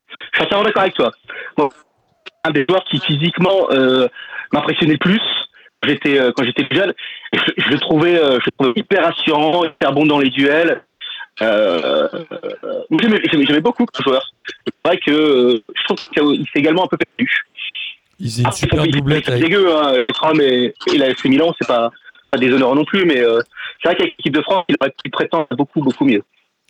Je 0.08 0.38
suis 0.38 0.50
d'accord 0.50 0.66
avec 0.82 0.94
toi. 0.94 1.10
Bon, 1.56 1.70
un 2.44 2.50
des 2.50 2.66
joueurs 2.68 2.84
qui 2.84 3.00
physiquement 3.00 3.70
euh, 3.70 4.06
m'impressionnait 4.52 4.98
plus 4.98 5.22
euh, 5.86 6.32
quand 6.36 6.44
j'étais 6.44 6.66
jeune, 6.70 6.92
je, 7.32 7.40
je, 7.56 7.70
le 7.70 7.78
trouvais, 7.78 8.20
hyper 8.76 9.06
assurant, 9.06 9.64
hyper 9.64 9.92
bon 9.94 10.04
dans 10.04 10.18
les 10.18 10.28
duels. 10.28 10.82
J'aimais, 11.40 13.22
j'aimais 13.32 13.60
beaucoup 13.60 13.86
ce 13.94 14.02
joueur. 14.02 14.30
C'est 14.46 14.74
vrai 14.84 14.98
que 14.98 15.62
je 15.74 15.84
trouve 15.84 15.96
qu'il 16.10 16.46
s'est 16.52 16.58
également 16.58 16.84
un 16.84 16.88
peu 16.88 16.98
perdu. 16.98 17.44
Il 18.18 18.30
faisait 18.30 18.42
une 18.42 18.52
super 18.52 18.82
ah, 18.82 18.86
doublette. 18.86 19.24
C'est 19.26 19.32
avec... 19.32 19.44
dégueu, 19.44 19.76
hein. 19.76 20.32
mais 20.34 20.74
il 20.92 21.02
a 21.02 21.14
fait 21.14 21.28
Milan, 21.28 21.54
c'est 21.60 21.68
pas, 21.68 21.90
pas 22.30 22.38
déshonorant 22.38 22.74
non 22.74 22.84
plus, 22.84 23.04
mais 23.04 23.20
euh, 23.20 23.40
c'est 23.80 23.88
vrai 23.88 23.96
qu'avec 23.96 24.16
l'équipe 24.18 24.34
de 24.34 24.42
France, 24.42 24.64
il 24.68 24.76
aurait 24.80 24.92
pu 25.02 25.10
prétendre 25.10 25.46
beaucoup, 25.56 25.80
beaucoup 25.80 26.04
mieux. 26.04 26.22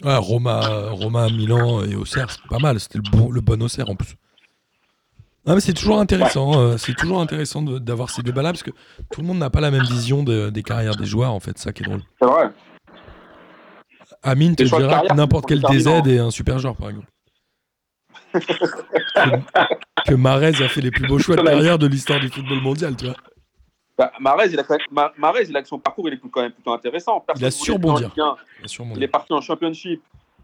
Ouais, 0.04 0.16
Roma, 0.16 0.90
Roma, 0.90 1.28
Milan 1.28 1.84
et 1.84 1.96
Auxerre, 1.96 2.30
c'est 2.30 2.46
pas 2.48 2.58
mal. 2.58 2.78
C'était 2.78 2.98
le 2.98 3.10
bon, 3.10 3.30
le 3.30 3.40
bon 3.40 3.62
Auxerre 3.62 3.90
en 3.90 3.96
plus. 3.96 4.14
Non, 5.46 5.54
mais 5.54 5.60
c'est 5.60 5.72
toujours 5.72 5.98
intéressant. 5.98 6.50
Ouais. 6.50 6.74
Euh, 6.74 6.76
c'est 6.76 6.94
toujours 6.94 7.20
intéressant 7.20 7.62
d'avoir 7.62 8.10
ces 8.10 8.22
débats-là 8.22 8.52
parce 8.52 8.62
que 8.62 8.70
tout 9.10 9.22
le 9.22 9.26
monde 9.26 9.38
n'a 9.38 9.50
pas 9.50 9.60
la 9.60 9.70
même 9.70 9.84
vision 9.84 10.22
de, 10.22 10.50
des 10.50 10.62
carrières 10.62 10.96
des 10.96 11.06
joueurs, 11.06 11.32
en 11.32 11.40
fait. 11.40 11.56
Ça 11.58 11.72
qui 11.72 11.82
est 11.82 11.86
drôle. 11.86 12.02
C'est 12.20 12.28
vrai. 12.28 12.50
Amine 14.22 14.54
te 14.54 14.64
dira 14.64 15.00
que 15.00 15.14
n'importe 15.14 15.46
quel 15.46 15.60
DZ 15.60 16.06
est 16.06 16.18
un 16.18 16.30
super 16.30 16.58
joueur, 16.58 16.76
par 16.76 16.90
exemple 16.90 17.06
que, 20.06 20.14
Marez 20.14 20.62
a 20.62 20.68
fait 20.68 20.80
les 20.80 20.90
plus 20.90 21.06
beaux 21.06 21.18
choix 21.18 21.36
de 21.36 21.42
carrière 21.42 21.78
de 21.78 21.86
l'histoire 21.86 22.20
du 22.20 22.28
football 22.28 22.60
mondial, 22.60 22.96
tu 22.96 23.06
vois. 23.06 23.16
Bah, 23.96 24.12
Marez, 24.20 24.50
il 24.52 24.60
a, 24.60 24.64
Marez, 25.16 25.46
il 25.48 25.56
a 25.56 25.64
son 25.64 25.78
parcours, 25.78 26.08
il 26.08 26.14
est 26.14 26.20
quand 26.30 26.42
même 26.42 26.52
plutôt 26.52 26.72
intéressant. 26.72 27.20
Personne 27.20 27.42
il 27.42 27.46
a 27.46 27.50
surbondir. 27.50 28.14
Il 28.94 29.02
est 29.02 29.08
parti 29.08 29.32
en 29.32 29.40
Championship, 29.40 30.00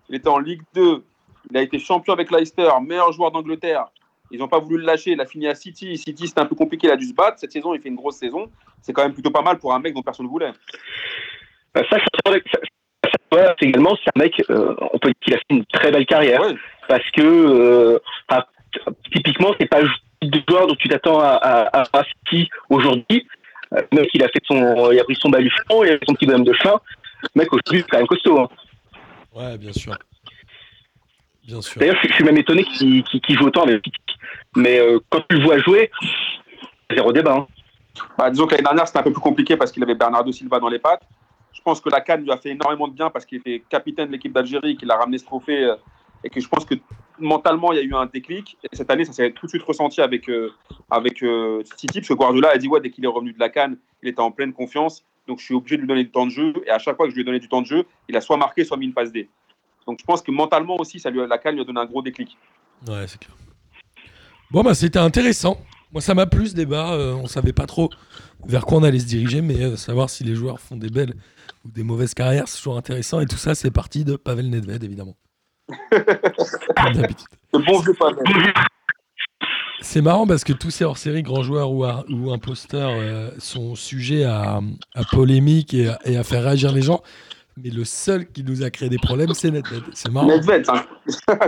il 0.09 0.17
était 0.17 0.29
en 0.29 0.39
Ligue 0.39 0.63
2, 0.75 1.05
il 1.51 1.57
a 1.57 1.63
été 1.63 1.79
champion 1.79 2.13
avec 2.13 2.31
Leicester, 2.31 2.69
meilleur 2.83 3.13
joueur 3.13 3.31
d'Angleterre. 3.31 3.87
Ils 4.31 4.39
n'ont 4.41 4.49
pas 4.49 4.59
voulu 4.59 4.79
le 4.79 4.85
lâcher, 4.85 5.13
il 5.13 5.21
a 5.21 5.27
fini 5.27 5.47
à 5.47 5.55
City. 5.55 5.97
City, 5.97 6.27
c'était 6.27 6.41
un 6.41 6.47
peu 6.47 6.57
compliqué, 6.57 6.89
il 6.89 6.91
a 6.91 6.97
dû 6.97 7.07
se 7.07 7.15
battre. 7.15 7.39
Cette 7.39 7.53
saison, 7.53 7.75
il 7.75 7.81
fait 7.81 7.91
une 7.91 7.95
grosse 7.95 8.17
saison. 8.17 8.51
C'est 8.81 8.93
quand 8.93 9.03
même 9.03 9.13
plutôt 9.13 9.31
pas 9.31 9.43
mal 9.43 9.59
pour 9.59 9.73
un 9.73 9.79
mec 9.79 9.95
dont 9.95 10.03
personne 10.03 10.27
ne 10.27 10.31
voulait. 10.31 10.53
Ça, 11.75 11.83
c'est 13.59 13.67
également, 13.67 13.97
c'est 14.03 14.11
un 14.15 14.23
mec, 14.23 14.43
euh, 14.51 14.75
on 14.93 14.99
peut 14.99 15.09
dire 15.09 15.21
qu'il 15.21 15.35
a 15.35 15.37
fait 15.39 15.45
une 15.51 15.65
très 15.67 15.91
belle 15.91 16.07
carrière. 16.07 16.41
Ouais. 16.41 16.55
Parce 16.89 17.11
que, 17.13 17.23
euh, 17.23 17.99
typiquement, 19.13 19.55
c'est 19.59 19.67
pas 19.69 19.81
le 19.81 19.89
de 20.23 20.43
joueur 20.49 20.67
dont 20.67 20.75
tu 20.75 20.89
t'attends 20.89 21.21
à, 21.21 21.35
à, 21.35 21.83
à, 21.83 22.03
aujourd'hui. 22.71 23.27
Euh, 23.73 23.83
mec, 23.93 24.11
il 24.15 24.23
a 24.23 24.29
fait 24.29 24.43
son, 24.45 24.91
il 24.91 24.99
a 24.99 25.05
pris 25.05 25.17
son 25.17 25.29
baluchon, 25.29 25.85
il 25.85 25.91
a 25.91 25.99
fait 25.99 26.05
son 26.07 26.15
petit 26.15 26.27
bonhomme 26.27 26.45
de 26.45 26.53
chemin. 26.53 26.81
Mec, 27.35 27.53
aujourd'hui, 27.53 27.83
c'est 27.83 27.91
quand 27.91 27.99
même 27.99 28.07
costaud. 28.07 28.41
Hein. 28.41 28.49
Ouais, 29.35 29.59
bien 29.59 29.73
sûr. 29.73 29.97
Bien 31.47 31.61
sûr. 31.61 31.79
D'ailleurs, 31.79 31.97
je, 32.03 32.09
je, 32.09 32.15
suis 32.15 32.25
même 32.25 32.37
étonné 32.39 32.65
qu'il 32.65 33.03
qu 33.05 33.21
qu 33.21 33.35
joue 33.35 33.47
autant 33.47 33.63
avec 33.63 33.83
Mais 34.57 34.79
euh, 34.79 34.99
quand 35.11 35.21
tu 35.29 35.37
le 35.37 35.45
vois 35.45 35.59
jouer, 35.59 35.91
zéro 36.91 37.13
débat. 37.13 37.35
Hein. 37.35 37.47
Bah, 38.19 38.31
disons 38.31 38.47
que 38.47 38.53
l'année 38.53 38.65
dernière, 38.65 38.87
c'était 38.87 39.01
un 39.01 39.03
peu 39.03 39.13
plus 39.13 39.21
compliqué 39.21 39.57
parce 39.57 39.73
qu'il 39.73 39.83
avait 39.83 39.95
Bernardo 39.95 40.33
Silva 40.33 40.59
dans 40.59 40.69
les 40.69 40.79
pattes. 40.79 41.03
Je 41.53 41.61
pense 41.63 41.81
que 41.81 41.89
la 41.89 42.01
Cannes 42.01 42.23
lui 42.23 42.33
a 42.33 42.37
fait 42.37 42.51
énormément 42.51 42.89
de 42.89 42.95
bien 42.95 43.11
parce 43.11 43.25
qu'il 43.25 43.39
était 43.39 43.63
capitaine 43.69 44.09
de 44.09 44.13
l'équipe 44.13 44.33
d'Algérie, 44.33 44.77
qu'il 44.77 44.91
a 44.91 44.97
ramené 44.97 45.19
ce 45.19 45.25
trophée 45.25 45.65
euh, 45.65 45.77
et 46.25 46.31
que 46.31 46.41
je 46.41 46.49
pense 46.49 46.65
que 46.65 46.75
mentalement, 47.19 47.73
il 47.73 47.77
y 47.77 47.81
a 47.81 47.85
eu 47.85 47.95
un 47.95 48.07
déclic. 48.07 48.57
Et 48.65 48.75
cette 48.75 48.91
année, 48.91 49.05
ça 49.05 49.13
s'est 49.13 49.31
tout 49.33 49.47
de 49.47 49.51
suite 49.51 49.63
ressenti 49.63 50.01
avec, 50.01 50.29
euh, 50.29 50.51
avec 50.91 51.23
euh, 51.23 51.63
parce 51.63 52.09
que 52.09 52.15
Guardiola 52.15 52.51
a 52.51 52.59
dit 52.59 52.67
ouais, 52.67 52.81
dès 52.81 52.91
qu'il 52.91 53.05
est 53.05 53.09
revenu 53.09 53.33
de 53.33 53.39
la 53.39 53.51
Cannes, 53.51 53.77
il 54.03 54.09
était 54.09 54.21
en 54.21 54.33
pleine 54.33 54.53
confiance. 54.53 55.05
Donc 55.29 55.39
je 55.39 55.45
suis 55.45 55.55
obligé 55.55 55.77
de 55.77 55.83
lui 55.83 55.89
donner 55.89 56.05
du 56.05 56.11
temps 56.11 56.27
de 56.27 56.31
jeu. 56.31 56.55
Et 56.67 56.71
à 56.71 56.79
chaque 56.79 56.97
fois 56.97 57.07
que 57.07 57.11
je 57.11 57.15
lui 57.15 57.23
ai 57.23 57.25
donné 57.25 57.39
du 57.39 57.49
temps 57.49 57.61
de 57.61 57.67
jeu, 57.67 57.85
il 58.09 58.17
a 58.17 58.21
soit 58.21 58.37
marqué, 58.37 58.65
soit 58.65 58.77
mis 58.77 58.87
une 58.87 58.95
passe 58.95 59.13
D. 59.13 59.29
Donc 59.87 59.99
je 60.01 60.05
pense 60.05 60.23
que 60.23 60.31
mentalement 60.31 60.77
aussi, 60.81 60.99
ça 60.99 61.11
lui, 61.11 61.21
la 61.27 61.39
Cannes 61.39 61.55
lui 61.55 61.61
a 61.61 61.65
donné 61.65 61.81
un 61.81 61.87
gros 61.87 62.03
déclic. 62.03 62.37
Ouais, 62.89 63.07
c'est 63.07 63.19
clair. 63.19 63.37
Bon, 64.51 64.63
bah 64.63 64.75
c'était 64.75 64.99
intéressant. 64.99 65.59
Moi, 65.93 66.01
ça 66.01 66.15
m'a 66.15 66.27
plu 66.27 66.49
ce 66.49 66.55
débat. 66.55 66.95
Euh, 66.95 67.15
on 67.15 67.27
savait 67.27 67.53
pas 67.53 67.67
trop 67.67 67.91
vers 68.47 68.65
quoi 68.65 68.79
on 68.79 68.83
allait 68.83 68.99
se 68.99 69.07
diriger, 69.07 69.43
mais 69.43 69.63
euh, 69.63 69.77
savoir 69.77 70.11
si 70.11 70.25
les 70.25 70.35
joueurs 70.35 70.59
font 70.59 70.77
des 70.77 70.91
belles 70.91 71.15
ou 71.65 71.71
des 71.71 71.83
mauvaises 71.83 72.15
carrières, 72.15 72.49
c'est 72.49 72.59
toujours 72.59 72.77
intéressant. 72.77 73.21
Et 73.21 73.27
tout 73.27 73.37
ça, 73.37 73.55
c'est 73.55 73.71
parti 73.71 74.05
de 74.05 74.17
Pavel 74.17 74.51
Nedved, 74.51 74.83
évidemment. 74.83 75.17
C'est 79.81 80.01
marrant 80.01 80.27
parce 80.27 80.45
que 80.45 80.53
tous 80.53 80.71
ces 80.71 80.85
hors-série 80.85 81.23
grands 81.23 81.43
joueurs 81.43 81.71
ou, 81.71 81.85
à, 81.85 82.05
ou 82.11 82.33
imposteurs 82.33 82.93
euh, 82.95 83.31
sont 83.39 83.75
sujets 83.75 84.25
à, 84.25 84.61
à 84.95 85.05
polémique 85.11 85.75
et 85.75 85.89
à, 85.89 85.99
et 86.05 86.17
à, 86.17 86.25
faire 86.25 86.43
réagir 86.43 86.73
les 86.73 86.83
gens. 86.83 87.03
Mais 87.57 87.71
le 87.71 87.85
seul 87.85 88.27
qui 88.27 88.43
nous 88.43 88.65
a 88.65 88.71
créé 88.71 88.89
des 88.89 88.99
problèmes, 88.99 89.33
c'est 89.33 89.51
Nedved. 89.51 89.85
C'est 89.93 90.11
marrant. 90.11 90.27
Nedved, 90.27 90.69
hein. 90.69 90.85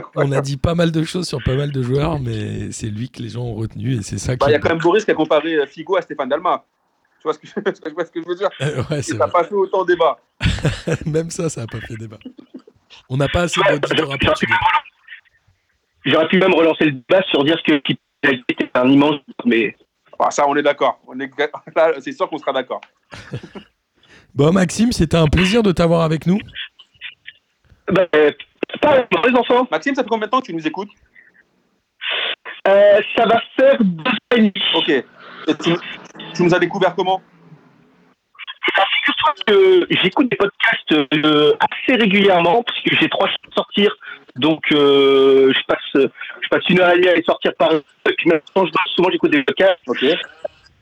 On 0.14 0.30
a 0.30 0.40
dit 0.40 0.56
pas 0.56 0.74
mal 0.74 0.92
de 0.92 1.02
choses 1.02 1.26
sur 1.26 1.42
pas 1.42 1.56
mal 1.56 1.72
de 1.72 1.82
joueurs, 1.82 2.20
mais 2.20 2.70
c'est 2.70 2.86
lui 2.88 3.08
que 3.10 3.22
les 3.22 3.30
gens 3.30 3.42
ont 3.42 3.54
retenu 3.54 3.94
et 3.94 4.02
c'est 4.02 4.18
ça 4.18 4.36
bah. 4.36 4.46
Il 4.48 4.52
y 4.52 4.54
a 4.54 4.60
quand 4.60 4.68
même 4.68 4.78
Boris 4.78 5.04
qui 5.04 5.10
a 5.10 5.14
comparé 5.14 5.66
Figo 5.66 5.96
à 5.96 6.02
Stéphane 6.02 6.28
Dalma. 6.28 6.64
Tu 7.18 7.24
vois 7.24 7.32
ce 7.32 7.38
que, 7.38 7.46
tu 7.70 7.92
vois 7.92 8.04
ce 8.04 8.10
que 8.12 8.22
je 8.22 8.28
veux 8.28 8.36
dire? 8.36 8.50
Euh, 8.60 8.82
ouais, 8.90 9.02
Ça 9.02 9.14
n'a 9.16 9.28
pas 9.28 9.44
fait 9.44 9.54
autant 9.54 9.84
débat. 9.84 10.18
même 11.06 11.30
ça, 11.30 11.48
ça 11.48 11.62
n'a 11.62 11.66
pas 11.66 11.80
fait 11.80 11.96
débat. 11.96 12.18
On 13.08 13.16
n'a 13.16 13.28
pas 13.28 13.42
assez 13.42 13.60
d'auditeurs 13.60 14.18
portugais. 14.18 14.54
J'aurais 16.04 16.28
pu 16.28 16.38
même 16.38 16.54
relancer 16.54 16.84
le 16.84 16.92
débat 16.92 17.22
sur 17.30 17.44
dire 17.44 17.60
que 17.66 17.80
était 18.22 18.70
un 18.74 18.88
immense, 18.88 19.20
mais. 19.44 19.76
Ah, 20.18 20.30
ça, 20.30 20.48
on 20.48 20.56
est 20.56 20.62
d'accord. 20.62 20.98
Est... 21.20 22.00
C'est 22.00 22.12
sûr 22.12 22.28
qu'on 22.28 22.38
sera 22.38 22.52
d'accord. 22.52 22.80
bon, 24.34 24.52
Maxime, 24.52 24.92
c'était 24.92 25.16
un 25.16 25.26
plaisir 25.26 25.62
de 25.62 25.72
t'avoir 25.72 26.02
avec 26.02 26.26
nous. 26.26 26.38
Ben, 27.92 28.06
pas 28.80 29.06
les 29.26 29.36
enfants. 29.36 29.66
Maxime, 29.70 29.94
ça 29.94 30.02
fait 30.02 30.08
combien 30.08 30.26
de 30.26 30.30
temps 30.30 30.40
que 30.40 30.46
tu 30.46 30.54
nous 30.54 30.66
écoutes? 30.66 30.90
Euh, 32.68 33.00
Ça 33.16 33.26
va 33.26 33.40
faire 33.56 33.76
deux 33.80 34.02
ans 34.02 34.36
et 34.36 34.38
demi. 34.38 34.52
Ok. 34.74 34.88
Et 34.88 35.54
tu, 35.62 35.76
tu 36.34 36.42
nous 36.42 36.54
as 36.54 36.58
découvert 36.58 36.94
comment? 36.94 37.20
Que 39.46 39.86
j'écoute 39.90 40.30
des 40.30 40.36
podcasts 40.36 40.92
euh, 40.92 41.54
assez 41.60 41.98
régulièrement 41.98 42.62
parce 42.62 42.80
que 42.80 42.96
j'ai 42.96 43.08
trois 43.08 43.28
choses 43.28 43.36
à 43.50 43.54
sortir, 43.54 43.96
donc 44.36 44.62
euh, 44.72 45.52
je 45.52 45.64
passe 45.66 46.10
je 46.40 46.48
passe 46.48 46.68
une 46.68 46.80
heure 46.80 46.90
et 46.90 46.96
demie 46.96 47.08
à 47.08 47.14
les 47.14 47.22
sortir 47.22 47.52
par. 47.58 47.70
Puis 48.04 48.28
maintenant, 48.28 48.66
souvent 48.94 49.10
j'écoute 49.10 49.30
des 49.30 49.42
podcasts. 49.42 49.80
Ok. 49.86 50.04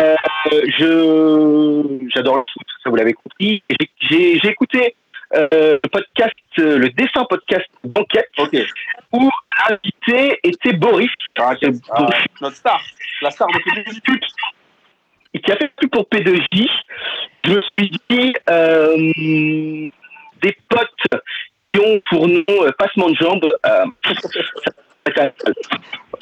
Euh, 0.03 0.17
je 0.53 2.09
j'adore 2.15 2.37
le 2.37 2.43
foot, 2.53 2.67
ça 2.83 2.91
vous 2.91 2.97
l'avez 2.97 3.13
compris. 3.13 3.63
J'ai 4.01 4.49
écouté 4.49 4.97
euh, 5.35 5.79
le 5.83 5.89
podcast, 5.89 6.35
le 6.57 6.89
dessin 6.91 7.25
podcast 7.29 7.67
d'enquête, 7.85 8.29
okay. 8.39 8.67
où 9.13 9.31
l'invité 9.69 10.39
était 10.43 10.73
Boris. 10.73 11.11
Ah, 11.39 11.55
ah, 11.63 12.07
notre 12.41 12.57
star, 12.57 12.81
la 13.23 13.31
star 13.31 13.49
de 13.49 13.55
qui 15.41 15.53
a 15.53 15.57
fait 15.57 15.71
plus 15.77 15.89
pour 15.89 16.03
P2J, 16.05 16.69
je 17.45 17.51
me 17.51 17.63
suis 17.63 17.91
dit 18.11 18.35
euh, 18.51 18.97
des 20.43 20.57
potes 20.69 21.23
qui 21.73 21.81
ont 21.81 22.01
pour 22.09 22.29
nom 22.29 22.45
euh, 22.49 22.71
passement 22.79 23.11
de 23.11 23.17
jambes. 23.17 23.49
euh, 23.67 23.85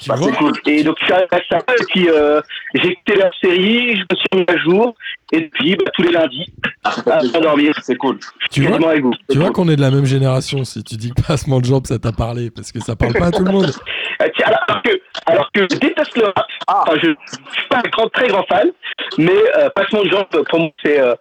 Bah, 0.09 0.17
c'est 0.19 0.33
cool. 0.37 0.53
et 0.67 0.83
donc, 0.83 0.97
ça, 1.09 1.21
et 1.23 1.85
puis 1.91 2.09
euh, 2.09 2.41
j'ai 2.75 2.89
écouté 2.89 3.15
la 3.17 3.31
série, 3.41 3.97
je 3.97 4.01
me 4.11 4.17
suis 4.17 4.29
mis 4.35 4.45
à 4.49 4.57
jour, 4.59 4.95
et 5.33 5.43
puis 5.51 5.77
bah, 5.77 5.85
tous 5.95 6.03
les 6.03 6.11
lundis, 6.13 6.53
fait 7.05 7.11
à 7.11 7.41
dormir, 7.41 7.75
C'est 7.83 7.97
cool. 7.97 8.19
Tu 8.51 8.63
vois, 8.63 8.71
quasiment 8.73 8.89
avec 8.89 9.03
vous. 9.03 9.13
tu 9.31 9.39
vois 9.39 9.51
qu'on 9.51 9.69
est 9.69 9.77
de 9.77 9.81
la 9.83 9.91
même 9.93 10.05
génération 10.07 10.65
si 10.65 10.83
tu 10.83 10.97
dis 10.97 11.11
que 11.13 11.23
passement 11.23 11.61
de 11.61 11.67
jambes 11.67 11.87
ça 11.87 11.99
t'a 11.99 12.11
parlé 12.13 12.51
parce 12.51 12.73
que 12.73 12.81
ça 12.81 12.97
parle 12.97 13.13
pas 13.13 13.27
à 13.27 13.31
tout 13.31 13.45
le 13.45 13.53
monde. 13.53 13.71
Euh, 14.21 14.29
alors, 14.45 14.83
que, 14.85 14.91
alors 15.27 15.51
que 15.53 15.63
je 15.63 15.79
déteste 15.79 16.17
le 16.17 16.27
rap, 16.27 16.47
Ah. 16.69 16.85
enfin, 16.87 16.97
je 17.03 17.09
ne 17.09 17.15
suis 17.53 17.69
pas 17.69 17.79
un 17.79 17.89
grand, 17.91 18.09
très 18.09 18.29
grand 18.29 18.45
fan, 18.47 18.69
mais 19.19 19.33
euh, 19.59 19.69
Passement 19.71 20.05
de 20.05 20.11
jambes, 20.11 20.27
pour 20.49 20.61
moi, 20.61 20.69
c'est 20.85 21.01
euh, 21.01 21.15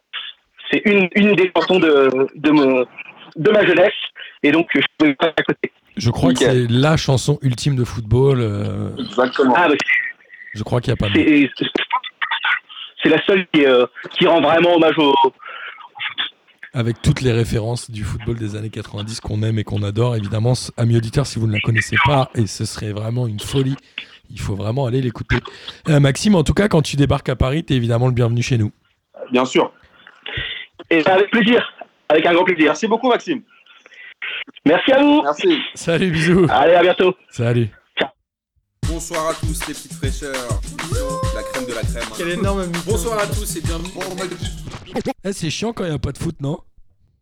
c'est 0.70 0.82
une, 0.86 1.08
une 1.16 1.34
des 1.36 1.52
chansons 1.56 1.80
de, 1.80 2.10
de, 2.36 2.52
mon- 2.52 2.86
de 3.38 3.50
ma 3.52 3.66
jeunesse, 3.66 3.94
et 4.44 4.52
donc 4.52 4.68
je 4.76 4.82
pouvais 5.00 5.16
pas 5.16 5.28
à 5.36 5.42
côté. 5.42 5.72
Je 5.98 6.10
crois 6.10 6.34
que 6.34 6.40
c'est 6.40 6.68
la 6.70 6.98
chanson 6.98 7.38
ultime 7.42 7.76
de 7.76 7.84
football. 7.84 8.40
euh, 8.42 8.96
Exactement. 8.98 9.54
Ah, 9.56 9.68
bah, 9.70 9.76
je 10.54 10.64
crois 10.64 10.82
qu'il 10.82 10.92
n'y 10.94 10.94
a 10.94 10.98
pas 10.98 11.10
de. 11.10 11.20
mieux. 11.20 11.50
c'est 13.04 13.10
la 13.10 13.22
seule 13.26 13.46
qui, 13.54 13.66
euh, 13.66 13.86
qui 14.12 14.26
rend 14.28 14.42
vraiment 14.42 14.76
hommage 14.76 14.98
au. 14.98 15.14
Avec 16.74 17.02
toutes 17.02 17.20
les 17.22 17.34
références 17.34 17.92
du 17.92 18.04
football 18.06 18.38
des 18.38 18.56
années 18.56 18.70
90 18.70 19.20
qu'on 19.20 19.44
aime 19.44 19.60
et 19.60 19.66
qu'on 19.66 19.84
adore. 19.84 20.16
Évidemment, 20.16 20.54
amis 20.78 20.96
auditeurs, 20.96 21.26
si 21.28 21.38
vous 21.38 21.46
ne 21.48 21.52
la 21.54 21.60
connaissez 21.60 21.98
pas, 22.06 22.30
et 22.34 22.48
ce 22.48 22.64
serait 22.64 22.94
vraiment 22.94 23.28
une 23.28 23.42
folie, 23.42 23.76
il 24.30 24.40
faut 24.40 24.56
vraiment 24.56 24.86
aller 24.86 25.02
l'écouter. 25.02 25.36
Euh, 25.90 26.00
Maxime, 26.00 26.36
en 26.36 26.44
tout 26.46 26.54
cas, 26.54 26.70
quand 26.70 26.82
tu 26.82 26.96
débarques 26.96 27.28
à 27.28 27.36
Paris, 27.36 27.66
tu 27.66 27.74
es 27.74 27.76
évidemment 27.76 28.08
le 28.08 28.14
bienvenu 28.14 28.42
chez 28.42 28.58
nous. 28.58 28.72
Bien 29.34 29.44
sûr. 29.44 29.74
Et 30.90 31.06
avec 31.06 31.30
plaisir, 31.32 31.62
avec 32.08 32.26
un 32.26 32.34
grand 32.34 32.46
plaisir. 32.46 32.68
Merci 32.68 32.88
beaucoup, 32.88 33.10
Maxime. 33.10 33.42
Merci 34.66 34.92
à 34.92 35.02
vous. 35.02 35.22
Merci. 35.24 35.58
Salut, 35.76 36.12
bisous. 36.12 36.48
Allez, 36.50 36.76
à 36.76 36.82
bientôt. 36.82 37.16
Salut. 37.30 37.70
Bonsoir 38.88 39.30
à 39.30 39.34
tous 39.34 39.68
les 39.68 39.74
petites 39.74 39.94
fraîcheurs. 39.94 40.62
La 41.34 41.44
crème 41.44 41.66
de 41.66 41.74
la 41.74 41.82
crème. 41.82 42.40
énorme 42.40 42.66
Bonsoir 42.86 43.20
à 43.20 43.28
tous 43.28 43.56
et 43.56 43.62
bienvenue. 43.62 43.90
Eh, 45.24 45.34
c'est 45.34 45.50
chiant 45.50 45.72
quand 45.72 45.86
il 45.86 45.90
n'y 45.90 45.96
a 45.96 46.00
pas 46.00 46.12
de 46.12 46.18
foot, 46.18 46.36
non? 46.42 46.60